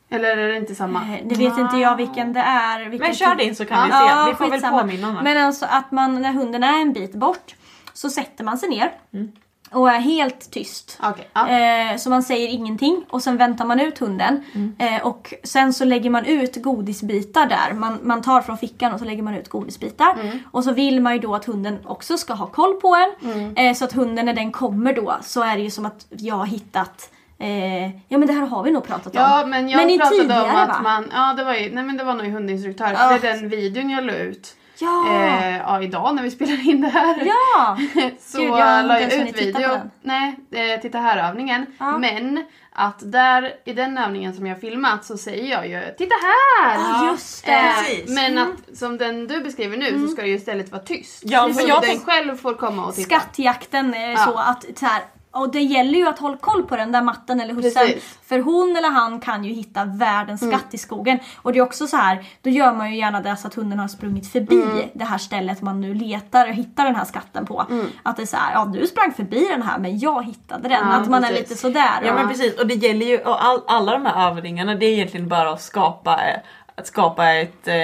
Eller 0.10 0.38
är 0.38 0.48
det 0.48 0.58
inte 0.58 0.76
samma? 0.76 1.00
Eh, 1.02 1.20
Det 1.28 1.36
vet 1.36 1.58
inte 1.58 1.78
jag 1.78 1.96
vilken 1.96 2.34
det 2.34 2.40
är. 2.40 2.90
Vilken 2.90 3.08
Men 3.08 3.16
kör 3.16 3.30
typ- 3.30 3.40
din 3.40 3.56
så 3.56 3.66
kan 3.66 3.84
vi 3.86 3.92
se. 3.92 3.98
Ja, 3.98 4.26
vi 4.30 4.36
får 4.36 4.50
väl 4.52 4.62
påminna 4.62 5.08
om 5.10 5.16
det. 5.16 5.22
Men 5.24 5.46
alltså 5.46 5.66
att 5.70 5.92
man 5.92 6.22
när 6.22 6.34
hunden 6.34 6.64
är 6.64 6.82
en 6.82 6.94
bit 6.94 7.14
bort 7.16 7.56
så 7.96 8.10
sätter 8.10 8.44
man 8.44 8.58
sig 8.58 8.70
ner 8.70 8.92
Mm. 9.14 9.32
och 9.72 9.90
är 9.90 10.00
helt 10.00 10.52
tyst. 10.52 11.00
Okej, 11.04 11.30
ja. 11.34 11.50
Eh, 11.50 11.98
så 11.98 12.10
man 12.10 12.24
säger 12.24 12.48
ingenting 12.48 13.06
och 13.10 13.24
sen 13.24 13.38
väntar 13.38 13.66
man 13.66 13.80
ut 13.80 14.00
hunden. 14.00 14.44
Mm. 14.56 14.76
Eh, 14.80 15.08
och 15.08 15.34
sen 15.44 15.74
så 15.74 15.86
lägger 15.86 16.10
man 16.10 16.26
ut 16.26 16.64
godisbitar 16.64 17.46
där. 17.46 17.74
Man, 17.74 18.00
man 18.04 18.22
tar 18.22 18.42
från 18.42 18.58
fickan 18.58 18.94
och 18.94 19.00
så 19.00 19.06
lägger 19.06 19.24
man 19.24 19.36
ut 19.36 19.50
godisbitar. 19.50 20.14
Mm. 20.22 20.40
Och 20.52 20.64
så 20.64 20.72
vill 20.72 21.02
man 21.02 21.14
ju 21.14 21.20
då 21.20 21.36
att 21.36 21.46
hunden 21.46 21.80
också 21.86 22.18
ska 22.18 22.34
ha 22.34 22.48
koll 22.48 22.74
på 22.74 22.96
en. 22.96 23.32
Mm. 23.32 23.56
Eh, 23.56 23.74
så 23.74 23.86
att 23.86 23.94
hunden 23.94 24.26
när 24.26 24.34
den 24.34 24.52
kommer 24.52 24.94
då 24.94 25.16
så 25.22 25.42
är 25.42 25.58
det 25.58 25.64
ju 25.64 25.72
som 25.72 25.86
att 25.86 26.06
jag 26.10 26.36
har 26.36 26.46
hittat 26.46 27.10
Eh, 27.38 27.86
ja 27.86 28.18
men 28.18 28.28
det 28.28 28.34
här 28.34 28.46
har 28.46 28.64
vi 28.64 28.72
nog 28.72 28.84
pratat 28.84 29.16
om. 29.16 29.22
Ja 29.22 29.46
men 29.46 29.70
jag 29.70 29.92
i 29.92 29.98
pratade 29.98 30.22
tidigare, 30.22 30.50
om 30.50 30.56
att 30.56 30.70
va? 30.70 30.80
man, 30.84 31.12
ja 31.14 31.34
det 31.34 31.44
var 31.44 31.54
ju, 31.54 31.76
nej 31.76 31.84
men 31.84 31.98
det 31.98 32.04
var 32.04 32.14
nog 32.14 32.26
i 32.26 32.30
hundinstruktör. 32.30 32.92
Ja. 32.94 33.18
Det 33.22 33.28
är 33.28 33.34
den 33.34 33.50
videon 33.50 33.90
jag 33.90 34.04
la 34.06 34.14
ut. 34.14 34.56
Ja! 34.80 35.06
Eh, 35.10 35.58
ja 35.58 35.82
idag 35.82 36.16
när 36.16 36.24
vi 36.24 36.32
spelar 36.32 36.70
in 36.70 36.82
det 36.82 36.88
här. 36.88 37.24
Ja! 37.26 37.78
Så 38.20 38.38
Gud, 38.40 38.50
jag 38.50 38.86
la 38.86 39.00
jag 39.00 39.14
ut 39.14 39.42
video. 39.42 39.60
den. 39.70 39.92
Nej, 40.02 40.36
eh, 40.52 40.82
titta 40.82 40.98
här 40.98 41.30
övningen. 41.30 41.66
Ja. 41.80 41.98
Men 41.98 42.46
att 42.72 43.12
där 43.12 43.54
i 43.66 43.74
den 43.74 43.98
övningen 43.98 44.34
som 44.34 44.48
jag 44.48 44.62
filmat 44.62 45.06
så 45.06 45.18
säger 45.18 45.52
jag 45.52 45.68
ju 45.68 45.82
Titta 45.98 46.16
här! 46.16 46.76
Ja, 46.78 47.12
just 47.12 47.46
det. 47.46 47.52
Eh, 47.52 47.64
Precis. 47.80 48.16
men 48.16 48.38
att 48.38 48.78
som 48.78 48.98
den 48.98 49.28
du 49.28 49.42
beskriver 49.42 49.78
nu 49.78 50.00
så 50.02 50.08
ska 50.08 50.22
det 50.22 50.28
ju 50.28 50.36
istället 50.36 50.72
vara 50.72 50.82
tyst. 50.84 51.22
Ja, 51.26 51.48
så 51.48 51.54
för 51.54 51.68
jag 51.68 51.82
den 51.82 52.00
själv 52.00 52.38
får 52.38 52.54
komma 52.54 52.86
och 52.86 52.96
titta. 52.96 53.20
Skattjakten 53.20 53.94
är 53.94 54.12
Ja. 54.12 54.18
så 54.18 54.38
att 54.38 54.66
så 54.80 54.86
här, 54.86 55.04
och 55.36 55.52
det 55.52 55.62
gäller 55.62 56.00
ju 56.00 56.08
att 56.08 56.20
hålla 56.20 56.38
koll 56.38 56.64
på 56.64 56.76
den 56.76 56.92
där 56.92 57.02
matten 57.02 57.42
eller 57.42 57.54
hussen. 57.54 57.72
Precis. 57.86 57.90
Mm. 57.96 58.02
För 58.24 58.40
hon 58.40 58.76
eller 58.78 58.90
han 58.90 59.20
kan 59.20 59.44
ju 59.46 59.54
hitta 59.54 59.86
världens 59.86 60.48
skatt 60.48 60.74
i 60.74 60.78
skogen. 60.78 61.20
Och 61.42 61.54
det 61.54 61.60
är 61.60 61.64
också 61.64 61.88
så 61.88 61.98
här, 61.98 62.26
då 62.42 62.50
gör 62.50 62.74
man 62.74 62.92
ju 62.92 62.98
gärna 62.98 63.22
det 63.22 63.36
så 63.38 63.48
att 63.48 63.54
hunden 63.54 63.80
har 63.80 63.88
sprungit 63.88 64.32
förbi 64.32 64.62
Mm. 64.62 64.88
det 64.94 65.06
här 65.06 65.18
stället 65.18 65.62
man 65.62 65.82
nu 65.82 65.94
letar 65.94 66.48
och 66.48 66.54
hittar 66.54 66.86
den 66.86 66.96
här 66.96 67.06
skatten 67.06 67.46
på. 67.46 67.66
Att 68.04 68.16
det 68.18 68.22
är 68.22 68.26
så 68.26 68.38
här, 68.38 68.54
ja 68.54 68.66
du 68.66 68.88
sprang 68.88 69.14
förbi 69.14 69.48
den 69.52 69.62
här 69.62 69.78
men 69.80 70.00
jag 70.00 70.26
hittade 70.26 70.62
den. 70.70 70.88
Ja, 70.88 70.94
att 70.96 71.10
man 71.10 71.24
är 71.24 71.28
precis. 71.28 71.50
lite 71.50 71.62
sådär. 71.62 72.00
Ja 72.04 72.10
och- 72.10 72.16
men 72.20 72.28
precis 72.28 72.60
och 72.60 72.68
det 72.68 72.74
gäller 72.76 73.06
ju 73.06 73.18
och 73.20 73.46
all, 73.46 73.62
alla 73.68 73.92
de 73.92 74.06
här 74.06 74.28
övningarna 74.32 74.76
det 74.76 74.86
är 74.86 74.94
egentligen 74.94 75.28
bara 75.28 75.50
att 75.50 75.62
skapa, 75.62 76.14
eh, 76.28 76.40
att 76.76 76.88
skapa 76.88 77.30
ett, 77.34 77.68
eh, 77.68 77.76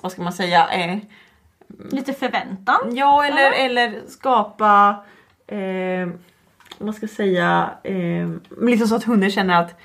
vad 0.00 0.12
ska 0.12 0.22
man 0.22 0.32
säga, 0.32 0.68
eh, 0.68 0.98
Lite 1.90 2.12
förväntan. 2.12 2.96
ja 2.96 3.24
eller, 3.24 3.52
eller 3.52 4.00
skapa, 4.08 4.96
eh, 5.46 6.08
vad 6.86 6.94
ska 6.94 7.08
säga, 7.08 7.70
eh, 7.82 8.30
liksom 8.60 8.88
så 8.88 8.96
att 8.96 9.04
hunden 9.04 9.30
känner 9.30 9.60
att 9.60 9.80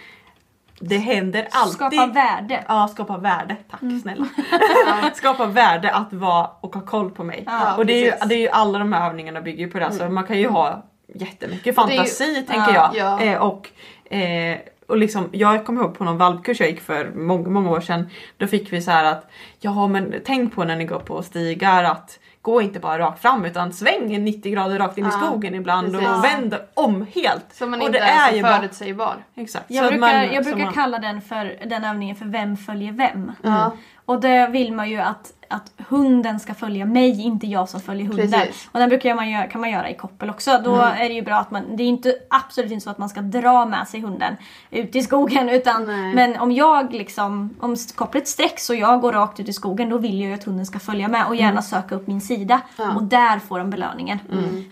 det 0.80 0.98
händer 0.98 1.48
alltid. 1.52 1.76
Skapa 1.76 2.06
värde. 2.06 2.64
Ja, 2.68 2.88
skapa 2.88 3.18
värde. 3.18 3.56
Tack 3.70 3.80
snälla. 4.02 4.28
skapa 5.16 5.46
värde 5.46 5.92
att 5.92 6.14
vara 6.14 6.50
och 6.62 6.76
ha 6.76 6.82
koll 6.82 7.12
på 7.12 7.24
mig. 7.24 7.44
Ja, 7.46 7.76
och 7.76 7.86
det 7.86 7.94
är, 7.94 8.06
ju, 8.06 8.28
det 8.28 8.36
är 8.36 8.40
ju 8.40 8.50
alla 8.50 8.80
de 8.80 8.94
här 8.94 9.10
övningarna 9.10 9.42
bygger 9.42 9.66
ju 9.66 9.72
på 9.72 9.80
det. 9.80 9.92
Så 9.92 10.10
man 10.10 10.24
kan 10.24 10.40
ju 10.40 10.48
ha 10.48 10.84
jättemycket 11.08 11.66
är 11.66 11.70
ju- 11.70 11.74
fantasi 11.74 12.46
tänker 12.48 12.74
jag. 12.74 12.92
Ja. 12.96 13.22
Eh, 13.22 13.42
och, 13.42 13.70
eh, 14.14 14.58
och 14.88 14.98
liksom, 14.98 15.30
jag 15.32 15.66
kommer 15.66 15.82
ihåg 15.82 15.98
på 15.98 16.04
någon 16.04 16.18
valpkurs 16.18 16.60
jag 16.60 16.70
gick 16.70 16.82
för 16.82 17.12
många, 17.16 17.50
många 17.50 17.70
år 17.70 17.82
sedan. 17.82 18.10
Då 18.38 18.48
fick 18.48 18.74
vi 18.74 18.82
så 18.82 18.92
här 18.92 19.04
att 19.04 19.30
ja 19.60 19.88
men 19.88 20.16
tänk 20.26 20.56
på 20.56 20.64
när 20.64 20.76
ni 20.76 20.86
går 20.86 21.00
på 21.00 21.24
stigar 21.24 21.84
att 21.84 22.20
gå 22.52 22.62
inte 22.62 22.80
bara 22.80 23.00
rakt 23.00 23.22
fram 23.22 23.46
utan 23.46 23.74
sväng 23.74 24.24
90 24.24 24.52
grader 24.52 24.80
rakt 24.80 24.98
in 24.98 25.06
i 25.06 25.10
Ja, 25.12 25.28
skogen 25.28 25.56
ibland 25.56 25.92
precis. 25.92 26.08
och 26.10 26.24
vänd 26.24 26.56
om 26.74 27.08
helt. 27.16 27.46
Så 27.54 27.66
man 27.68 27.80
och 27.82 27.86
inte 27.88 28.00
det 28.00 28.06
är, 28.06 28.42
så 28.42 28.48
förutsägbar. 28.60 29.16
Exakt. 29.36 29.66
Jag 29.68 29.84
så 29.86 29.90
brukar, 29.92 30.00
man- 30.14 30.34
jag 30.34 30.44
brukar 30.44 30.64
man- 30.64 30.74
kalla 30.74 31.00
den 31.00 31.22
för 31.22 31.60
den 31.66 31.84
övningen 31.84 32.16
för 32.16 32.26
vem 32.26 32.58
följer 32.58 32.92
vem. 32.92 33.32
Ja. 33.42 33.72
Och 34.06 34.22
det 34.22 34.48
vill 34.48 34.74
man 34.74 34.90
ju 34.90 34.98
att, 34.98 35.32
att 35.50 35.72
hunden 35.90 36.40
ska 36.40 36.54
följa 36.54 36.86
mig, 36.86 37.22
inte 37.22 37.48
jag 37.48 37.70
som 37.70 37.80
följer 37.80 38.08
hunden. 38.08 38.32
Precis. 38.32 38.70
Och 38.72 38.80
den 38.80 38.90
brukar 38.90 39.16
man 39.16 39.50
kan 39.50 39.62
man 39.62 39.70
göra 39.70 39.90
i 39.90 39.94
koppel 39.94 40.30
också. 40.30 40.62
Då 40.64 40.76
är 40.76 41.10
det 41.10 41.16
ju 41.16 41.22
bra 41.22 41.36
att 41.36 41.52
man, 41.52 41.76
det 41.76 41.84
är 41.84 41.88
inte, 41.88 42.16
absolut 42.30 42.72
inte 42.72 42.84
så 42.84 42.90
att 42.90 42.98
man 42.98 43.10
ska 43.10 43.22
dra 43.22 43.66
med 43.66 43.88
sig 43.88 44.02
hunden 44.02 44.36
ut 44.72 44.96
i 44.96 45.02
skogen. 45.02 45.50
Utan, 45.58 45.86
Nej. 45.86 46.16
men 46.16 46.40
om 46.40 46.52
jag 46.52 46.94
liksom, 46.94 47.56
om 47.60 47.76
kopplet 47.96 48.28
sträcks 48.28 48.70
och 48.70 48.76
jag 48.76 49.02
går 49.02 49.12
rakt 49.14 49.40
ut 49.40 49.50
i 49.50 49.54
skogen 49.54 49.90
då 49.90 49.98
vill 49.98 50.22
jag 50.22 50.30
ju 50.30 50.34
att 50.34 50.44
hunden 50.44 50.66
ska 50.66 50.80
följa 50.80 51.08
med 51.08 51.26
och 51.28 51.36
gärna 51.36 51.62
söka 51.62 51.96
upp 51.96 52.08
min 52.08 52.22
sida. 52.22 52.62
Och 52.96 53.04
där 53.04 53.40
får 53.40 53.60
de 53.60 53.70
belöningen. 53.70 54.20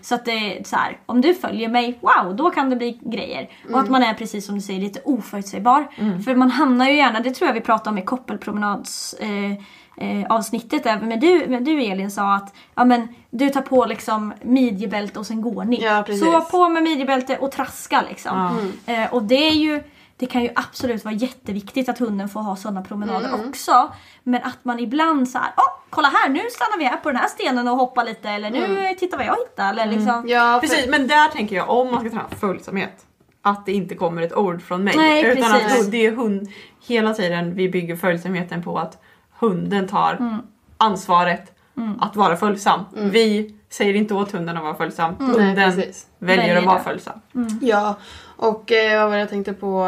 Så 0.02 0.14
att 0.14 0.24
det 0.24 0.58
är 0.58 0.64
så 0.64 0.76
här, 0.76 0.98
om 1.06 1.20
du 1.20 1.34
följer 1.34 1.68
mig, 1.68 1.98
wow, 2.00 2.36
då 2.36 2.50
kan 2.50 2.70
det 2.70 2.76
bli 2.76 3.00
grejer. 3.02 3.48
Och 3.72 3.80
att 3.80 3.90
man 3.90 4.02
är 4.02 4.14
precis 4.14 4.46
som 4.46 4.54
du 4.54 4.60
säger 4.60 4.80
lite 4.80 5.00
oförutsägbar. 5.04 5.88
För 6.24 6.34
man 6.34 6.50
hamnar 6.50 6.88
ju 6.88 6.96
gärna, 6.96 7.20
det 7.20 7.30
tror 7.30 7.48
jag 7.48 7.54
vi 7.54 7.60
pratade 7.60 7.90
om 7.90 7.98
i 7.98 8.02
koppelpromenads 8.02 9.14
eh, 9.14 9.52
eh, 9.96 10.26
avsnittet 10.28 10.86
även 10.86 11.08
med 11.08 11.20
du, 11.20 11.46
med 11.48 11.64
du 11.64 11.84
Elin 11.84 12.10
sa 12.10 12.34
att 12.34 12.54
ja, 12.74 12.84
men, 12.84 13.08
du 13.30 13.48
tar 13.48 13.62
på 13.62 13.84
liksom 13.84 14.32
midjebälte 14.42 15.18
och 15.18 15.26
sen 15.26 15.42
går 15.42 15.64
ni. 15.64 15.82
Ja, 15.82 16.04
så 16.04 16.40
på 16.40 16.68
med 16.68 16.82
midjebälte 16.82 17.38
och 17.38 17.52
traska 17.52 18.04
liksom. 18.08 18.72
Eh, 18.86 19.14
och 19.14 19.22
det 19.22 19.48
är 19.48 19.54
ju 19.54 19.82
det 20.18 20.26
kan 20.26 20.42
ju 20.42 20.50
absolut 20.54 21.04
vara 21.04 21.14
jätteviktigt 21.14 21.88
att 21.88 21.98
hunden 21.98 22.28
får 22.28 22.40
ha 22.40 22.56
sådana 22.56 22.82
promenader 22.82 23.28
Mm. 23.28 23.48
också. 23.48 23.92
Men 24.22 24.42
att 24.42 24.64
man 24.64 24.78
ibland 24.78 25.28
så 25.28 25.38
här, 25.38 25.52
åh 25.56 25.76
kolla 25.90 26.08
här 26.08 26.28
nu 26.28 26.40
stannar 26.50 26.78
vi 26.78 26.84
här 26.84 26.96
på 26.96 27.08
den 27.08 27.20
här 27.20 27.28
stenen 27.28 27.68
och 27.68 27.76
hoppar 27.76 28.04
lite 28.04 28.30
eller 28.30 28.50
nu 28.50 28.94
titta 28.98 29.16
vad 29.16 29.26
jag 29.26 29.36
hittar 29.36 29.70
eller 29.70 29.86
liksom. 29.86 30.08
Mm. 30.08 30.28
Ja, 30.28 30.60
för, 30.60 30.68
Precis, 30.68 30.86
men 30.88 31.06
där 31.08 31.28
tänker 31.28 31.56
jag 31.56 31.70
om 31.70 31.90
man 31.90 32.00
ska 32.00 32.10
träna 32.10 32.28
följsamhet. 32.40 33.06
Att 33.42 33.66
det 33.66 33.72
inte 33.72 33.94
kommer 33.94 34.22
ett 34.22 34.34
ord 34.34 34.62
från 34.62 34.84
mig. 34.84 34.94
Nej, 34.96 35.24
utan 35.24 35.52
precis. 35.52 35.80
att 35.80 35.90
det 35.90 36.06
är 36.06 36.12
hund, 36.12 36.48
hela 36.86 37.14
tiden 37.14 37.54
vi 37.54 37.68
bygger 37.68 37.96
följsamheten 37.96 38.62
på 38.62 38.78
att 38.78 39.02
hunden 39.38 39.88
tar 39.88 40.12
Mm. 40.14 40.38
ansvaret 40.78 41.52
att 42.00 42.16
vara 42.16 42.36
följsam. 42.36 42.84
Vi 42.92 43.54
säger 43.70 43.94
inte 43.94 44.14
åt 44.14 44.32
hunden 44.32 44.56
att 44.56 44.62
vara 44.62 44.74
följsam. 44.74 45.14
Mm. 45.20 45.32
Nej, 45.32 45.46
Hunden 45.46 45.72
precis. 45.76 46.06
väljer 46.18 46.42
Väljer 46.42 46.56
att 46.58 46.64
vara 46.64 46.78
det. 46.78 46.84
följsam. 46.84 47.20
Ja, 47.60 47.94
och 48.36 48.72
eh, 48.72 49.00
vad 49.00 49.08
var 49.08 49.14
det 49.16 49.20
jag 49.20 49.28
tänkte 49.28 49.52
på? 49.52 49.84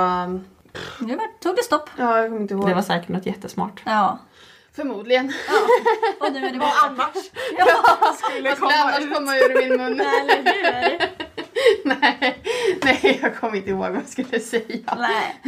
Nu 1.00 1.16
var- 1.16 1.40
tog 1.42 1.56
det 1.56 1.62
stopp. 1.62 1.90
Ja, 1.96 2.18
jag 2.18 2.26
kommer 2.28 2.40
inte 2.40 2.54
ihåg. 2.54 2.68
Det 2.68 2.74
var 2.74 2.82
säkert 2.82 3.08
något 3.08 3.26
jättesmart. 3.26 3.82
Ja. 3.84 4.18
Förmodligen. 4.76 5.32
Och 6.20 6.32
nu 6.32 6.46
är 6.46 6.52
det 6.52 6.58
borta. 6.58 6.72
annars? 6.86 7.14
Vad 8.00 8.14
skulle 8.14 8.54
annars 8.82 9.14
komma 9.14 9.36
ur 9.36 9.60
min 9.68 9.80
mun? 9.80 10.00
Eller 10.00 10.36
hur? 10.36 10.98
nej, 11.84 12.42
nej, 12.84 13.18
jag 13.22 13.36
kommer 13.36 13.56
inte 13.56 13.70
ihåg 13.70 13.78
vad 13.80 13.94
jag 13.96 14.08
skulle 14.08 14.40
säga. 14.40 14.96
Nej. 14.98 15.40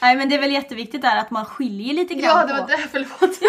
Nej 0.00 0.16
men 0.16 0.28
det 0.28 0.34
är 0.34 0.38
väl 0.38 0.52
jätteviktigt 0.52 1.02
där 1.02 1.16
att 1.16 1.30
man 1.30 1.46
skiljer 1.46 1.94
lite 1.94 2.14
grann 2.14 2.36
Ja, 2.36 2.46
det 2.46 2.52
var 2.52 2.60
på... 2.60 2.66
det. 2.66 2.88
Förlåt. 2.92 3.38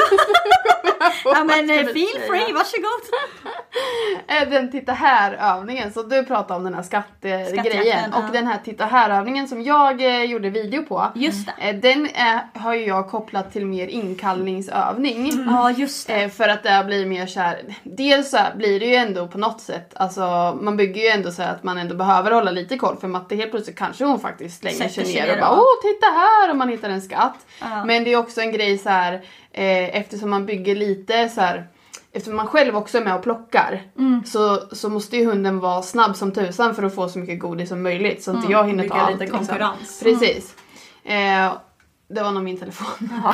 Ja 1.23 1.43
men 1.43 1.69
eh, 1.69 1.75
feel 1.75 2.21
free, 2.27 2.53
varsågod! 2.53 3.01
Eh, 4.27 4.49
Den 4.49 4.71
titta 4.71 4.93
här 4.93 5.57
övningen, 5.57 5.93
så 5.93 6.03
du 6.03 6.25
pratade 6.25 6.57
om 6.57 6.63
den 6.63 6.73
här 6.73 6.81
skattegrejen. 6.83 8.13
Och 8.13 8.23
ja. 8.23 8.29
den 8.33 8.47
här 8.47 8.57
titta 8.65 8.85
här 8.85 9.09
övningen 9.09 9.47
som 9.47 9.61
jag 9.63 10.01
eh, 10.01 10.23
gjorde 10.23 10.49
video 10.49 10.83
på. 10.83 11.11
Just 11.15 11.47
det. 11.57 11.69
eh, 11.69 11.75
Den 11.75 12.09
är, 12.15 12.39
har 12.59 12.73
ju 12.75 12.85
jag 12.85 13.09
kopplat 13.09 13.53
till 13.53 13.65
mer 13.65 13.87
inkallningsövning. 13.87 15.45
Ja 15.47 15.71
just 15.71 16.07
det. 16.07 16.29
För 16.29 16.47
att 16.49 16.63
det 16.63 16.83
blir 16.85 17.05
mer 17.05 17.25
såhär, 17.25 17.61
dels 17.83 18.29
så 18.29 18.37
här 18.37 18.55
blir 18.55 18.79
det 18.79 18.85
ju 18.85 18.95
ändå 18.95 19.27
på 19.27 19.37
något 19.37 19.61
sätt, 19.61 19.93
alltså 19.95 20.57
man 20.61 20.77
bygger 20.77 21.01
ju 21.01 21.07
ändå 21.07 21.31
så 21.31 21.43
att 21.43 21.63
man 21.63 21.77
ändå 21.77 21.95
behöver 21.95 22.31
hålla 22.31 22.51
lite 22.51 22.77
koll 22.77 22.97
för 22.97 23.07
Matte 23.07 23.35
helt 23.35 23.51
plötsligt 23.51 23.77
kanske 23.77 24.05
hon 24.05 24.19
faktiskt 24.19 24.59
slänger 24.59 24.89
sig 24.89 25.03
ner 25.13 25.33
och 25.33 25.39
bara 25.39 25.49
och- 25.49 25.57
åh 25.57 25.81
titta 25.93 26.05
här 26.07 26.51
om 26.51 26.57
man 26.57 26.69
hittar 26.69 26.89
en 26.89 27.01
skatt. 27.01 27.45
Ja. 27.61 27.85
Men 27.85 28.03
det 28.03 28.13
är 28.13 28.17
också 28.17 28.41
en 28.41 28.51
grej 28.51 28.77
så 28.77 28.89
här 28.89 29.13
eh, 29.51 29.97
eftersom 29.97 30.29
man 30.29 30.45
bygger 30.45 30.75
lite 30.75 31.29
så 31.29 31.41
här 31.41 31.67
Eftersom 32.13 32.35
man 32.37 32.47
själv 32.47 32.77
också 32.77 32.97
är 32.97 33.03
med 33.03 33.15
och 33.15 33.23
plockar 33.23 33.81
Mm. 33.97 34.25
så, 34.25 34.59
så 34.71 34.89
måste 34.89 35.17
ju 35.17 35.25
hunden 35.25 35.59
vara 35.59 35.81
snabb 35.81 36.15
som 36.15 36.31
tusan 36.31 36.75
för 36.75 36.83
att 36.83 36.95
få 36.95 37.09
så 37.09 37.19
mycket 37.19 37.39
godis 37.39 37.69
som 37.69 37.81
möjligt 37.83 38.23
så 38.23 38.31
inte 38.35 38.51
jag 38.51 38.67
hinner 38.67 38.83
ta 38.87 38.93
Bygga 38.93 39.01
allt. 39.01 39.11
lite 39.11 39.23
liksom. 39.23 39.39
konkurrens. 39.47 39.99
Precis. 40.03 40.55
Eh, 41.03 41.51
det 42.09 42.23
var 42.23 42.31
nog 42.31 42.43
min 42.43 42.57
telefon. 42.59 43.09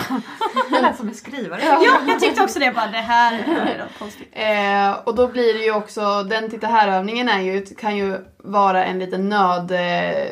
Det 0.72 0.82
lät 0.82 0.98
som 0.98 1.08
en 1.08 1.16
skrivare. 1.16 1.62
Ja, 1.66 1.98
jag 2.08 2.20
tyckte 2.20 2.44
också 2.44 2.60
det 2.60 2.72
bara 2.76 2.88
det 2.88 2.98
här 2.98 3.34
är 3.34 3.78
något 3.78 4.00
konstigt. 4.00 4.28
Eh, 4.32 4.92
och 5.08 5.16
då 5.16 5.28
blir 5.28 5.54
det 5.54 5.60
ju 5.66 5.74
också, 5.76 6.24
den 6.24 6.50
titta 6.50 6.68
här 6.68 6.88
övningen 6.88 7.30
är 7.30 7.42
ju, 7.42 7.66
kan 7.66 7.98
ju 7.98 8.18
vara 8.38 8.86
en 8.86 9.00
liten 9.00 9.30
nöd 9.30 9.72
eh. 9.72 10.28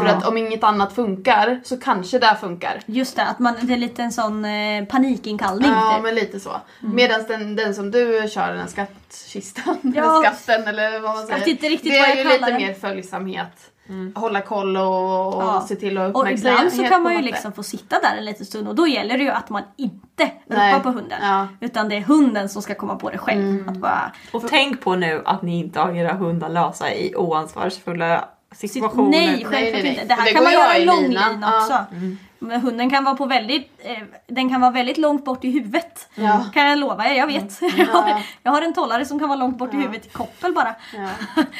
För 0.00 0.06
att 0.06 0.26
om 0.28 0.36
inget 0.38 0.64
annat 0.64 0.92
funkar 0.94 1.60
så 1.64 1.80
kanske 1.80 2.18
det 2.18 2.36
funkar. 2.40 2.80
Just 2.86 3.16
det, 3.16 3.22
att 3.24 3.38
man, 3.38 3.54
det 3.62 3.72
är 3.72 3.76
lite 3.76 4.02
en 4.02 4.12
sån 4.12 4.44
eh, 4.44 4.84
panikinkallning 4.84 5.70
Ja 5.70 5.92
typ. 5.94 6.02
men 6.02 6.14
lite 6.14 6.40
så. 6.40 6.60
Medan 6.80 7.24
den, 7.28 7.56
den 7.56 7.74
som 7.74 7.90
du 7.90 8.28
kör, 8.30 8.52
den 8.52 8.68
skattkistan, 8.68 9.78
Ja. 9.96 10.20
eller 10.20 10.30
skatten 10.32 10.68
eller 10.68 11.00
vad 11.00 11.10
man 11.10 11.18
Jag 11.18 11.26
säger. 11.28 11.38
vet 11.38 11.48
inte 11.48 11.68
riktigt 11.68 11.92
det 11.92 11.98
vad 12.00 12.08
är 12.10 12.16
jag 12.16 12.18
ju 12.18 12.22
kallar 12.24 12.38
lite 12.38 12.50
den. 12.50 12.62
mer 12.68 12.74
följsamhet. 12.74 13.70
Hålla 14.14 14.40
koll 14.40 14.76
och, 14.76 15.34
och 15.36 15.42
Ja. 15.42 15.64
se 15.68 15.74
till 15.76 15.98
att 15.98 16.14
Och 16.14 16.20
uppmärksamma. 16.20 16.54
ibland 16.54 16.72
så 16.72 16.84
kan 16.84 17.02
man 17.02 17.12
ju 17.16 17.22
liksom 17.22 17.52
få 17.52 17.62
sitta 17.62 17.96
där 18.00 18.16
en 18.18 18.24
liten 18.24 18.46
stund 18.46 18.68
och 18.68 18.74
då 18.74 18.86
gäller 18.86 19.18
det 19.18 19.24
ju 19.24 19.30
att 19.30 19.50
man 19.50 19.62
inte 19.76 20.30
Nej. 20.46 20.72
ropar 20.72 20.80
på 20.82 20.90
hunden. 20.90 21.18
Ja. 21.22 21.48
Utan 21.60 21.88
det 21.88 21.96
är 21.96 22.00
hunden 22.00 22.48
som 22.48 22.62
ska 22.62 22.74
komma 22.74 22.96
på 22.96 23.10
det 23.10 23.18
själv. 23.18 23.40
Mm. 23.40 23.68
Att 23.68 23.76
bara, 23.76 24.12
Och 24.32 24.42
tänk 24.48 24.80
på 24.80 24.94
nu 24.96 25.22
att 25.24 25.42
ni 25.42 25.58
inte 25.58 25.80
har 25.80 25.92
era 25.96 26.12
hundar 26.12 26.48
lösa 26.48 26.94
i 26.94 27.14
oansvarsfulla 27.16 28.24
situationer. 28.54 29.10
nej, 29.10 29.44
självklart 29.44 29.84
inte. 29.84 30.04
Det 30.04 30.14
här 30.14 30.24
Det 30.24 30.32
kan 30.32 30.44
man 30.44 30.52
göra 30.52 30.76
i 30.76 30.76
i 30.76 30.80
lina. 30.80 30.92
långlina 30.94 31.38
Ja. 31.42 31.58
också. 31.60 31.84
Men 31.90 32.18
hunden 32.40 32.90
kan 32.90 33.04
vara 33.04 33.14
på 33.14 33.26
väldigt, 33.26 33.70
eh, 33.78 33.98
den 34.26 34.48
kan 34.50 34.60
vara 34.60 34.70
väldigt 34.70 34.98
långt 34.98 35.24
bort 35.24 35.44
i 35.44 35.50
huvudet. 35.50 36.08
Ja. 36.14 36.44
Kan 36.54 36.66
jag 36.66 36.78
lova 36.78 37.06
er, 37.06 37.14
jag 37.14 37.26
vet. 37.26 37.62
Jag, 37.78 37.86
har, 37.86 38.22
jag 38.42 38.52
har 38.52 38.62
en 38.62 38.74
tollare 38.74 39.04
som 39.04 39.18
kan 39.18 39.28
vara 39.28 39.38
långt 39.38 39.58
bort 39.58 39.74
i 39.74 39.76
huvudet 39.76 40.06
i 40.06 40.08
koppel 40.08 40.52
bara. 40.54 40.74
Ja. 40.96 41.08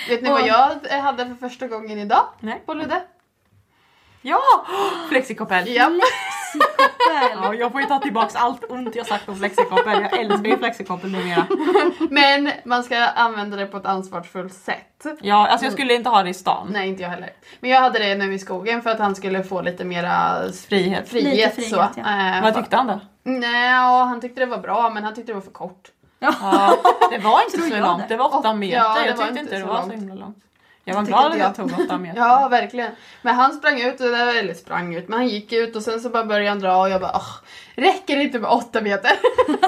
Vet 0.08 0.22
ni 0.22 0.28
Och- 0.30 0.32
vad 0.34 0.46
jag 0.46 1.00
hade 1.02 1.26
för 1.26 1.34
första 1.34 1.66
gången 1.66 1.98
idag? 1.98 2.24
Nej. 2.40 2.62
På 2.66 2.74
Ludde? 2.74 3.02
Ja! 4.22 4.40
Flexikoppel. 5.08 5.68
Ja. 5.68 5.90
Ja, 7.42 7.54
jag 7.54 7.72
får 7.72 7.80
ju 7.80 7.86
ta 7.86 7.98
tillbaks 7.98 8.36
allt 8.36 8.64
ont 8.68 8.94
jag 8.96 9.06
sagt 9.06 9.28
om 9.28 9.36
flexikoppel. 9.36 10.02
Jag 10.02 10.20
älskar 10.20 10.44
ju 10.50 10.58
flexikoppel 10.58 11.10
numera. 11.10 11.46
Men 12.10 12.50
man 12.64 12.84
ska 12.84 12.98
använda 12.98 13.56
det 13.56 13.66
på 13.66 13.76
ett 13.76 13.86
ansvarsfullt 13.86 14.54
sätt. 14.54 15.06
Ja, 15.20 15.48
alltså 15.48 15.66
jag 15.66 15.72
skulle 15.72 15.94
inte 15.94 16.10
ha 16.10 16.22
det 16.22 16.30
i 16.30 16.34
stan. 16.34 16.68
Nej 16.72 16.88
inte 16.88 17.02
jag 17.02 17.10
heller. 17.10 17.30
Men 17.60 17.70
jag 17.70 17.80
hade 17.80 17.98
det 17.98 18.14
nu 18.14 18.34
i 18.34 18.38
skogen 18.38 18.82
för 18.82 18.90
att 18.90 18.98
han 18.98 19.14
skulle 19.14 19.44
få 19.44 19.62
lite 19.62 19.84
mera 19.84 20.34
Frihet. 20.68 21.08
frihet. 21.08 21.12
Lite 21.36 21.50
frihet, 21.50 21.70
så. 21.70 21.86
ja. 21.96 22.36
Eh, 22.36 22.42
Vad 22.42 22.54
tyckte 22.54 22.76
han 22.76 22.86
då? 22.86 23.00
Nej, 23.22 23.70
ja, 23.70 24.02
han 24.04 24.20
tyckte 24.20 24.40
det 24.40 24.46
var 24.46 24.58
bra 24.58 24.90
men 24.90 25.04
han 25.04 25.14
tyckte 25.14 25.30
det 25.32 25.34
var 25.34 25.42
för 25.42 25.50
kort. 25.50 25.88
Ja, 26.20 26.74
det 27.10 27.18
var 27.18 27.42
inte 27.44 27.58
så 27.76 27.80
långt. 27.80 28.08
det. 28.08 28.16
Var 28.16 28.26
åtta 28.38 28.40
Ja, 28.48 28.54
meter. 28.54 29.00
det 29.02 29.06
jag 29.06 29.16
tyckte 29.18 29.40
inte 29.40 29.58
det 29.58 29.64
var 29.64 29.82
så 29.82 29.90
himla 29.90 30.14
långt. 30.14 30.38
Jag 30.88 30.94
var 30.94 31.02
glad 31.02 31.32
att 31.32 31.38
jag 31.38 31.48
jag. 31.48 31.56
tog 31.56 31.72
åtta 31.84 31.98
meter. 31.98 32.20
Ja 32.20 32.48
verkligen. 32.50 32.90
Men 33.22 33.34
han 33.34 33.52
sprang 33.52 33.80
ut, 33.80 34.00
och 34.00 34.06
det 34.06 34.16
där- 34.16 34.38
eller 34.38 34.54
sprang 34.54 34.94
ut, 34.94 35.08
men 35.08 35.18
han 35.18 35.28
gick 35.28 35.52
ut 35.52 35.76
och 35.76 35.82
sen 35.82 36.00
så 36.00 36.08
bara 36.10 36.24
började 36.24 36.48
han 36.48 36.58
dra 36.60 36.76
och 36.76 36.88
jag 36.90 37.00
bara 37.00 37.12
"Åh, 37.14 37.34
räcker 37.74 38.16
det 38.16 38.22
inte 38.22 38.38
med 38.38 38.50
åtta 38.50 38.80
meter? 38.80 39.10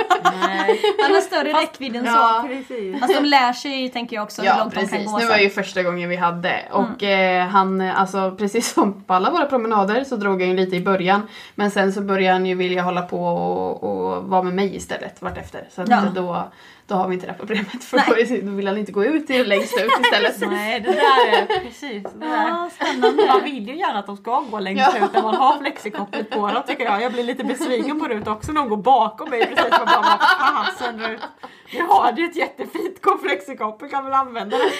Nej. 0.46 0.80
Han 1.02 1.14
har 1.14 1.20
större 1.20 1.52
räckvidd 1.62 1.96
än 1.96 2.04
Ja. 2.04 2.40
så. 2.42 2.48
Precis. 2.48 3.00
Fast 3.00 3.14
de 3.14 3.24
lär 3.24 3.52
sig 3.52 3.88
tänker 3.88 4.16
jag 4.16 4.22
också 4.22 4.42
hur 4.42 4.48
Ja 4.48 4.58
långt 4.58 4.74
de 4.74 4.80
kan 4.80 4.88
precis, 4.88 5.12
gå. 5.12 5.18
nu 5.18 5.26
var 5.26 5.36
ju 5.36 5.50
första 5.50 5.82
gången 5.82 6.08
vi 6.08 6.16
hade 6.16 6.62
och 6.70 7.02
eh, 7.02 7.46
han, 7.46 7.80
alltså 7.80 8.30
precis 8.38 8.72
som 8.72 9.02
på 9.04 9.14
alla 9.14 9.30
våra 9.30 9.44
promenader 9.46 10.04
så 10.04 10.16
drog 10.16 10.40
han 10.40 10.50
ju 10.50 10.56
lite 10.56 10.76
i 10.76 10.80
början 10.80 11.28
men 11.54 11.70
sen 11.70 11.92
så 11.92 12.00
började 12.00 12.32
han 12.32 12.46
ju 12.46 12.54
vilja 12.54 12.82
hålla 12.82 13.02
på 13.02 13.24
och, 13.24 13.82
och 13.82 14.24
vara 14.24 14.42
med 14.42 14.54
mig 14.54 14.76
istället 14.76 15.22
vartefter 15.22 15.68
så 15.74 15.82
att 15.82 15.88
Ja. 15.88 16.00
då, 16.14 16.48
då 16.90 16.96
har 16.96 17.08
vi 17.08 17.14
inte 17.14 17.26
det 17.26 17.32
här 17.32 17.38
problemet 17.38 17.84
för 17.84 17.96
Nej. 17.96 18.40
då, 18.44 18.50
vill 18.50 18.66
han 18.66 18.78
inte 18.78 18.92
gå 18.92 19.04
ut 19.04 19.26
till 19.26 19.48
längst 19.48 19.78
ut 19.78 19.90
istället. 20.00 20.50
Nej, 20.50 20.80
det 20.80 20.92
där 20.92 21.28
är 21.32 21.60
precis. 21.64 22.02
Det 22.02 22.26
där. 22.26 22.48
Ja, 22.48 22.70
spännande. 22.74 23.26
Man 23.26 23.42
vill 23.44 23.68
ju 23.68 23.76
gärna 23.76 23.98
att 23.98 24.06
de 24.06 24.16
ska 24.16 24.40
gå 24.40 24.58
längst 24.58 24.90
Ja. 24.98 25.04
ut 25.06 25.12
när 25.12 25.22
man 25.22 25.34
har 25.34 25.58
flexikopplet 25.58 26.30
på 26.30 26.46
dem 26.48 26.62
tycker 26.66 26.84
jag. 26.84 27.02
Jag 27.02 27.12
blir 27.12 27.24
lite 27.24 27.44
besviken 27.44 28.00
på 28.00 28.08
Rut 28.08 28.26
också 28.28 28.52
när 28.52 28.60
hon 28.60 28.70
går 28.70 28.76
bakom 28.76 29.30
mig 29.30 29.46
precis 29.46 29.70
bara 29.78 30.18
fasen 30.18 31.00
Rut. 31.00 31.20
Nu 31.72 31.82
har 31.82 32.12
du 32.12 32.24
ett 32.24 32.36
jättefint 32.36 33.00
flexikoppel, 33.22 33.88
kan 33.88 34.04
väl 34.04 34.12
använda 34.12 34.56
det? 34.56 34.72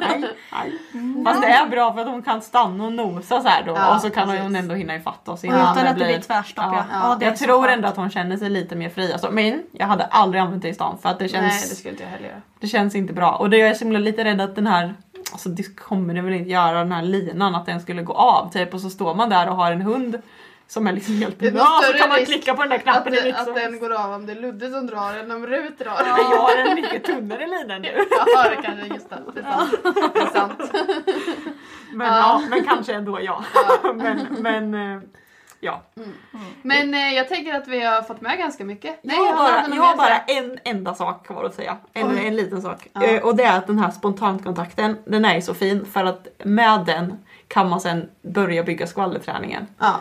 Nej, 0.00 0.30
nej. 0.52 1.24
Fast 1.24 1.42
det 1.42 1.48
är 1.48 1.66
bra 1.66 1.92
för 1.92 2.00
att 2.00 2.06
hon 2.06 2.22
kan 2.22 2.42
stanna 2.42 2.84
och 2.84 2.92
nosa 2.92 3.42
så 3.42 3.48
då 3.66 3.72
Ja, 3.72 3.94
och 3.94 4.00
så 4.00 4.10
kan 4.10 4.28
precis. 4.28 4.42
hon 4.42 4.56
ändå 4.56 4.74
hinna 4.74 4.96
ifatt 4.96 5.28
oss 5.28 5.44
Och 5.44 5.48
utan 5.48 5.86
att 5.86 5.98
det 5.98 6.04
blir 6.04 6.20
tvärstopp 6.20 6.64
ja. 6.64 6.84
Ja. 6.92 6.98
ja 7.02 7.16
det 7.20 7.24
är 7.26 7.30
jag 7.30 7.38
tror 7.38 7.68
ändå 7.68 7.88
att 7.88 7.96
hon 7.96 8.10
känner 8.10 8.36
sig 8.36 8.50
lite 8.50 8.76
mer 8.76 8.88
fri. 8.88 9.12
Alltså, 9.12 9.30
men 9.30 9.62
jag 9.72 9.86
hade 9.86 10.04
aldrig 10.04 10.42
använt 10.42 10.62
det 10.62 10.68
i 10.68 10.74
stan 10.74 10.98
för 11.02 11.08
att 11.08 11.18
det 11.18 11.28
känns, 11.28 11.54
Nej 11.54 11.66
det 11.70 11.76
skulle 11.76 11.92
inte 11.92 12.02
jag 12.02 12.10
heller 12.10 12.28
göra. 12.28 12.42
det 12.60 12.66
känns 12.66 12.94
inte 12.94 13.12
bra. 13.12 13.32
Och 13.32 13.50
det 13.50 13.58
jag 13.58 13.68
är 13.68 13.74
så 13.74 13.84
himla 13.84 13.98
lite 13.98 14.24
rädd 14.24 14.40
att 14.40 14.54
den 14.54 14.66
här 14.66 14.94
Alltså 15.32 15.48
det 15.48 15.76
kommer 15.76 16.14
det 16.14 16.20
väl 16.20 16.32
inte 16.34 16.50
göra 16.50 16.78
den 16.78 16.92
här 16.92 17.02
linan 17.02 17.54
att 17.54 17.66
den 17.66 17.80
skulle 17.80 18.02
gå 18.02 18.12
av 18.12 18.50
typ 18.52 18.74
och 18.74 18.80
så 18.80 18.90
står 18.90 19.14
man 19.14 19.28
där 19.30 19.48
och 19.48 19.56
har 19.56 19.72
en 19.72 19.82
hund 19.82 20.22
som 20.68 20.86
är 20.86 20.92
liksom 20.92 21.14
helt 21.14 21.38
bra 21.38 21.80
så 21.92 21.98
kan 21.98 22.08
man 22.08 22.24
klicka 22.24 22.54
på 22.54 22.60
den 22.62 22.68
där 22.70 22.76
Att, 22.76 22.82
knappen 22.82 23.14
i 23.14 23.16
det- 23.16 23.24
liksom. 23.24 23.48
att 23.48 23.54
den 23.54 23.78
går 23.78 23.92
av 23.92 24.12
om 24.12 24.26
det 24.26 24.32
är 24.32 24.36
Ludde 24.36 24.70
som 24.70 24.86
drar 24.86 25.14
än 25.18 25.30
om 25.30 25.46
Rut 25.46 25.78
drar. 25.78 26.00
Men 26.04 26.30
jag 26.30 26.38
har 26.38 26.56
en 26.56 26.74
mycket 26.74 27.04
tunnare 27.04 27.46
lina 27.46 27.78
nu. 27.78 28.04
Ja 28.34 28.48
det 28.48 28.56
kanske 28.62 28.86
just 28.94 29.10
det. 29.10 29.18
Det 29.34 29.40
är 29.40 29.44
sant. 29.52 29.70
Det 30.14 30.20
är 30.20 30.26
sant. 30.26 30.72
Men, 31.92 32.06
ja. 32.06 32.42
men 32.50 32.64
kanske 32.64 32.94
ändå 32.94 33.18
ja. 33.22 33.44
men, 33.94 34.26
men 34.38 34.74
eh, 34.74 35.02
ja. 35.60 35.82
Men 36.62 36.94
eh, 36.94 37.12
jag 37.14 37.28
tänker 37.28 37.54
att 37.54 37.68
vi 37.68 37.84
har 37.84 38.02
fått 38.02 38.20
med 38.20 38.38
ganska 38.38 38.64
mycket. 38.64 38.98
jag 39.02 39.14
har 39.16 39.26
jag 39.26 39.36
bara, 39.36 39.76
jag 39.76 39.82
har 39.82 39.90
att 39.90 39.96
bara 39.98 40.18
en 40.18 40.58
enda 40.64 40.94
sak 40.94 41.26
kvar 41.26 41.44
att 41.44 41.54
säga. 41.54 41.76
En, 41.92 42.10
Oj. 42.10 42.26
en 42.26 42.36
liten 42.36 42.62
sak. 42.62 42.88
Ja. 42.92 43.04
Eh, 43.04 43.22
Och 43.22 43.36
det 43.36 43.42
är 43.44 43.58
att 43.58 43.66
den 43.66 43.78
här 43.78 43.90
spontankontakten, 43.90 44.96
den 45.06 45.24
är 45.24 45.34
ju 45.34 45.42
så 45.42 45.54
fin 45.54 45.84
för 45.92 46.04
att 46.04 46.28
med 46.44 46.84
den 46.86 47.18
kan 47.48 47.68
man 47.68 47.80
sen 47.80 48.08
börja 48.22 48.62
bygga 48.62 48.86
skvallerträningen. 48.86 49.66
Ja. 49.78 50.00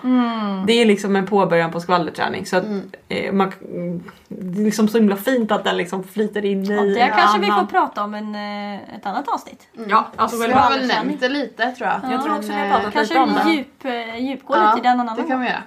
Det 0.67 0.73
är 0.81 0.86
liksom 0.86 1.15
en 1.15 1.25
påbörjan 1.25 1.71
på 1.71 1.79
skvallerträning. 1.79 2.45
Så 2.45 2.58
att, 2.58 2.63
Mm. 2.63 2.91
eh, 3.10 3.31
man, 3.34 3.51
mm, 3.62 4.03
det 4.27 4.60
är 4.62 4.65
liksom 4.65 4.88
så 4.88 4.97
himla 4.97 5.15
fint 5.15 5.51
att 5.51 5.63
den 5.63 5.77
liksom 5.77 6.03
flyter 6.03 6.45
in 6.45 6.63
i 6.63 6.93
Det 6.93 6.99
en 6.99 7.12
kanske 7.15 7.39
vi 7.39 7.47
får 7.47 7.65
prata 7.65 8.03
om 8.03 8.13
en, 8.13 8.36
eh, 8.36 8.95
ett 8.95 9.05
annat 9.05 9.27
avsnitt. 9.27 9.67
Ja, 9.89 10.08
alltså 10.15 10.38
Vi 10.47 10.51
har 10.53 10.69
väl 10.69 10.88
nämnt 10.88 11.19
det 11.19 11.29
lite 11.29 11.71
tror 11.71 11.89
jag. 11.89 12.12
Jag 12.13 12.23
tror 12.23 12.36
också 12.38 12.51
vi 12.51 12.58
har 12.60 12.65
eh, 12.65 12.71
pratat 12.71 12.93
Kanske 12.93 13.13
lite 13.13 13.23
om 13.23 13.34
det. 13.45 13.53
djup, 13.53 13.86
djupgå 14.29 14.55
ja, 14.55 14.65
lite 14.75 14.79
i 14.79 14.89
den 14.89 14.93
en 14.93 14.99
annan 14.99 15.15
Det 15.15 15.23
kan 15.23 15.39
vi 15.41 15.47
göra. 15.47 15.63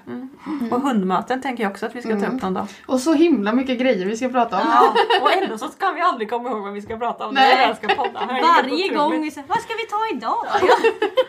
Och 0.71 0.81
hundmöten 0.81 1.43
tänker 1.43 1.63
jag 1.63 1.71
också 1.71 1.87
att 1.87 1.97
vi 1.97 2.03
ska 2.03 2.21
ta 2.21 2.27
upp 2.27 2.43
någon 2.43 2.55
dag. 2.55 2.67
Och 2.87 3.01
så 3.01 3.13
himla 3.13 3.53
mycket 3.53 3.79
grejer 3.79 4.07
vi 4.07 4.17
ska 4.17 4.29
prata 4.29 4.57
om. 4.57 4.63
Ja, 4.73 4.95
och 5.23 5.33
ändå 5.43 5.59
så 5.59 5.69
kan 5.69 5.95
vi 5.95 6.01
aldrig 6.01 6.31
komma 6.31 6.51
ihåg 6.51 6.63
vad 6.63 6.73
vi 6.73 6.83
ska 6.83 6.97
prata 6.97 7.27
om 7.27 7.35
Nej. 7.35 7.55
när 7.55 7.61
vi 7.61 7.67
väl 7.67 7.77
ska 7.77 8.03
podda. 8.03 8.21
Det 8.27 8.41
Varje 8.43 8.95
gång 8.95 9.23
vi 9.23 9.31
säger 9.31 9.49
vad 9.49 9.59
ska 9.61 9.73
vi 9.75 9.87
ta 9.87 10.17
idag? 10.17 10.47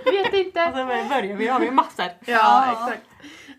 Vet 0.11 0.33
inte. 0.45 0.65
Och 0.65 0.77
så 0.77 0.85
börjar 1.09 1.35
vi, 1.35 1.47
har 1.47 1.59
vi 1.59 1.71
massor. 1.71 2.05
Ja, 2.25 2.65
exakt. 2.71 3.05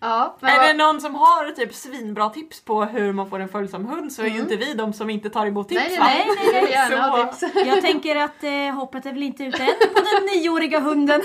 Ja, 0.02 0.36
men 0.40 0.50
Är 0.50 0.68
det 0.68 0.74
någon 0.74 1.00
som 1.00 1.14
har 1.14 1.50
typ 1.50 1.74
svinbra 1.74 2.28
tips 2.30 2.64
på 2.64 2.84
hur 2.84 3.12
man 3.12 3.30
får 3.30 3.40
en 3.40 3.48
följsam 3.48 3.84
hund 3.86 4.12
så 4.12 4.22
är 4.22 4.26
ju 4.26 4.38
inte 4.38 4.56
vi 4.56 4.74
de 4.74 4.92
som 4.92 5.10
inte 5.10 5.30
tar 5.30 5.46
emot 5.46 5.68
tips 5.68 5.80
Nej, 5.88 5.98
nej, 5.98 6.26
nej, 6.52 6.62
nej, 6.62 6.70
gärna 6.72 7.32
Så- 7.32 7.38
tips. 7.48 7.54
Jag 7.66 7.80
tänker 7.80 8.16
att 8.16 8.44
eh, 8.44 8.50
hoppet 8.74 9.06
är 9.06 9.12
väl 9.12 9.22
inte 9.22 9.44
ute 9.44 9.62
än 9.62 9.68
på 9.94 10.00
den 10.00 10.26
nioåriga 10.26 10.80
hunden. 10.80 11.22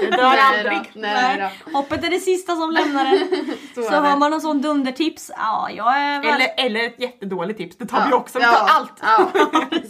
Det 0.00 0.06
dör 0.10 0.22
Nej 0.30 0.40
aldrig. 0.40 0.90
då, 0.94 1.00
nej 1.00 1.50
då. 1.66 1.78
Hoppet 1.78 2.04
är 2.04 2.10
det 2.10 2.20
sista 2.20 2.56
som 2.56 2.70
lämnar 2.70 3.04
den. 3.04 3.52
Så 3.74 3.82
Så 3.82 3.94
har 3.94 4.16
man 4.16 4.30
någon 4.30 4.40
sån 4.40 4.62
dundertips, 4.62 5.30
ja 5.36 5.70
jag 5.70 5.98
är 5.98 6.22
väl... 6.22 6.30
Eller, 6.34 6.54
eller 6.66 6.86
ett 6.86 7.00
jättedåligt 7.00 7.58
tips, 7.58 7.76
det 7.76 7.86
tar 7.86 7.98
Ja, 7.98 8.04
vi 8.08 8.12
också. 8.12 8.38
Vi 8.38 8.44
ja, 8.44 8.52
tar 8.52 8.68
allt. 8.68 9.02
Ja, 9.02 9.30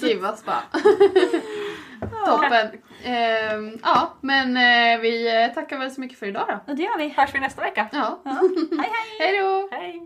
give 0.09 0.29
us 0.29 0.45
bara. 0.45 0.63
Toppen. 2.27 2.69
Ehm, 3.07 3.79
ja, 3.83 4.15
men 4.21 4.57
eh, 4.57 5.01
vi 5.01 5.45
eh, 5.45 5.55
tackar 5.55 5.79
väl 5.79 5.91
så 5.91 6.01
mycket 6.01 6.19
för 6.19 6.27
idag 6.27 6.47
då. 6.49 6.61
Ja, 6.67 6.75
det 6.75 6.83
gör 6.83 6.99
vi. 6.99 7.09
Hörs 7.09 7.35
vi 7.35 7.41
nästa 7.41 7.61
vecka. 7.63 7.89
Ja. 7.93 8.21
Ja. 8.25 8.31
Hej 8.71 8.91
hej! 8.93 9.17
Hej 9.19 9.39
då! 9.39 9.69
Hej! 9.71 10.03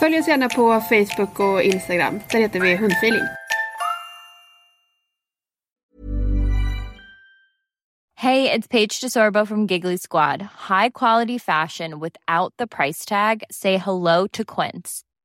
Följ 0.00 0.18
oss 0.18 0.28
gärna 0.28 0.48
på 0.48 0.80
Facebook 0.80 1.40
och 1.40 1.62
Instagram. 1.62 2.20
Där 2.30 2.38
heter 2.38 2.60
vi 2.60 2.76
Hundfeeling. 2.76 3.24
Hey, 8.14 8.48
it's 8.52 8.68
Paige 8.68 9.00
DeSorbo 9.00 9.46
from 9.46 9.66
Giggly 9.66 9.96
Squad. 9.96 10.42
High 10.68 10.90
quality 10.90 11.38
fashion 11.38 11.98
without 11.98 12.54
the 12.56 12.66
price 12.66 13.04
tag. 13.04 13.42
Say 13.50 13.78
hello 13.78 14.28
to 14.28 14.44
Quince. 14.44 15.02